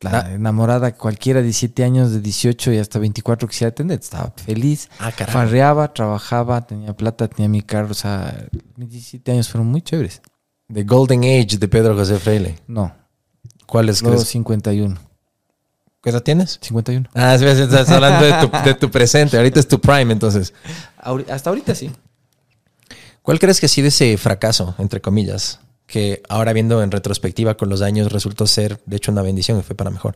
[0.00, 3.98] la, enamorada cualquiera de 17 años, de 18 y hasta 24 quisiera tener.
[3.98, 7.90] Estaba feliz, Ah, farreaba, trabajaba, tenía plata, tenía mi carro.
[7.90, 8.46] O sea,
[8.76, 10.22] mis 17 años fueron muy chéveres.
[10.72, 12.58] The Golden Age de Pedro José Freile.
[12.66, 12.94] No,
[13.66, 14.02] ¿Cuál es?
[14.02, 14.28] los crees?
[14.28, 14.96] 51.
[16.02, 16.58] ¿Qué edad tienes?
[16.62, 17.08] 51.
[17.14, 19.36] Ah, estás hablando de tu, de tu presente.
[19.36, 20.54] Ahorita es tu prime, entonces.
[21.28, 21.90] hasta ahorita sí.
[23.22, 27.68] ¿Cuál crees que ha sido ese fracaso, entre comillas, que ahora viendo en retrospectiva con
[27.68, 30.14] los años resultó ser, de hecho, una bendición y fue para mejor?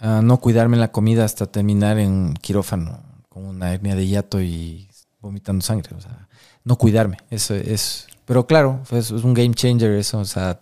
[0.00, 4.88] a no cuidarme la comida hasta terminar en quirófano con una hernia de hiato y
[5.20, 5.94] vomitando sangre.
[5.96, 6.26] O sea,
[6.64, 7.18] no cuidarme.
[7.30, 8.08] Eso es.
[8.24, 10.18] Pero claro, es un game changer eso.
[10.18, 10.58] O sea,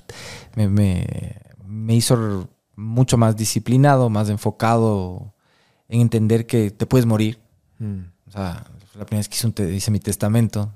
[0.57, 5.33] me, me- me hizo mucho más disciplinado, más enfocado
[5.89, 7.39] en entender que te puedes morir.
[8.29, 8.65] O sea,
[8.95, 10.71] la primera vez que hice, un te- hice mi testamento.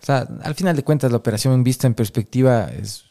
[0.00, 3.04] O sea, al final de cuentas, la operación vista en perspectiva es,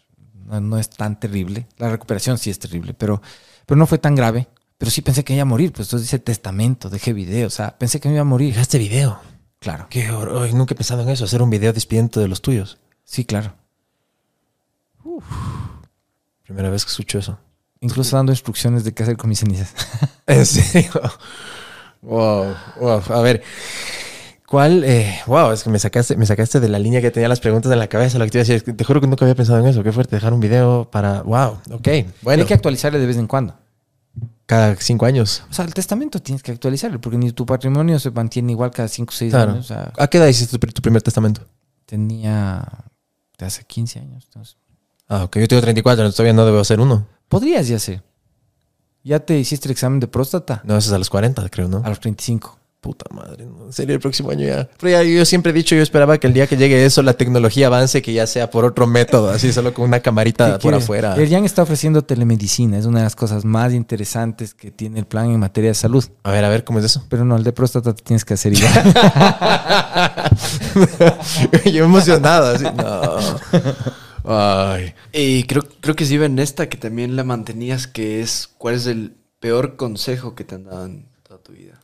[0.46, 1.68] no, no es tan terrible.
[1.78, 3.22] La recuperación sí es terrible, pero,
[3.66, 4.48] pero no fue tan grave.
[4.78, 5.74] Pero sí pensé que iba a morir.
[5.74, 7.48] Pues entonces dice testamento, dejé video.
[7.48, 8.52] O sea, pensé que me iba a morir.
[8.52, 9.20] Mira este video.
[9.60, 9.88] Claro.
[9.90, 10.44] Qué horror.
[10.44, 12.78] Ay, nunca he pensado en eso, hacer un video despidiendo de los tuyos.
[13.04, 13.54] Sí, claro.
[16.44, 17.38] Primera vez que escucho eso.
[17.82, 19.74] Incluso dando instrucciones de qué hacer con mis cenizas.
[20.26, 20.92] ¿En serio?
[22.02, 23.04] Wow, wow.
[23.10, 23.44] A ver,
[24.50, 24.84] ¿cuál?
[24.84, 27.72] eh, wow, es que me sacaste, me sacaste de la línea que tenía las preguntas
[27.72, 28.18] en la cabeza.
[28.18, 29.68] Lo que te iba a decir es que te juro que nunca había pensado en
[29.68, 29.84] eso.
[29.84, 31.22] Qué fuerte dejar un video para.
[31.22, 31.88] Wow, ok.
[32.22, 33.56] Bueno, Hay que actualizarle de vez en cuando.
[34.46, 35.44] cada cinco años.
[35.50, 38.88] O sea, el testamento tienes que actualizarlo porque ni tu patrimonio se mantiene igual cada
[38.88, 39.52] 5 o 6 Claro.
[39.52, 39.66] años.
[39.66, 41.42] O sea, ¿A qué edad hiciste tu, tu primer testamento?
[41.86, 42.68] tenía
[43.38, 44.24] de hace 15 años.
[44.28, 44.58] entonces,
[45.08, 45.38] Ah, ok.
[45.40, 47.08] Yo tengo 34, entonces todavía no debo hacer uno.
[47.28, 48.04] Podrías ya hacer.
[49.04, 50.62] ¿Ya te hiciste el examen de próstata?
[50.66, 51.82] No, eso es a los 40, creo, ¿no?
[51.84, 52.59] A los 35.
[52.82, 53.66] Puta madre, no.
[53.66, 54.70] En serio, el próximo año ya.
[54.80, 57.14] Pero ya yo siempre he dicho, yo esperaba que el día que llegue eso, la
[57.14, 60.62] tecnología avance, que ya sea por otro método, así solo con una camarita ¿Qué por
[60.62, 60.78] quiere?
[60.78, 61.16] afuera.
[61.16, 62.78] El Yang está ofreciendo telemedicina.
[62.78, 66.06] Es una de las cosas más interesantes que tiene el plan en materia de salud.
[66.24, 67.06] A ver, a ver, ¿cómo es eso?
[67.10, 68.72] Pero no, el de próstata te tienes que hacer igual.
[71.66, 72.64] yo emocionado, así.
[72.64, 73.18] No.
[74.24, 74.94] Ay.
[75.12, 78.76] Y creo, creo que sí iba en esta que también la mantenías, que es cuál
[78.76, 81.79] es el peor consejo que te han dado en toda tu vida.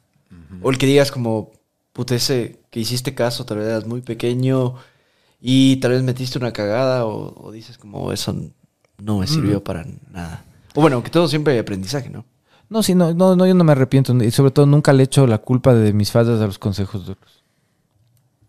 [0.61, 1.51] O el que digas como,
[1.93, 4.75] puta, ese que hiciste caso, tal vez eras muy pequeño
[5.41, 8.35] y tal vez metiste una cagada o, o dices como, eso
[8.97, 10.43] no me sirvió para nada.
[10.73, 12.25] O bueno, que todo siempre hay aprendizaje, ¿no?
[12.69, 14.13] No, sí, no, no, no, yo no me arrepiento.
[14.23, 17.13] Y sobre todo nunca le echo la culpa de mis fallas a los consejos de
[17.13, 17.43] otros.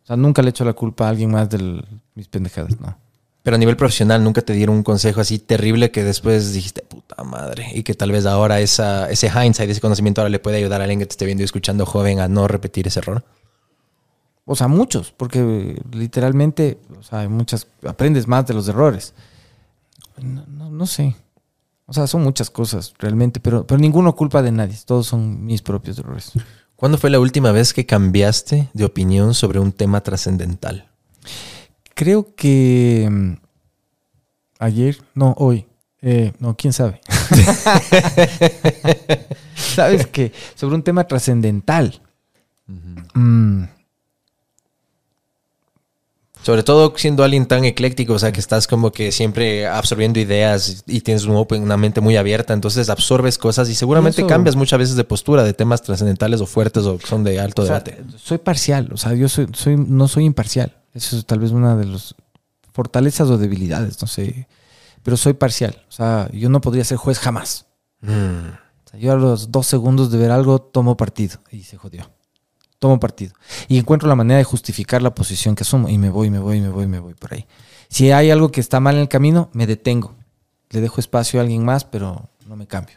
[0.03, 1.83] O sea, nunca le echo la culpa a alguien más de
[2.15, 2.97] mis pendejadas, no.
[3.47, 7.23] Pero a nivel profesional, ¿nunca te dieron un consejo así terrible que después dijiste, puta
[7.23, 7.69] madre?
[7.75, 10.85] Y que tal vez ahora esa, ese hindsight, ese conocimiento ahora le puede ayudar a
[10.85, 13.25] alguien que te esté viendo y escuchando joven a no repetir ese error.
[14.47, 19.15] O sea, muchos, porque literalmente, o sea, hay muchas, aprendes más de los errores.
[20.21, 21.15] No, no, no sé.
[21.87, 24.77] O sea, son muchas cosas realmente, pero, pero ninguno culpa de nadie.
[24.85, 26.33] Todos son mis propios errores.
[26.75, 30.89] ¿Cuándo fue la última vez que cambiaste de opinión sobre un tema trascendental?
[31.97, 33.33] Creo que mm,
[34.59, 35.65] ayer, no, hoy,
[36.03, 37.01] eh, no, quién sabe.
[39.57, 42.01] Sabes que sobre un tema trascendental.
[42.67, 43.65] mm,
[46.43, 50.85] Sobre todo siendo alguien tan ecléctico, o sea, que estás como que siempre absorbiendo ideas
[50.87, 54.55] y tienes un open, una mente muy abierta, entonces absorbes cosas y seguramente Eso- cambias
[54.55, 57.67] muchas veces de postura de temas trascendentales o fuertes o que son de alto o
[57.67, 58.05] sea, debate.
[58.19, 60.77] soy parcial, o sea, yo soy, soy, no soy imparcial.
[60.97, 62.15] Eso es tal vez una de las
[62.73, 64.49] fortalezas o debilidades, no sé.
[65.03, 65.85] Pero soy parcial.
[65.91, 67.67] O sea, yo no podría ser juez jamás.
[68.01, 68.49] Mm.
[68.87, 72.11] O sea, yo a los dos segundos de ver algo tomo partido y se jodió.
[72.79, 73.35] Tomo partido.
[73.69, 76.63] Y encuentro la manera de justificar la posición que asumo y me voy, me voy,
[76.63, 77.47] me voy, me voy por ahí.
[77.89, 80.15] Si hay algo que está mal en el camino, me detengo.
[80.71, 82.97] Le dejo espacio a alguien más, pero no me cambio.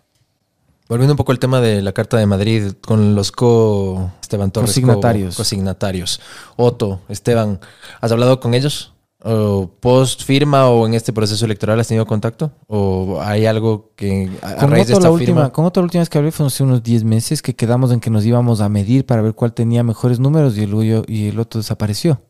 [0.89, 4.71] Volviendo un poco al tema de la Carta de Madrid con los co Esteban Torres,
[4.71, 5.35] Cosignatarios.
[5.35, 6.19] co- cosignatarios.
[6.57, 7.59] Otto, Esteban,
[8.01, 8.93] ¿has hablado con ellos?
[9.21, 12.51] ¿O post firma o en este proceso electoral has tenido contacto?
[12.67, 15.53] ¿O hay algo que a, raíz de esta la última, firma?
[15.53, 17.99] con Otto la última vez que hablé fue hace unos 10 meses que quedamos en
[17.99, 21.39] que nos íbamos a medir para ver cuál tenía mejores números y el, y el
[21.39, 22.21] otro desapareció.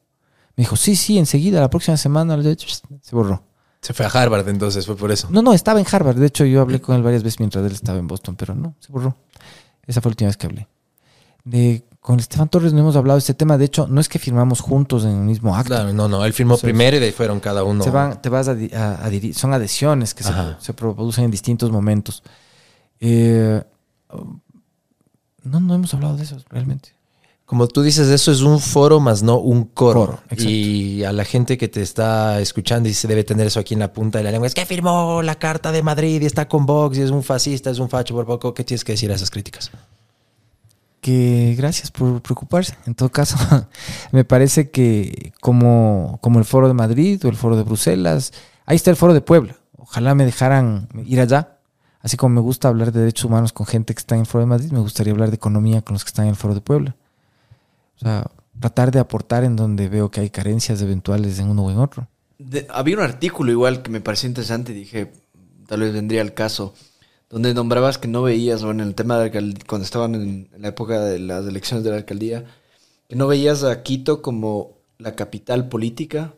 [0.58, 3.44] Me dijo, sí, sí, enseguida, la próxima semana, se borró.
[3.82, 5.28] Se fue a Harvard entonces, fue por eso.
[5.32, 6.18] No, no, estaba en Harvard.
[6.18, 8.76] De hecho, yo hablé con él varias veces mientras él estaba en Boston, pero no,
[8.80, 9.16] se borró.
[9.88, 10.68] Esa fue la última vez que hablé.
[11.46, 13.58] De con Estefan Torres no hemos hablado de este tema.
[13.58, 15.70] De hecho, no es que firmamos juntos en el mismo acto.
[15.74, 17.84] Claro, no, no, él firmó Entonces, primero y de ahí fueron cada uno.
[17.84, 22.24] Se van, te vas a, a- son adhesiones que se, se producen en distintos momentos.
[23.00, 23.64] Eh,
[25.44, 26.94] no, no hemos hablado de eso realmente.
[27.50, 30.20] Como tú dices, eso es un foro más no un coro.
[30.38, 33.80] Y a la gente que te está escuchando y se debe tener eso aquí en
[33.80, 36.68] la punta de la lengua, es que firmó la carta de Madrid y está con
[36.68, 38.54] Vox y es un fascista, es un facho por poco.
[38.54, 39.72] ¿Qué tienes que decir a esas críticas?
[41.02, 42.76] Que gracias por preocuparse.
[42.86, 43.36] En todo caso,
[44.12, 48.32] me parece que como, como el Foro de Madrid o el Foro de Bruselas,
[48.68, 49.56] ahí está el Foro de Puebla.
[49.76, 51.58] Ojalá me dejaran ir allá.
[52.02, 54.44] Así como me gusta hablar de derechos humanos con gente que está en el Foro
[54.44, 56.62] de Madrid, me gustaría hablar de economía con los que están en el Foro de
[56.62, 56.96] Puebla.
[58.00, 58.26] O sea,
[58.60, 62.08] tratar de aportar en donde veo que hay carencias eventuales en uno o en otro.
[62.38, 65.12] De- había un artículo igual que me pareció interesante dije,
[65.68, 66.74] tal vez vendría al caso,
[67.30, 69.32] donde nombrabas que no veías, bueno, en el tema de
[69.68, 72.46] cuando estaban en, en la época de las elecciones de la alcaldía,
[73.08, 76.34] que no veías a Quito como la capital política,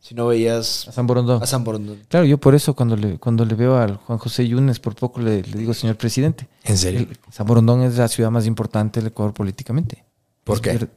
[0.00, 1.42] sino veías A San Borondón.
[1.42, 2.00] a San Borondón.
[2.08, 5.20] Claro, yo por eso cuando le, cuando le veo al Juan José Yunes, por poco
[5.20, 7.00] le, le digo, señor presidente, ¿En serio?
[7.00, 10.04] el- San Borondón es la ciudad más importante del Ecuador políticamente.
[10.44, 10.88] ¿Por Es qué?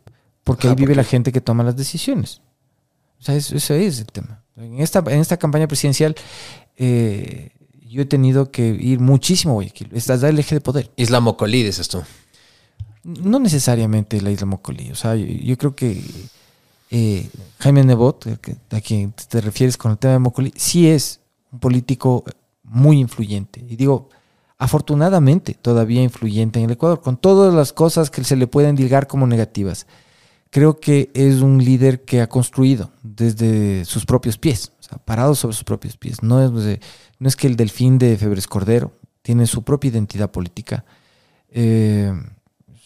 [0.45, 2.41] Porque Ah, ahí vive ¿por la gente que toma las decisiones.
[3.19, 4.43] O sea, eso, eso es el tema.
[4.55, 6.15] En esta, en esta campaña presidencial
[6.77, 7.49] eh,
[7.81, 9.89] yo he tenido que ir muchísimo a Guayaquil.
[9.93, 10.91] Está el eje de poder.
[10.95, 12.01] Isla Mocolí, dices tú.
[13.03, 14.91] No necesariamente la isla Mocolí.
[14.91, 16.01] O sea, yo, yo creo que
[16.91, 18.27] eh, Jaime Nebot,
[18.71, 21.19] a quien te refieres con el tema de Mocolí, sí es
[21.51, 22.23] un político
[22.63, 23.63] muy influyente.
[23.67, 24.09] Y digo,
[24.57, 29.07] afortunadamente todavía influyente en el Ecuador, con todas las cosas que se le pueden dilgar
[29.07, 29.87] como negativas.
[30.55, 35.35] Creo que es un líder que ha construido desde sus propios pies, o sea, parado
[35.35, 36.23] sobre sus propios pies.
[36.23, 36.79] No es,
[37.19, 40.85] no es que el delfín de Febres Cordero tiene su propia identidad política.
[41.49, 42.09] Eh,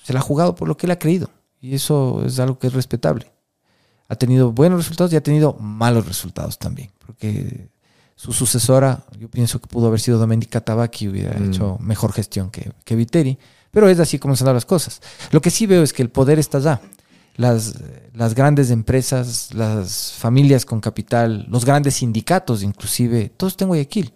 [0.04, 1.30] se la ha jugado por lo que él ha creído.
[1.62, 3.32] Y eso es algo que es respetable.
[4.08, 6.90] Ha tenido buenos resultados y ha tenido malos resultados también.
[7.06, 7.70] Porque
[8.16, 11.50] su sucesora, yo pienso que pudo haber sido Domenica Tabaqui y hubiera Mm.
[11.50, 13.38] hecho mejor gestión que, que Viteri.
[13.70, 15.04] Pero es así como se dan las cosas.
[15.30, 16.82] Lo que sí veo es que el poder está allá.
[17.40, 17.76] Las,
[18.14, 24.14] las grandes empresas, las familias con capital, los grandes sindicatos inclusive, todo está en Guayaquil.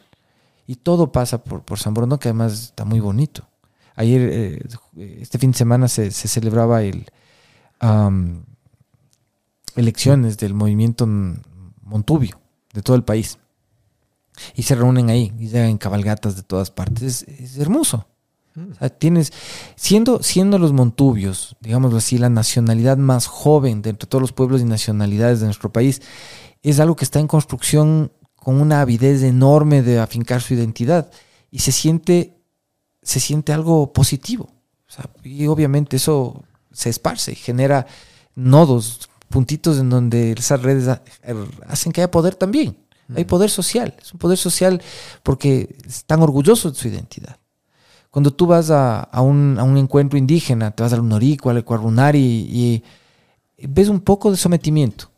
[0.67, 3.47] Y todo pasa por, por San Borondón, que además está muy bonito.
[3.95, 4.65] Ayer, eh,
[5.21, 7.05] este fin de semana, se, se celebraba el
[7.79, 8.43] am,
[9.77, 11.07] elecciones del movimiento
[11.81, 12.41] Montubio
[12.73, 13.39] de todo el país.
[14.53, 17.03] Y se reúnen ahí, y llegan cabalgatas de todas partes.
[17.03, 18.05] Es, es hermoso.
[18.55, 19.33] O sea, tienes,
[19.75, 24.61] siendo, siendo los Montubios, digámoslo así, la nacionalidad más joven de entre todos los pueblos
[24.61, 26.01] y nacionalidades de nuestro país,
[26.61, 31.09] es algo que está en construcción con una avidez enorme de afincar su identidad.
[31.49, 32.37] Y se siente,
[33.01, 34.49] se siente algo positivo.
[34.87, 37.87] O sea, y obviamente eso se esparce y genera
[38.35, 41.01] nodos, puntitos en donde esas redes ha-
[41.67, 42.77] hacen que haya poder también.
[43.15, 43.95] Hay poder social.
[44.01, 44.81] Es un poder social
[45.23, 47.37] porque están orgullosos de su identidad.
[48.13, 51.57] Cuando tú vas a, a un, a un encuentro indígena, te vas al Norico, al
[51.57, 52.83] Ecuarunari y,
[53.57, 55.09] y ves un poco de sometimiento.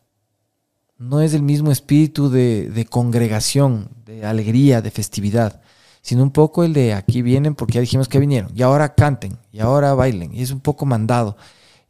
[0.96, 5.60] No es el mismo espíritu de, de congregación, de alegría, de festividad,
[6.00, 9.36] sino un poco el de aquí vienen porque ya dijimos que vinieron, y ahora canten,
[9.52, 11.36] y ahora bailen, y es un poco mandado.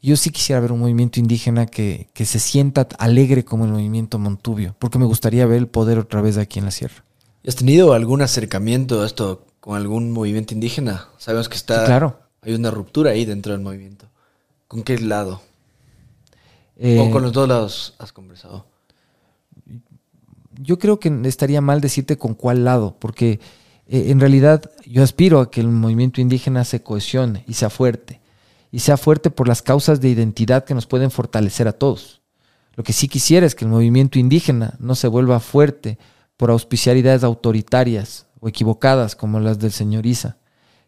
[0.02, 4.18] Yo sí quisiera ver un movimiento indígena que, que se sienta alegre como el movimiento
[4.18, 7.04] Montubio, porque me gustaría ver el poder otra vez aquí en la sierra.
[7.44, 11.08] ¿Y ¿Has tenido algún acercamiento a esto con algún movimiento indígena?
[11.18, 11.80] Sabemos que está...
[11.80, 12.20] Sí, claro.
[12.40, 14.06] Hay una ruptura ahí dentro del movimiento.
[14.68, 15.42] ¿Con qué lado?
[16.76, 18.64] Eh, ¿O con los dos lados has conversado?
[20.60, 23.40] yo creo que estaría mal decirte con cuál lado, porque
[23.88, 28.20] eh, en realidad yo aspiro a que el movimiento indígena se cohesione y sea fuerte,
[28.70, 32.22] y sea fuerte por las causas de identidad que nos pueden fortalecer a todos.
[32.76, 35.98] Lo que sí quisiera es que el movimiento indígena no se vuelva fuerte
[36.36, 40.36] por auspiciar ideas autoritarias o equivocadas como las del señor Isa,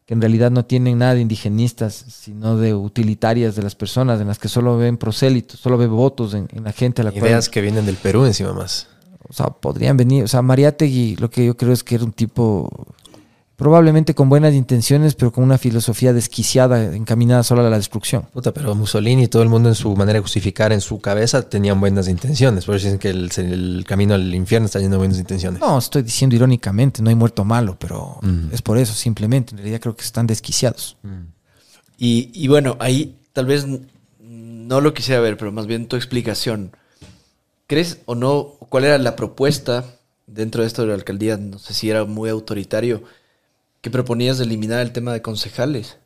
[0.06, 4.28] que en realidad no tienen nada de indigenistas, sino de utilitarias de las personas, en
[4.28, 7.24] las que solo ven prosélitos, solo ven votos en, en la gente a la cual
[7.24, 8.88] Ideas que vienen del Perú encima más.
[9.28, 10.24] o sea, podrían venir.
[10.24, 12.86] O sea, Mariátegui, lo que yo creo es que era un tipo
[13.58, 18.22] probablemente con buenas intenciones, pero con una filosofía desquiciada, encaminada solo a la destrucción.
[18.32, 21.42] Puta, pero Mussolini y todo el mundo en su manera de justificar en su cabeza
[21.42, 22.64] tenían buenas intenciones.
[22.64, 25.60] Por eso dicen que el, el camino al infierno está lleno de buenas intenciones.
[25.60, 28.52] No, estoy diciendo irónicamente, no hay muerto malo, pero Mm.
[28.52, 29.50] es por eso, simplemente.
[29.52, 30.96] En realidad creo que están desquiciados.
[31.98, 33.66] Y, y bueno, ahí tal vez
[34.20, 36.70] no lo quisiera ver, pero más bien tu explicación.
[37.66, 38.54] ¿Crees o no?
[38.68, 39.84] ¿Cuál era la propuesta
[40.28, 41.36] dentro de esto de la alcaldía?
[41.36, 43.02] No sé si era muy autoritario.
[43.80, 45.98] Que proponías de eliminar el tema de concejales.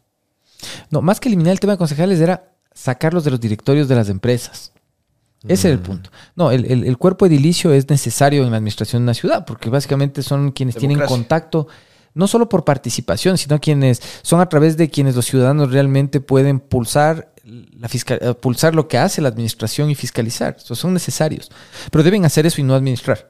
[0.91, 4.09] No, más que eliminar el tema de concejales era sacarlos de los directorios de las
[4.09, 4.73] empresas.
[5.45, 6.11] Ese es el punto.
[6.37, 9.71] No, el, el- el cuerpo edilicio es necesario en la administración de una ciudad, porque
[9.71, 11.67] básicamente son quienes tienen contacto,
[12.15, 16.61] no solo por participación, sino quienes son a través de quienes los ciudadanos realmente pueden
[16.61, 20.57] pulsar, la fiscal, eh, pulsar lo que hace la administración y fiscalizar.
[20.61, 21.51] Son necesarios.
[21.91, 23.27] Pero deben hacer eso y no administrar.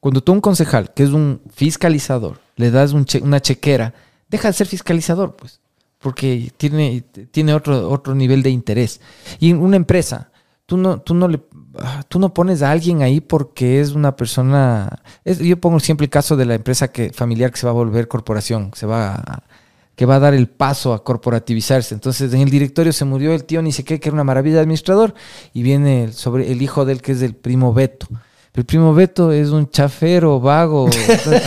[0.00, 3.94] Cuando tú un concejal, que es un fiscalizador, le das un una chequera,
[4.28, 5.60] deja de ser fiscalizador, pues,
[5.98, 9.00] porque tiene, tiene otro, otro nivel de interés.
[9.40, 10.30] Y en una empresa,
[10.66, 11.40] tú no, tú no le
[11.78, 15.02] ah, tú no pones a alguien ahí porque es una persona.
[15.24, 17.74] es- yo pongo siempre el caso de la empresa que, familiar que se va a
[17.74, 19.42] volver corporación, que se va a,
[19.96, 21.94] que va a dar el paso a corporativizarse.
[21.94, 24.56] Entonces, en el directorio se murió el tío, ni sé qué, que era una maravilla
[24.56, 25.14] de administrador,
[25.52, 28.08] y viene el, sobre, el hijo del que es el primo Beto.
[28.54, 30.88] El primo Beto es un chafero, vago,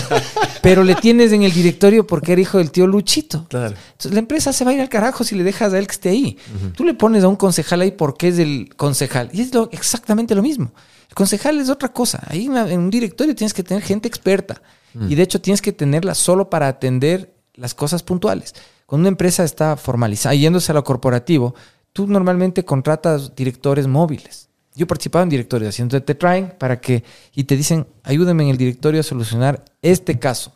[0.61, 3.45] pero le tienes en el directorio porque era hijo del tío Luchito.
[3.47, 3.75] Claro.
[3.91, 5.93] Entonces, la empresa se va a ir al carajo si le dejas a él que
[5.93, 6.37] esté ahí.
[6.75, 9.29] Tú le pones a un concejal ahí porque es el concejal.
[9.31, 10.73] Y es lo, exactamente lo mismo.
[11.09, 12.21] El concejal es otra cosa.
[12.27, 14.61] Ahí en, la- en un directorio tienes que tener gente experta.
[15.09, 18.55] Y de hecho tienes que tenerla solo para atender las cosas puntuales.
[18.87, 21.53] Cuando una empresa está formalizada, yéndose a lo corporativo,
[21.93, 24.46] tú normalmente contratas directores móviles.
[24.77, 28.49] Yo he participado en directorios, haciendo te traen para que, y te dicen, ayúdame en
[28.49, 30.53] el directorio a solucionar este caso.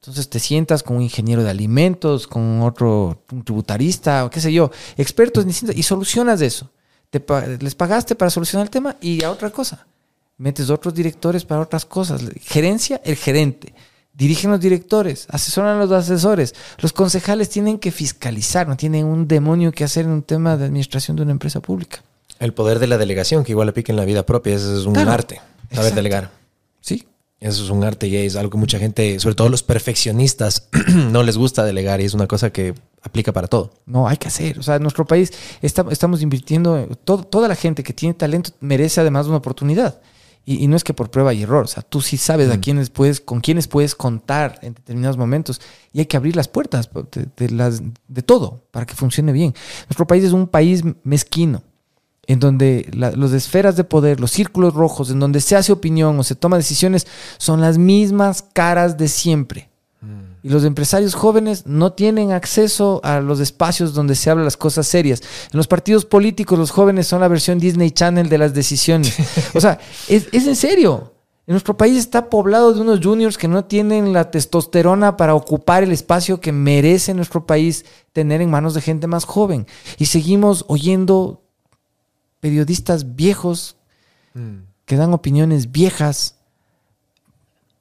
[0.00, 4.52] Entonces te sientas con un ingeniero de alimentos, con otro un tributarista, o qué sé
[4.52, 6.68] yo, expertos y solucionas eso.
[7.10, 7.22] Te
[7.60, 9.86] les pagaste para solucionar el tema y a otra cosa.
[10.36, 12.22] Metes otros directores para otras cosas.
[12.42, 13.72] Gerencia, el gerente.
[14.12, 16.56] Dirigen los directores, asesoran a los asesores.
[16.78, 20.64] Los concejales tienen que fiscalizar, no tienen un demonio que hacer en un tema de
[20.64, 22.02] administración de una empresa pública.
[22.38, 24.94] El poder de la delegación, que igual aplica en la vida propia, ese es un
[24.94, 25.36] Claro, arte.
[25.36, 25.94] Saber exacto.
[25.96, 26.30] delegar.
[26.80, 27.04] Sí,
[27.40, 30.68] Eso es un arte y es algo que mucha gente, sobre todo los perfeccionistas,
[31.12, 33.70] no les gusta delegar y es una cosa que aplica para todo.
[33.86, 34.58] No, hay que hacer.
[34.58, 35.32] O sea, en nuestro país
[35.62, 40.00] está- estamos invirtiendo, todo- toda la gente que tiene talento merece además una oportunidad.
[40.44, 41.64] Y, y no es que por prueba y error.
[41.64, 45.60] O sea, tú sí sabes a quiénes puedes, con quiénes puedes contar en determinados momentos.
[45.92, 49.54] Y hay que abrir las puertas de, de las, de todo para que funcione bien.
[49.88, 51.62] Nuestro país es un país mezquino
[52.28, 56.16] en donde la- las esferas de poder, los círculos rojos, en donde se hace opinión
[56.18, 57.06] o se toma decisiones,
[57.38, 59.68] son las mismas caras de siempre.
[60.40, 64.86] Y los empresarios jóvenes no tienen acceso a los espacios donde se hablan las cosas
[64.86, 65.20] serias.
[65.52, 69.16] En los partidos políticos los jóvenes son la versión Disney Channel de las decisiones.
[69.54, 71.14] O sea, es, es en serio.
[71.48, 75.82] En nuestro país está poblado de unos juniors que no tienen la testosterona para ocupar
[75.82, 79.66] el espacio que merece nuestro país tener en manos de gente más joven.
[79.98, 81.42] Y seguimos oyendo
[82.40, 83.76] periodistas viejos
[84.84, 86.36] que dan opiniones viejas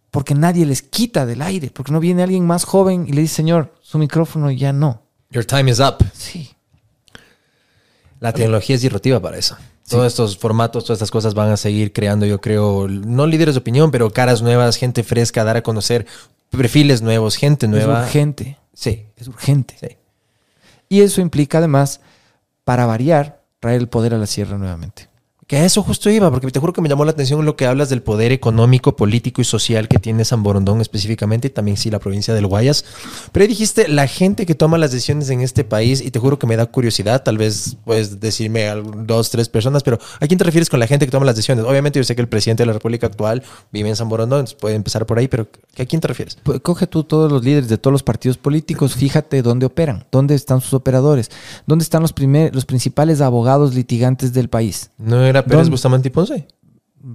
[0.10, 3.36] porque nadie les quita del aire, porque no viene alguien más joven y le dice,
[3.36, 5.04] señor, su micrófono ya no.
[5.30, 5.98] Your time is up.
[6.14, 6.50] Sí.
[8.20, 9.56] La tecnología es disruptiva para eso.
[9.88, 13.60] Todos estos formatos, todas estas cosas van a seguir creando, yo creo, no líderes de
[13.60, 16.08] opinión, pero caras nuevas, gente fresca, dar a conocer
[16.50, 18.00] perfiles nuevos, gente nueva.
[18.02, 19.76] Es urgente, Sí, es urgente.
[19.80, 19.98] sí.
[20.90, 22.02] Y eso implica además,
[22.64, 25.10] para variar, traer el poder a la sierra nuevamente.
[25.48, 27.65] Que a eso justo iba, porque te juro que me llamó la atención lo que
[27.65, 31.90] hablas del poder económico, político y social que tiene San Borondón específicamente y también sí
[31.90, 32.84] la provincia del Guayas.
[33.32, 36.38] Pero ahí dijiste la gente que toma las decisiones en este país y te juro
[36.38, 38.65] que me da curiosidad, tal vez puedes decirme
[39.06, 41.64] dos, tres personas, pero ¿a quién te refieres con la gente que toma las decisiones?
[41.64, 43.41] Obviamente yo sé que el presidente de la República actual
[43.72, 45.48] vive en San Borondón, entonces puede empezar por ahí, pero
[45.80, 46.38] ¿a quién te refieres?
[46.44, 50.36] Pues, Coge tú todos los líderes de todos los partidos políticos, fíjate dónde operan, dónde
[50.36, 51.32] están sus operadores,
[51.65, 54.90] dónde están los, primer- los principales abogados litigantes del país.
[54.98, 55.69] ¿No era Pérez.
[55.69, 56.47] Bustamante y Ponce?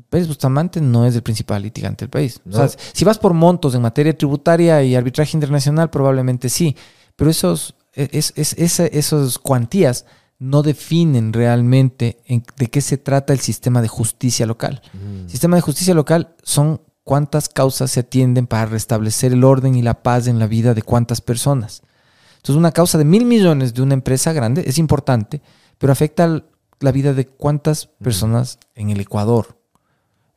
[0.08, 2.40] Pérez Bustamante no es el principal litigante del país.
[2.44, 2.58] No.
[2.62, 6.76] O sea, si vas por montos en materia tributaria y arbitraje internacional, probablemente sí.
[7.16, 10.06] Pero esos, es, es- esa- esos cuantías
[10.38, 14.80] no definen realmente en- de qué se trata el sistema de justicia local.
[15.24, 19.82] El sistema de justicia local son cuántas causas se atienden para restablecer el orden y
[19.82, 21.82] la paz en la vida de cuántas personas.
[22.36, 25.42] Entonces, una causa de mil millones de una empresa grande es importante,
[25.78, 26.46] pero afecta al-
[26.82, 29.58] la vida de cuántas personas en el Ecuador.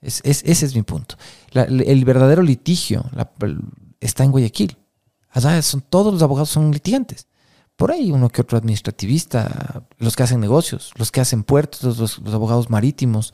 [0.01, 1.15] Es- es- ese es mi punto.
[1.51, 3.31] La- el verdadero litigio la-
[3.99, 4.77] está en Guayaquil.
[5.30, 7.27] Allá son, todos los abogados son litigantes.
[7.76, 11.97] Por ahí uno que otro administrativista, los que hacen negocios, los que hacen puertos, los,
[11.97, 13.34] los- los abogados marítimos.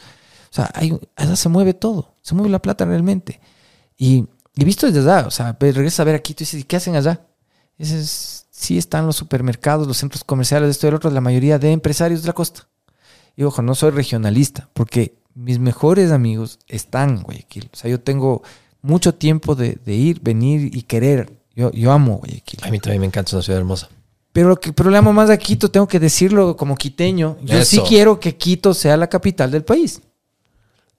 [0.49, 3.39] O sea, hay, allá se mueve todo, se mueve la plata realmente.
[3.97, 4.25] Y,
[4.55, 6.95] y visto desde allá, o sea, regresas a ver aquí, tú dices, ¿y qué hacen
[6.95, 7.25] allá?
[7.77, 11.71] Dices, sí están los supermercados, los centros comerciales, esto y el otro, la mayoría de
[11.71, 12.67] empresarios de la costa.
[13.35, 17.69] Y ojo, no soy regionalista, porque mis mejores amigos están en Guayaquil.
[17.73, 18.43] O sea, yo tengo
[18.81, 21.31] mucho tiempo de, de ir, venir y querer.
[21.55, 22.59] Yo, yo amo Guayaquil.
[22.63, 23.89] A mí también me encanta, es una ciudad hermosa.
[24.33, 28.37] Pero que problema más a Quito, tengo que decirlo como quiteño, yo sí quiero que
[28.37, 30.01] Quito sea la capital del país.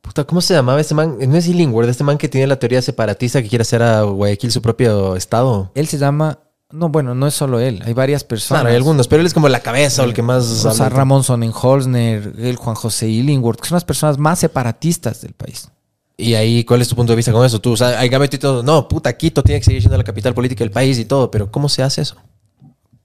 [0.03, 1.17] Puta, ¿cómo se llamaba este man?
[1.19, 4.51] No es Illingworth, este man que tiene la teoría separatista que quiere hacer a Guayaquil
[4.51, 5.71] su propio estado.
[5.75, 6.41] Él se llama,
[6.73, 8.63] no, bueno, no es solo él, hay varias personas.
[8.63, 10.89] Claro, hay algunos, pero él es como la cabeza o el que más O sea.
[10.89, 15.71] Ramón Sonnenholzner, el Juan José Illingworth, que son las personas más separatistas del país.
[16.17, 17.61] Y ahí, ¿cuál es tu punto de vista con eso?
[17.61, 18.63] Tú, o sea, hay y todo.
[18.63, 21.51] No, puta, Quito tiene que seguir siendo la capital política del país y todo, pero
[21.51, 22.17] ¿cómo se hace eso?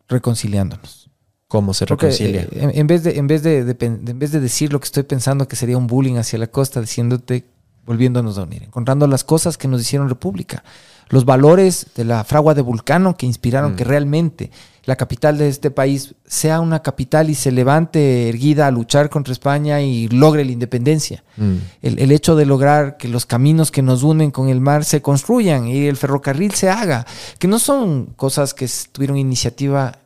[0.08, 1.10] reconciliándonos.
[1.48, 2.42] ¿Cómo se Porque, reconcilia?
[2.42, 5.04] eh, en, vez de, en, vez de, de en vez de decir lo que estoy
[5.04, 7.46] pensando que sería un bullying hacia la costa, diciéndote,
[7.86, 10.64] volviéndonos a unir, encontrando las cosas que nos hicieron república,
[11.10, 13.76] los valores de la fragua de Vulcano que inspiraron Mm.
[13.76, 14.52] que realmente
[14.84, 19.34] la capital de este país sea una capital y se levante erguida a luchar contra
[19.34, 21.24] España y logre la independencia.
[21.36, 21.56] Mm.
[21.82, 25.02] El, el hecho de lograr que los caminos que nos unen con el mar se
[25.02, 27.06] construyan y el ferrocarril se haga,
[27.38, 30.00] que no son cosas que tuvieron iniciativa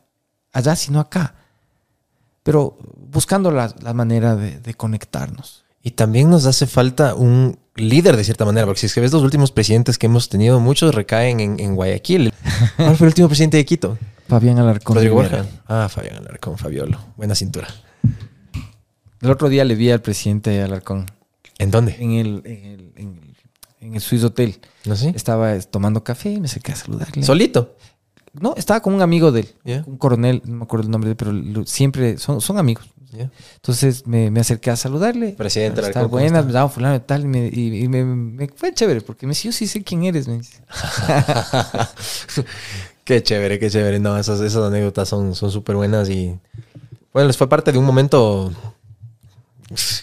[0.52, 1.34] allá, sino acá,
[2.42, 2.76] pero
[3.08, 5.61] buscando la, la manera de, de conectarnos.
[5.82, 9.12] Y también nos hace falta un líder de cierta manera, porque si es que ves
[9.12, 12.32] los últimos presidentes que hemos tenido, muchos recaen en, en Guayaquil.
[12.76, 13.98] ¿Cuál fue el último presidente de Quito?
[14.28, 14.94] Fabián Alarcón.
[14.94, 15.16] Rodrigo.
[15.16, 15.44] Borja.
[15.66, 16.98] Ah, Fabián Alarcón, Fabiolo.
[17.16, 17.68] Buena cintura.
[19.20, 21.06] El otro día le vi al presidente Alarcón
[21.58, 21.96] ¿En dónde?
[21.98, 23.36] en el, en el, en el,
[23.80, 24.60] en el Swiss Hotel.
[24.84, 25.12] ¿No sé?
[25.14, 27.22] Estaba eh, tomando café y me acerqué a saludarle.
[27.22, 27.76] Solito.
[28.32, 31.12] no, estaba con un amigo de él, un coronel, no me acuerdo el nombre, de
[31.12, 32.88] él, pero siempre son, son amigos.
[33.56, 35.32] Entonces me, me acerqué a saludarle.
[35.32, 37.22] Presidente Alarcón, ¿cómo buenas, me daba fulano y tal.
[37.22, 40.04] Y, me, y- y me- me fue chévere porque me dice, yo sí sé quién
[40.04, 40.28] eres.
[40.28, 40.62] Me dice.
[43.04, 43.98] Qué chévere, qué chévere.
[43.98, 46.38] No, esas, esas anécdotas son son súper buenas y
[47.12, 48.52] bueno, les fue parte de un momento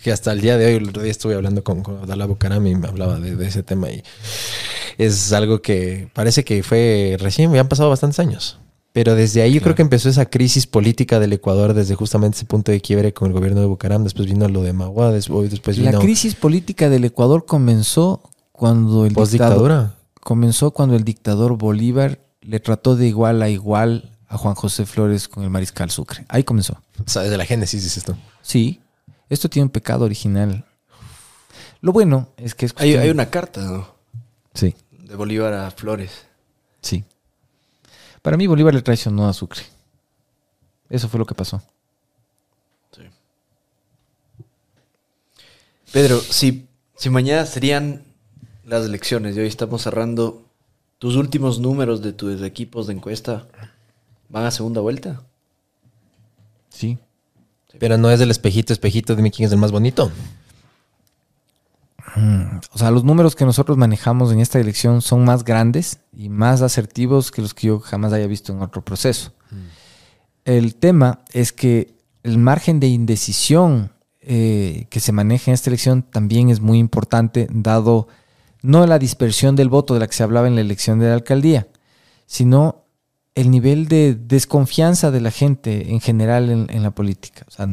[0.03, 2.75] que hasta el día de hoy, el otro día estuve hablando con, con Bucaram y
[2.75, 4.03] me hablaba de, de ese tema y
[4.97, 8.59] es algo que parece que fue recién, ya han pasado bastantes años.
[8.99, 12.45] Pero desde ahí yo creo que empezó esa crisis política del Ecuador, desde justamente ese
[12.45, 14.03] punto de quiebre con el gobierno de Bucaram.
[14.03, 18.21] Después vino lo de Magua, después, después La vino crisis política del Ecuador comenzó
[18.51, 24.37] cuando el dictador, comenzó cuando el dictador Bolívar le trató de igual a igual a
[24.37, 26.25] Juan José Flores con el mariscal Sucre.
[26.27, 26.73] Ahí comenzó.
[26.99, 28.17] O sea, desde la génesis dices tú.
[28.41, 28.81] Sí,
[29.29, 30.65] esto tiene un pecado original.
[31.79, 33.87] Lo bueno es que es Hay, una carta, ¿no?
[34.53, 36.11] Sí, De Bolívar a Flores.
[36.81, 37.05] sí.
[38.21, 39.63] Para mí Bolívar le traicionó a Sucre.
[40.89, 41.61] Eso fue lo que pasó.
[45.91, 48.03] Pedro, si, si mañana serían
[48.63, 50.45] las elecciones y hoy estamos cerrando,
[50.99, 53.47] ¿tus últimos números de tus equipos de encuesta
[54.29, 55.23] van a segunda vuelta?
[56.69, 56.99] Sí.
[57.79, 60.11] Pero no es del espejito, espejito, dime quién es el más bonito.
[62.73, 66.61] O sea, los números que nosotros manejamos en esta elección son más grandes y más
[66.61, 69.33] asertivos que los que yo jamás haya visto en otro proceso.
[70.45, 73.91] El tema es que el margen de indecisión
[74.21, 78.07] eh, que se maneja en esta elección también es muy importante, dado
[78.61, 81.13] no la dispersión del voto de la que se hablaba en la elección de la
[81.13, 81.67] alcaldía,
[82.25, 82.83] sino
[83.35, 87.45] el nivel de desconfianza de la gente en general en, en la política.
[87.47, 87.69] O sea,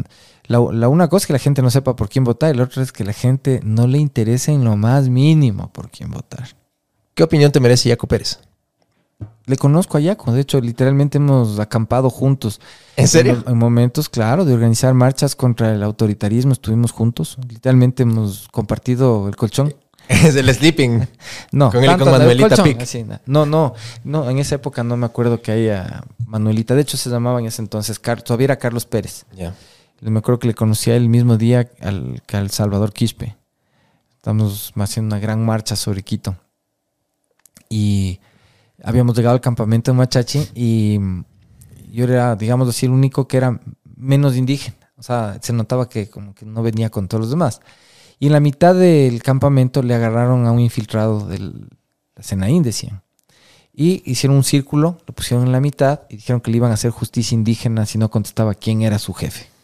[0.49, 2.65] la, la una cosa es que la gente no sepa por quién votar y la
[2.65, 6.49] otra es que la gente no le interesa en lo más mínimo por quién votar.
[7.15, 8.39] ¿Qué opinión te merece Jaco Pérez?
[9.47, 12.61] Le conozco a Yaco, de hecho, literalmente hemos acampado juntos.
[12.97, 13.43] ¿En serio?
[13.47, 17.39] En, en momentos, claro, de organizar marchas contra el autoritarismo, estuvimos juntos.
[17.49, 19.73] Literalmente hemos compartido el colchón.
[20.09, 21.07] Es el sleeping.
[21.51, 22.81] No, Con Manuelita Pic.
[22.81, 23.75] así, no, no, no,
[24.05, 26.75] no, en esa época no me acuerdo que haya Manuelita.
[26.77, 29.25] De hecho, se llamaba en ese entonces, Car- todavía era Carlos Pérez.
[29.37, 29.53] Ya.
[30.01, 33.37] Me acuerdo que le conocía el mismo día al, que al Salvador Quispe.
[34.17, 36.37] Estamos haciendo una gran marcha sobre Quito.
[37.69, 38.21] Y
[38.83, 40.99] habíamos llegado al campamento de Machachi y
[41.91, 43.61] yo era, digamos así, el único que era
[43.97, 44.77] menos indígena.
[44.97, 47.61] O sea, se notaba que como que no venía con todos los demás.
[48.19, 53.03] Y en la mitad del campamento le agarraron a un infiltrado de la Senaín, decían.
[53.73, 56.75] Y hicieron un círculo, lo pusieron en la mitad y dijeron que le iban a
[56.75, 59.56] hacer justicia indígena si no contestaba quién era su jefe.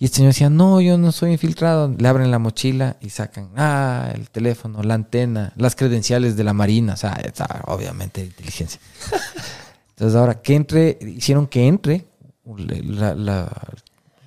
[0.00, 1.92] Y este señor decía, no, yo no soy infiltrado.
[1.98, 6.52] Le abren la mochila y sacan, ah, el teléfono, la antena, las credenciales de la
[6.52, 6.92] Marina.
[6.94, 8.80] O sea, está obviamente inteligencia.
[9.90, 12.06] Entonces ahora que entre, hicieron que entre,
[12.46, 13.50] la- la-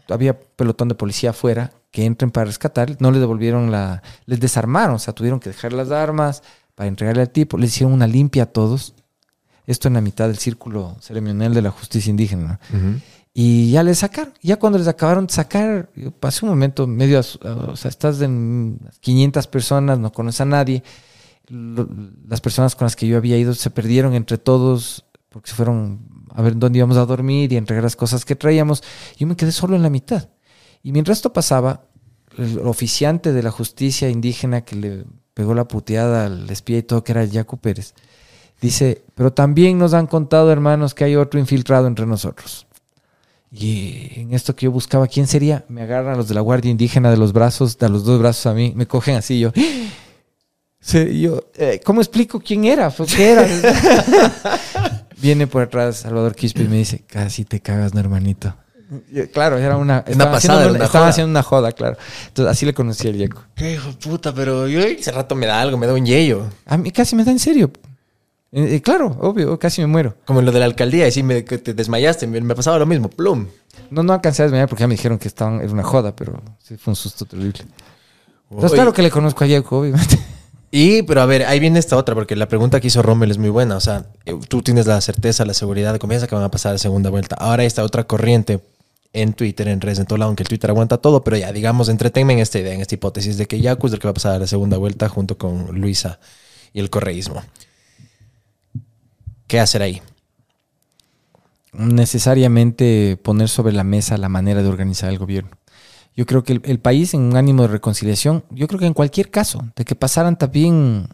[0.10, 4.96] había pelotón de policía afuera, que entren para rescatar, no les devolvieron la, les desarmaron,
[4.96, 6.44] o sea, tuvieron que dejar las armas
[6.76, 8.94] para entregarle al tipo, les hicieron una limpia a todos.
[9.68, 12.60] Esto en la mitad del círculo ceremonial de la justicia indígena.
[12.74, 13.02] ¿no?
[13.34, 14.34] Y ya les sacaron.
[14.42, 15.90] Ya cuando les acabaron de sacar,
[16.20, 20.84] pasé un momento medio, o sea, estás en 500 personas, no conoces a nadie.
[21.48, 26.02] Las personas con las que yo había ido se perdieron entre todos porque se fueron
[26.34, 28.84] a ver dónde íbamos a dormir y entregar las cosas que traíamos.
[29.18, 30.30] Yo me quedé solo en la mitad.
[30.84, 31.86] Y mientras esto pasaba,
[32.38, 37.04] el oficiante de la justicia indígena que le pegó la puteada al espía y todo,
[37.04, 37.94] que era Yacu Pérez,
[38.62, 42.68] dice, pero también nos han contado, hermanos, que hay otro infiltrado entre nosotros.
[43.52, 45.66] Y en esto que yo buscaba, ¿quién sería?
[45.68, 48.54] Me agarran los de la Guardia Indígena de los brazos, de los dos brazos a
[48.54, 49.52] mí, me cogen así, yo...
[50.84, 52.90] Sí, yo, eh, ¿cómo explico quién era?
[52.90, 53.48] Pues, ¿Qué era?
[55.22, 58.56] Viene por atrás Salvador Quispe y me dice, casi te cagas, no, hermanito.
[59.12, 60.00] Y, claro, era una...
[60.08, 61.10] Estaba, pasada, haciendo, una estaba joda.
[61.10, 61.98] haciendo una joda, claro.
[62.30, 63.44] Entonces así le conocí al Yeco.
[63.56, 66.48] Qué hijo de puta, pero yo ese rato me da algo, me da un yello.
[66.66, 67.72] A mí casi me da en serio.
[68.52, 70.16] Eh, eh, claro, obvio, casi me muero.
[70.26, 72.78] Como en lo de la alcaldía, y sí me, que te desmayaste, me, me pasaba
[72.78, 73.48] lo mismo, plum.
[73.90, 76.42] No, no alcancé a desmayar porque ya me dijeron que estaban, era una joda, pero
[76.60, 77.64] sí fue un susto terrible.
[78.50, 80.20] Entonces, claro que le conozco a Yeco, obviamente.
[80.74, 83.38] Y, pero a ver, ahí viene esta otra, porque la pregunta que hizo Rommel es
[83.38, 83.76] muy buena.
[83.76, 86.74] O sea, eh, tú tienes la certeza, la seguridad de confianza que van a pasar
[86.74, 87.36] a segunda vuelta.
[87.36, 88.62] Ahora esta otra corriente
[89.12, 91.90] en Twitter, en redes, en todo lado, aunque el Twitter aguanta todo, pero ya, digamos,
[91.90, 94.14] entretenme en esta idea, en esta hipótesis de que Yaku es el que va a
[94.14, 96.20] pasar a la segunda vuelta junto con Luisa
[96.72, 97.44] y el correísmo.
[99.52, 100.02] ¿Qué hacer ahí?
[101.74, 105.52] necesariamente poner sobre la mesa la manera de organizar el gobierno.
[106.16, 108.94] Yo creo que el, el país en un ánimo de reconciliación, yo creo que en
[108.94, 111.08] cualquier caso, de que pasaran también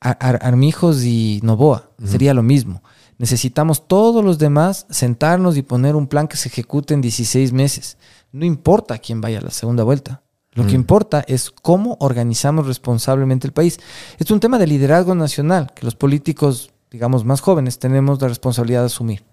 [0.00, 2.82] Ar- Ar- Armijos y Novoa, sería lo mismo.
[3.18, 7.96] Necesitamos todos los demás sentarnos y poner un plan que se ejecute en 16 meses.
[8.32, 10.22] No importa quién vaya a la segunda vuelta.
[10.52, 13.78] Lo que importa es cómo organizamos responsablemente el país.
[14.18, 18.80] Es un tema de liderazgo nacional que los políticos, digamos, más jóvenes tenemos la responsabilidad
[18.80, 19.24] de asumir.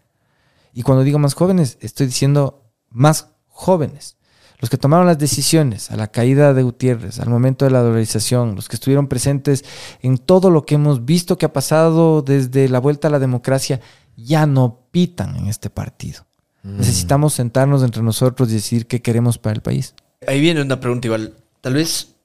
[0.73, 4.17] Y cuando digo más jóvenes, estoy diciendo más jóvenes.
[4.59, 8.55] Los que tomaron las decisiones a la caída de Gutiérrez, al momento de la dolarización,
[8.55, 9.65] los que estuvieron presentes
[10.01, 13.81] en todo lo que hemos visto que ha pasado desde la vuelta a la democracia,
[14.15, 16.25] ya no pitan en este partido.
[16.63, 19.95] Necesitamos sentarnos entre nosotros y decir qué queremos para el país.
[20.25, 21.33] Ahí viene una pregunta igual.
[21.59, 22.15] Tal vez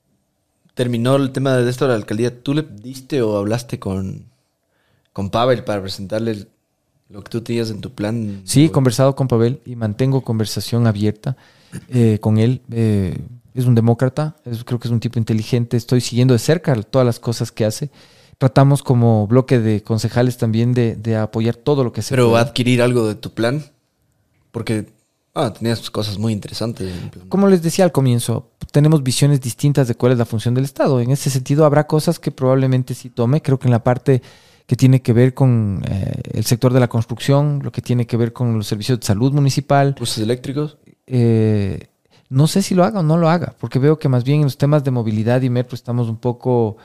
[0.75, 2.41] terminó el tema de esto de la alcaldía.
[2.41, 4.27] ¿Tú le diste o hablaste con,
[5.19, 6.47] con Pavel para presentarle
[7.09, 8.43] lo que tú tenías en tu plan?
[8.45, 11.37] Sí, he conversado con Pavel y mantengo conversación abierta
[11.89, 12.63] eh, con él.
[12.71, 13.19] Eh,
[13.53, 15.77] es un demócrata, es- creo que es un tipo inteligente.
[15.77, 17.91] Estoy siguiendo de cerca todas las cosas que hace.
[18.39, 22.39] Tratamos como bloque de concejales también de, de apoyar todo lo que se Pero va
[22.39, 23.65] a adquirir algo de tu plan.
[24.53, 24.87] Porque
[25.35, 26.93] ah, tenías cosas muy interesantes.
[27.29, 31.01] Como les decía al comienzo, tenemos visiones distintas de cuál es la función del Estado.
[31.01, 33.43] En ese sentido, habrá cosas que probablemente sí tome.
[33.43, 34.23] Creo que en la parte
[34.69, 38.19] que tiene que ver con eh, el sector de la construcción, lo que tiene que
[38.19, 40.77] ver con los servicios de salud municipal, ¿Buses eléctricos?
[41.07, 41.89] eh,
[42.29, 44.45] no sé si lo haga o no lo haga, porque veo que más bien en
[44.45, 46.77] los temas de movilidad y metro estamos un poco...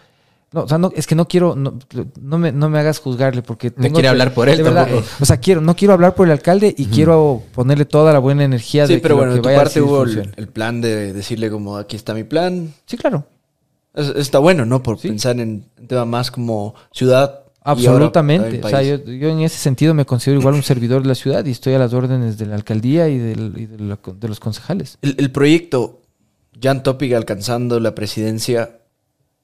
[0.53, 1.77] No, o sea, no, es que no quiero, no,
[2.21, 4.85] no me, no me hagas juzgarle porque No tengo quiere que- hablar por él verdad,
[4.87, 5.07] tampoco.
[5.19, 8.43] o sea, quiero, no quiero hablar por el alcalde y quiero ponerle toda la buena
[8.45, 10.79] energía Sí, de que pero lo bueno, que de tu parte hubo el, el plan
[10.79, 12.71] de decirle como aquí está mi plan.
[12.85, 13.25] Sí, claro.
[13.95, 14.81] Es- está bueno, ¿no?
[14.83, 17.41] Por pensar en un tema más como ciudad.
[17.63, 18.61] Absolutamente.
[18.63, 21.45] O sea, yo, yo en ese sentido me considero igual un servidor de la ciudad
[21.45, 24.39] y estoy a las órdenes de la alcaldía y, del- y de, la- de los
[24.39, 24.97] concejales.
[25.01, 26.01] El, el proyecto
[26.61, 28.79] Jan Topic alcanzando la presidencia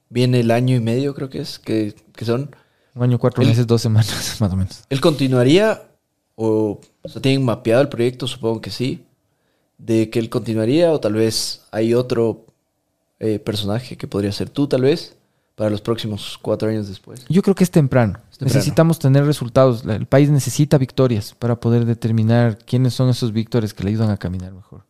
[0.08, 2.54] viene el año y medio, creo que es, que, que son.
[2.94, 4.82] Un año, cuatro meses, dos semanas, más o menos.
[4.90, 5.82] ¿Él continuaría
[6.34, 8.26] o, o sea, tienen mapeado el proyecto?
[8.26, 9.04] Supongo que sí.
[9.78, 12.44] De que él continuaría o tal vez hay otro
[13.18, 15.16] eh, personaje que podría ser tú, tal vez,
[15.60, 17.22] para los próximos cuatro años después.
[17.28, 18.14] Yo creo que es temprano.
[18.14, 18.38] temprano.
[18.40, 19.84] Necesitamos tener resultados.
[19.84, 24.16] El país necesita victorias para poder determinar quiénes son esos victorias que le ayudan a
[24.16, 24.86] caminar mejor.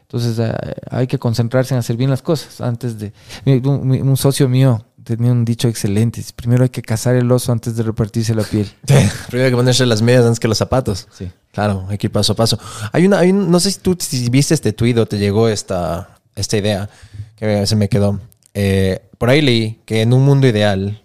[0.00, 0.50] Entonces eh,
[0.90, 3.12] hay que concentrarse en hacer bien las cosas antes de...
[3.44, 6.24] Un, un socio mío tenía un dicho excelente.
[6.34, 8.66] Primero hay que cazar el oso antes de repartirse la piel.
[9.28, 11.06] Primero hay que ponerse las medias antes que los zapatos.
[11.12, 11.30] Sí.
[11.52, 12.58] Claro, hay que ir paso a paso.
[12.92, 15.50] Hay una, hay un- no sé si tú si viste este tuit o te llegó
[15.50, 16.88] esta, esta idea
[17.36, 18.20] que se me quedó.
[18.54, 21.02] Eh, por ahí leí que en un mundo ideal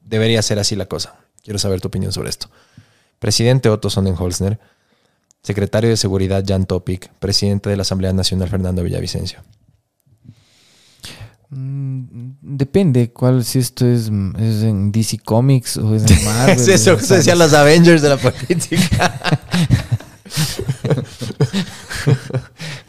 [0.00, 1.16] debería ser así la cosa.
[1.42, 2.48] Quiero saber tu opinión sobre esto.
[3.18, 4.58] Presidente Otto Sonnenholzner,
[5.42, 9.40] secretario de Seguridad Jan Topic, presidente de la Asamblea Nacional Fernando Villavicencio.
[11.50, 11.98] Mm,
[12.40, 16.56] Depende cuál, si esto es, es en DC Comics o es en Marvel.
[16.58, 19.38] Es eso que se decían los Avengers de la política.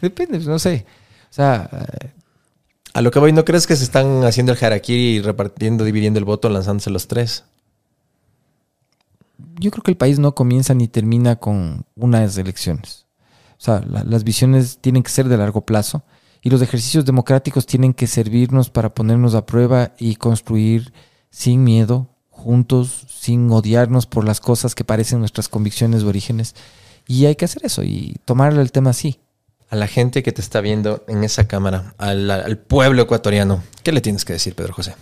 [0.00, 0.86] Depende, pues, no sé.
[1.30, 1.68] O sea,
[2.92, 6.18] A lo que voy, ¿no crees que se están haciendo el harakiri y repartiendo, dividiendo
[6.18, 7.44] el voto, lanzándose los tres?
[9.58, 13.06] yo creo que el país no comienza ni termina con unas elecciones.
[13.58, 16.02] O sea, la- las visiones tienen que ser de largo plazo
[16.42, 20.92] y los ejercicios democráticos tienen que servirnos para ponernos a prueba y construir
[21.30, 26.54] sin miedo juntos, sin odiarnos por las cosas que parecen nuestras convicciones o orígenes.
[27.06, 29.20] Y hay que hacer eso y tomarle el tema así.
[29.70, 33.92] A la gente que te está viendo en esa cámara, al, al pueblo ecuatoriano, ¿qué
[33.92, 34.94] le tienes que decir, Pedro José?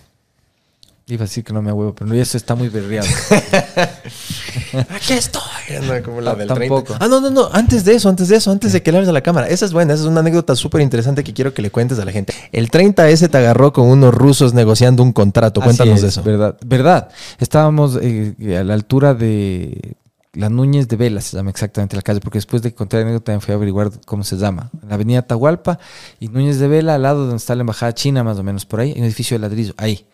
[1.07, 3.09] Iba a decir que no me huevo, pero eso está muy berreado.
[4.90, 5.40] Aquí estoy.
[5.82, 6.95] No, como la Ah, del tampoco.
[6.99, 6.99] 30.
[7.03, 7.49] Ah, no, no, no.
[7.51, 9.49] Antes de eso, antes de eso, antes de que le hables a la cámara.
[9.49, 9.95] Esa es buena.
[9.95, 12.35] Esa es una anécdota súper interesante que quiero que le cuentes a la gente.
[12.53, 15.62] El 30S te agarró con unos rusos negociando un contrato.
[15.62, 16.23] Cuéntanos Así de es, eso.
[16.23, 17.09] Verdad, verdad.
[17.39, 19.95] Estábamos eh, a la altura de
[20.39, 23.24] la Núñez de Vela, se llama exactamente la calle, porque después de contar la anécdota
[23.24, 24.70] también fui a averiguar cómo se llama.
[24.89, 25.81] La avenida Atahualpa
[26.20, 28.78] y Núñez de Vela, al lado donde está la embajada china, más o menos por
[28.78, 30.06] ahí, en un edificio de ladrillo, ahí.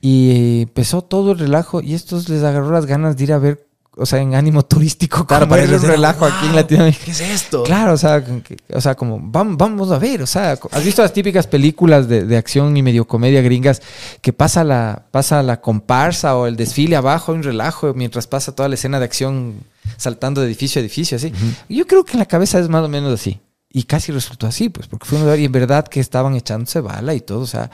[0.00, 3.66] Y empezó todo el relajo y estos les agarró las ganas de ir a ver,
[3.96, 7.04] o sea, en ánimo turístico, Claro, cómo para ellos era, relajo aquí en "Wow, Latinoamérica.
[7.04, 7.62] ¿Qué es esto?
[7.64, 11.02] Claro, o sea, que- o sea, como vamos, vamos a ver, o sea, has visto
[11.02, 13.82] las típicas películas de, de acción y medio comedia gringas
[14.22, 18.68] que pasa la, pasa la comparsa o el desfile abajo, un relajo mientras pasa toda
[18.68, 19.54] la escena de acción
[19.96, 21.32] saltando de edificio a edificio, así.
[21.68, 23.40] Yo creo que en la cabeza es más o menos así.
[23.72, 26.80] Y casi resultó así, pues, porque fue un lugar y en verdad que estaban echándose
[26.80, 27.70] bala y todo, o sea,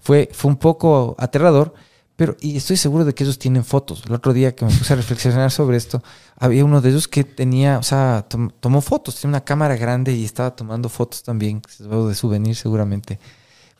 [0.00, 1.72] fue, fue un poco aterrador.
[2.16, 4.02] Pero, y estoy seguro de que ellos tienen fotos.
[4.06, 6.02] El otro día que me puse a reflexionar sobre esto,
[6.38, 10.14] había uno de ellos que tenía, o sea, tom- tomó fotos, tiene una cámara grande
[10.14, 13.18] y estaba tomando fotos también, de souvenir seguramente.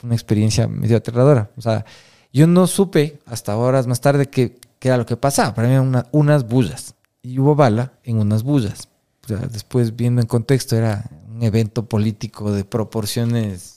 [0.02, 1.50] Una experiencia medio aterradora.
[1.56, 1.86] O sea,
[2.30, 5.54] yo no supe hasta horas más tarde qué era lo que pasaba.
[5.54, 6.94] Para mí eran una- unas bullas.
[7.22, 8.88] Y hubo bala en unas bullas.
[9.24, 13.75] O sea, después, viendo en contexto, era un evento político de proporciones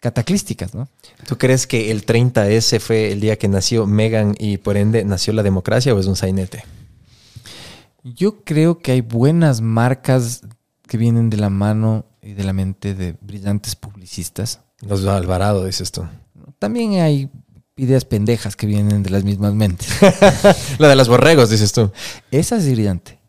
[0.00, 0.88] cataclísticas, ¿no?
[1.26, 5.32] ¿Tú crees que el 30S fue el día que nació Megan y por ende nació
[5.32, 6.64] la democracia o es un sainete?
[8.02, 10.42] Yo creo que hay buenas marcas
[10.88, 14.60] que vienen de la mano y de la mente de brillantes publicistas.
[14.80, 16.06] Los Alvarado, dices tú.
[16.58, 17.30] También hay
[17.76, 19.88] ideas pendejas que vienen de las mismas mentes.
[20.78, 21.90] La de los borregos, dices tú.
[22.30, 23.19] Esa es brillante.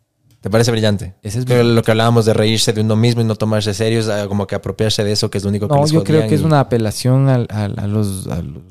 [0.42, 1.14] ¿Te parece brillante?
[1.22, 4.00] Ese es Pero lo que hablábamos de reírse de uno mismo y no tomarse serio
[4.00, 6.02] es ah, como que apropiarse de eso que es lo único que No, les yo
[6.02, 7.38] creo que es una apelación a,
[7.86, 8.62] los, a los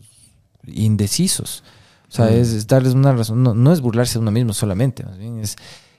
[0.68, 1.64] indecisos.
[2.10, 2.34] O sea, Mm.
[2.34, 3.41] es, es darles una razón.
[3.41, 5.03] No, no es burlarse de uno mismo solamente.
[5.06, 5.56] Más bien es,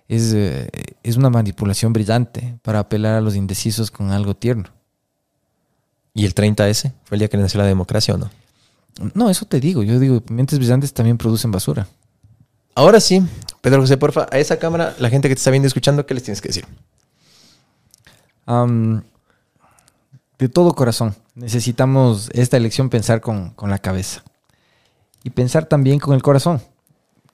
[0.08, 0.68] es, eh,
[1.02, 4.68] es una manipulación brillante para apelar a los indecisos con algo tierno.
[6.12, 6.92] ¿Y el 30S?
[7.04, 8.30] ¿Fue el día que nació la democracia o no?
[9.14, 9.82] No, eso te digo.
[9.82, 11.88] Yo digo, mentes brillantes también producen basura.
[12.74, 13.22] Ahora sí,
[13.62, 16.24] Pedro José, porfa, a esa cámara, la gente que te está viendo escuchando, ¿qué les
[16.24, 16.66] tienes que decir?
[20.38, 24.24] De todo corazón, necesitamos esta elección pensar con, con la cabeza
[25.22, 26.60] y pensar también con el corazón.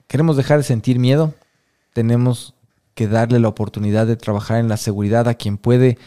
[0.07, 1.33] Queremos dejar de sentir miedo,
[1.93, 2.53] tenemos
[2.93, 5.97] que darle la oportunidad de trabajar en la seguridad a quien puede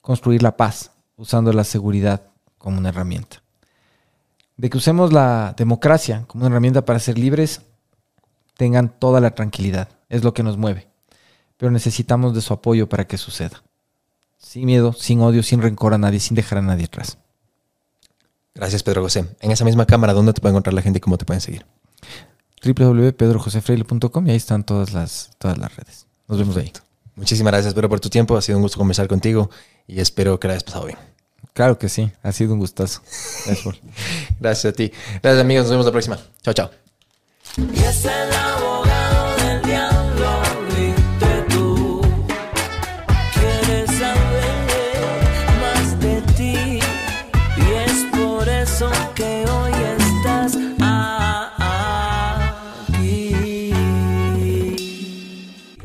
[0.00, 2.22] construir la paz usando la seguridad
[2.58, 3.42] como una herramienta.
[4.56, 7.62] De que usemos la democracia como una herramienta para ser libres,
[8.60, 10.86] tengan toda la tranquilidad, es lo que nos mueve,
[11.56, 13.62] pero necesitamos de su apoyo para que suceda
[14.36, 17.16] sin miedo, sin odio, sin rencor a nadie, sin dejar a nadie atrás.
[18.54, 19.24] Gracias, Pedro José.
[19.40, 21.64] En esa misma cámara, ¿dónde te puede encontrar la gente y cómo te pueden seguir?
[22.62, 26.06] www.pedrojosefreile.com y ahí están todas las, todas las redes.
[26.28, 26.70] Nos vemos ahí.
[27.16, 28.36] Muchísimas gracias, Pedro, por tu tiempo.
[28.36, 29.48] Ha sido un gusto conversar contigo
[29.86, 30.98] y espero que la hayas pasado bien.
[31.54, 33.00] Claro que sí, ha sido un gustazo.
[33.46, 33.76] Gracias por-
[34.40, 34.92] Gracias a ti.
[35.22, 35.64] Gracias, amigos.
[35.64, 36.18] Nos vemos la próxima.
[36.42, 36.89] Chao, chao.
[37.72, 38.99] Y es el abogado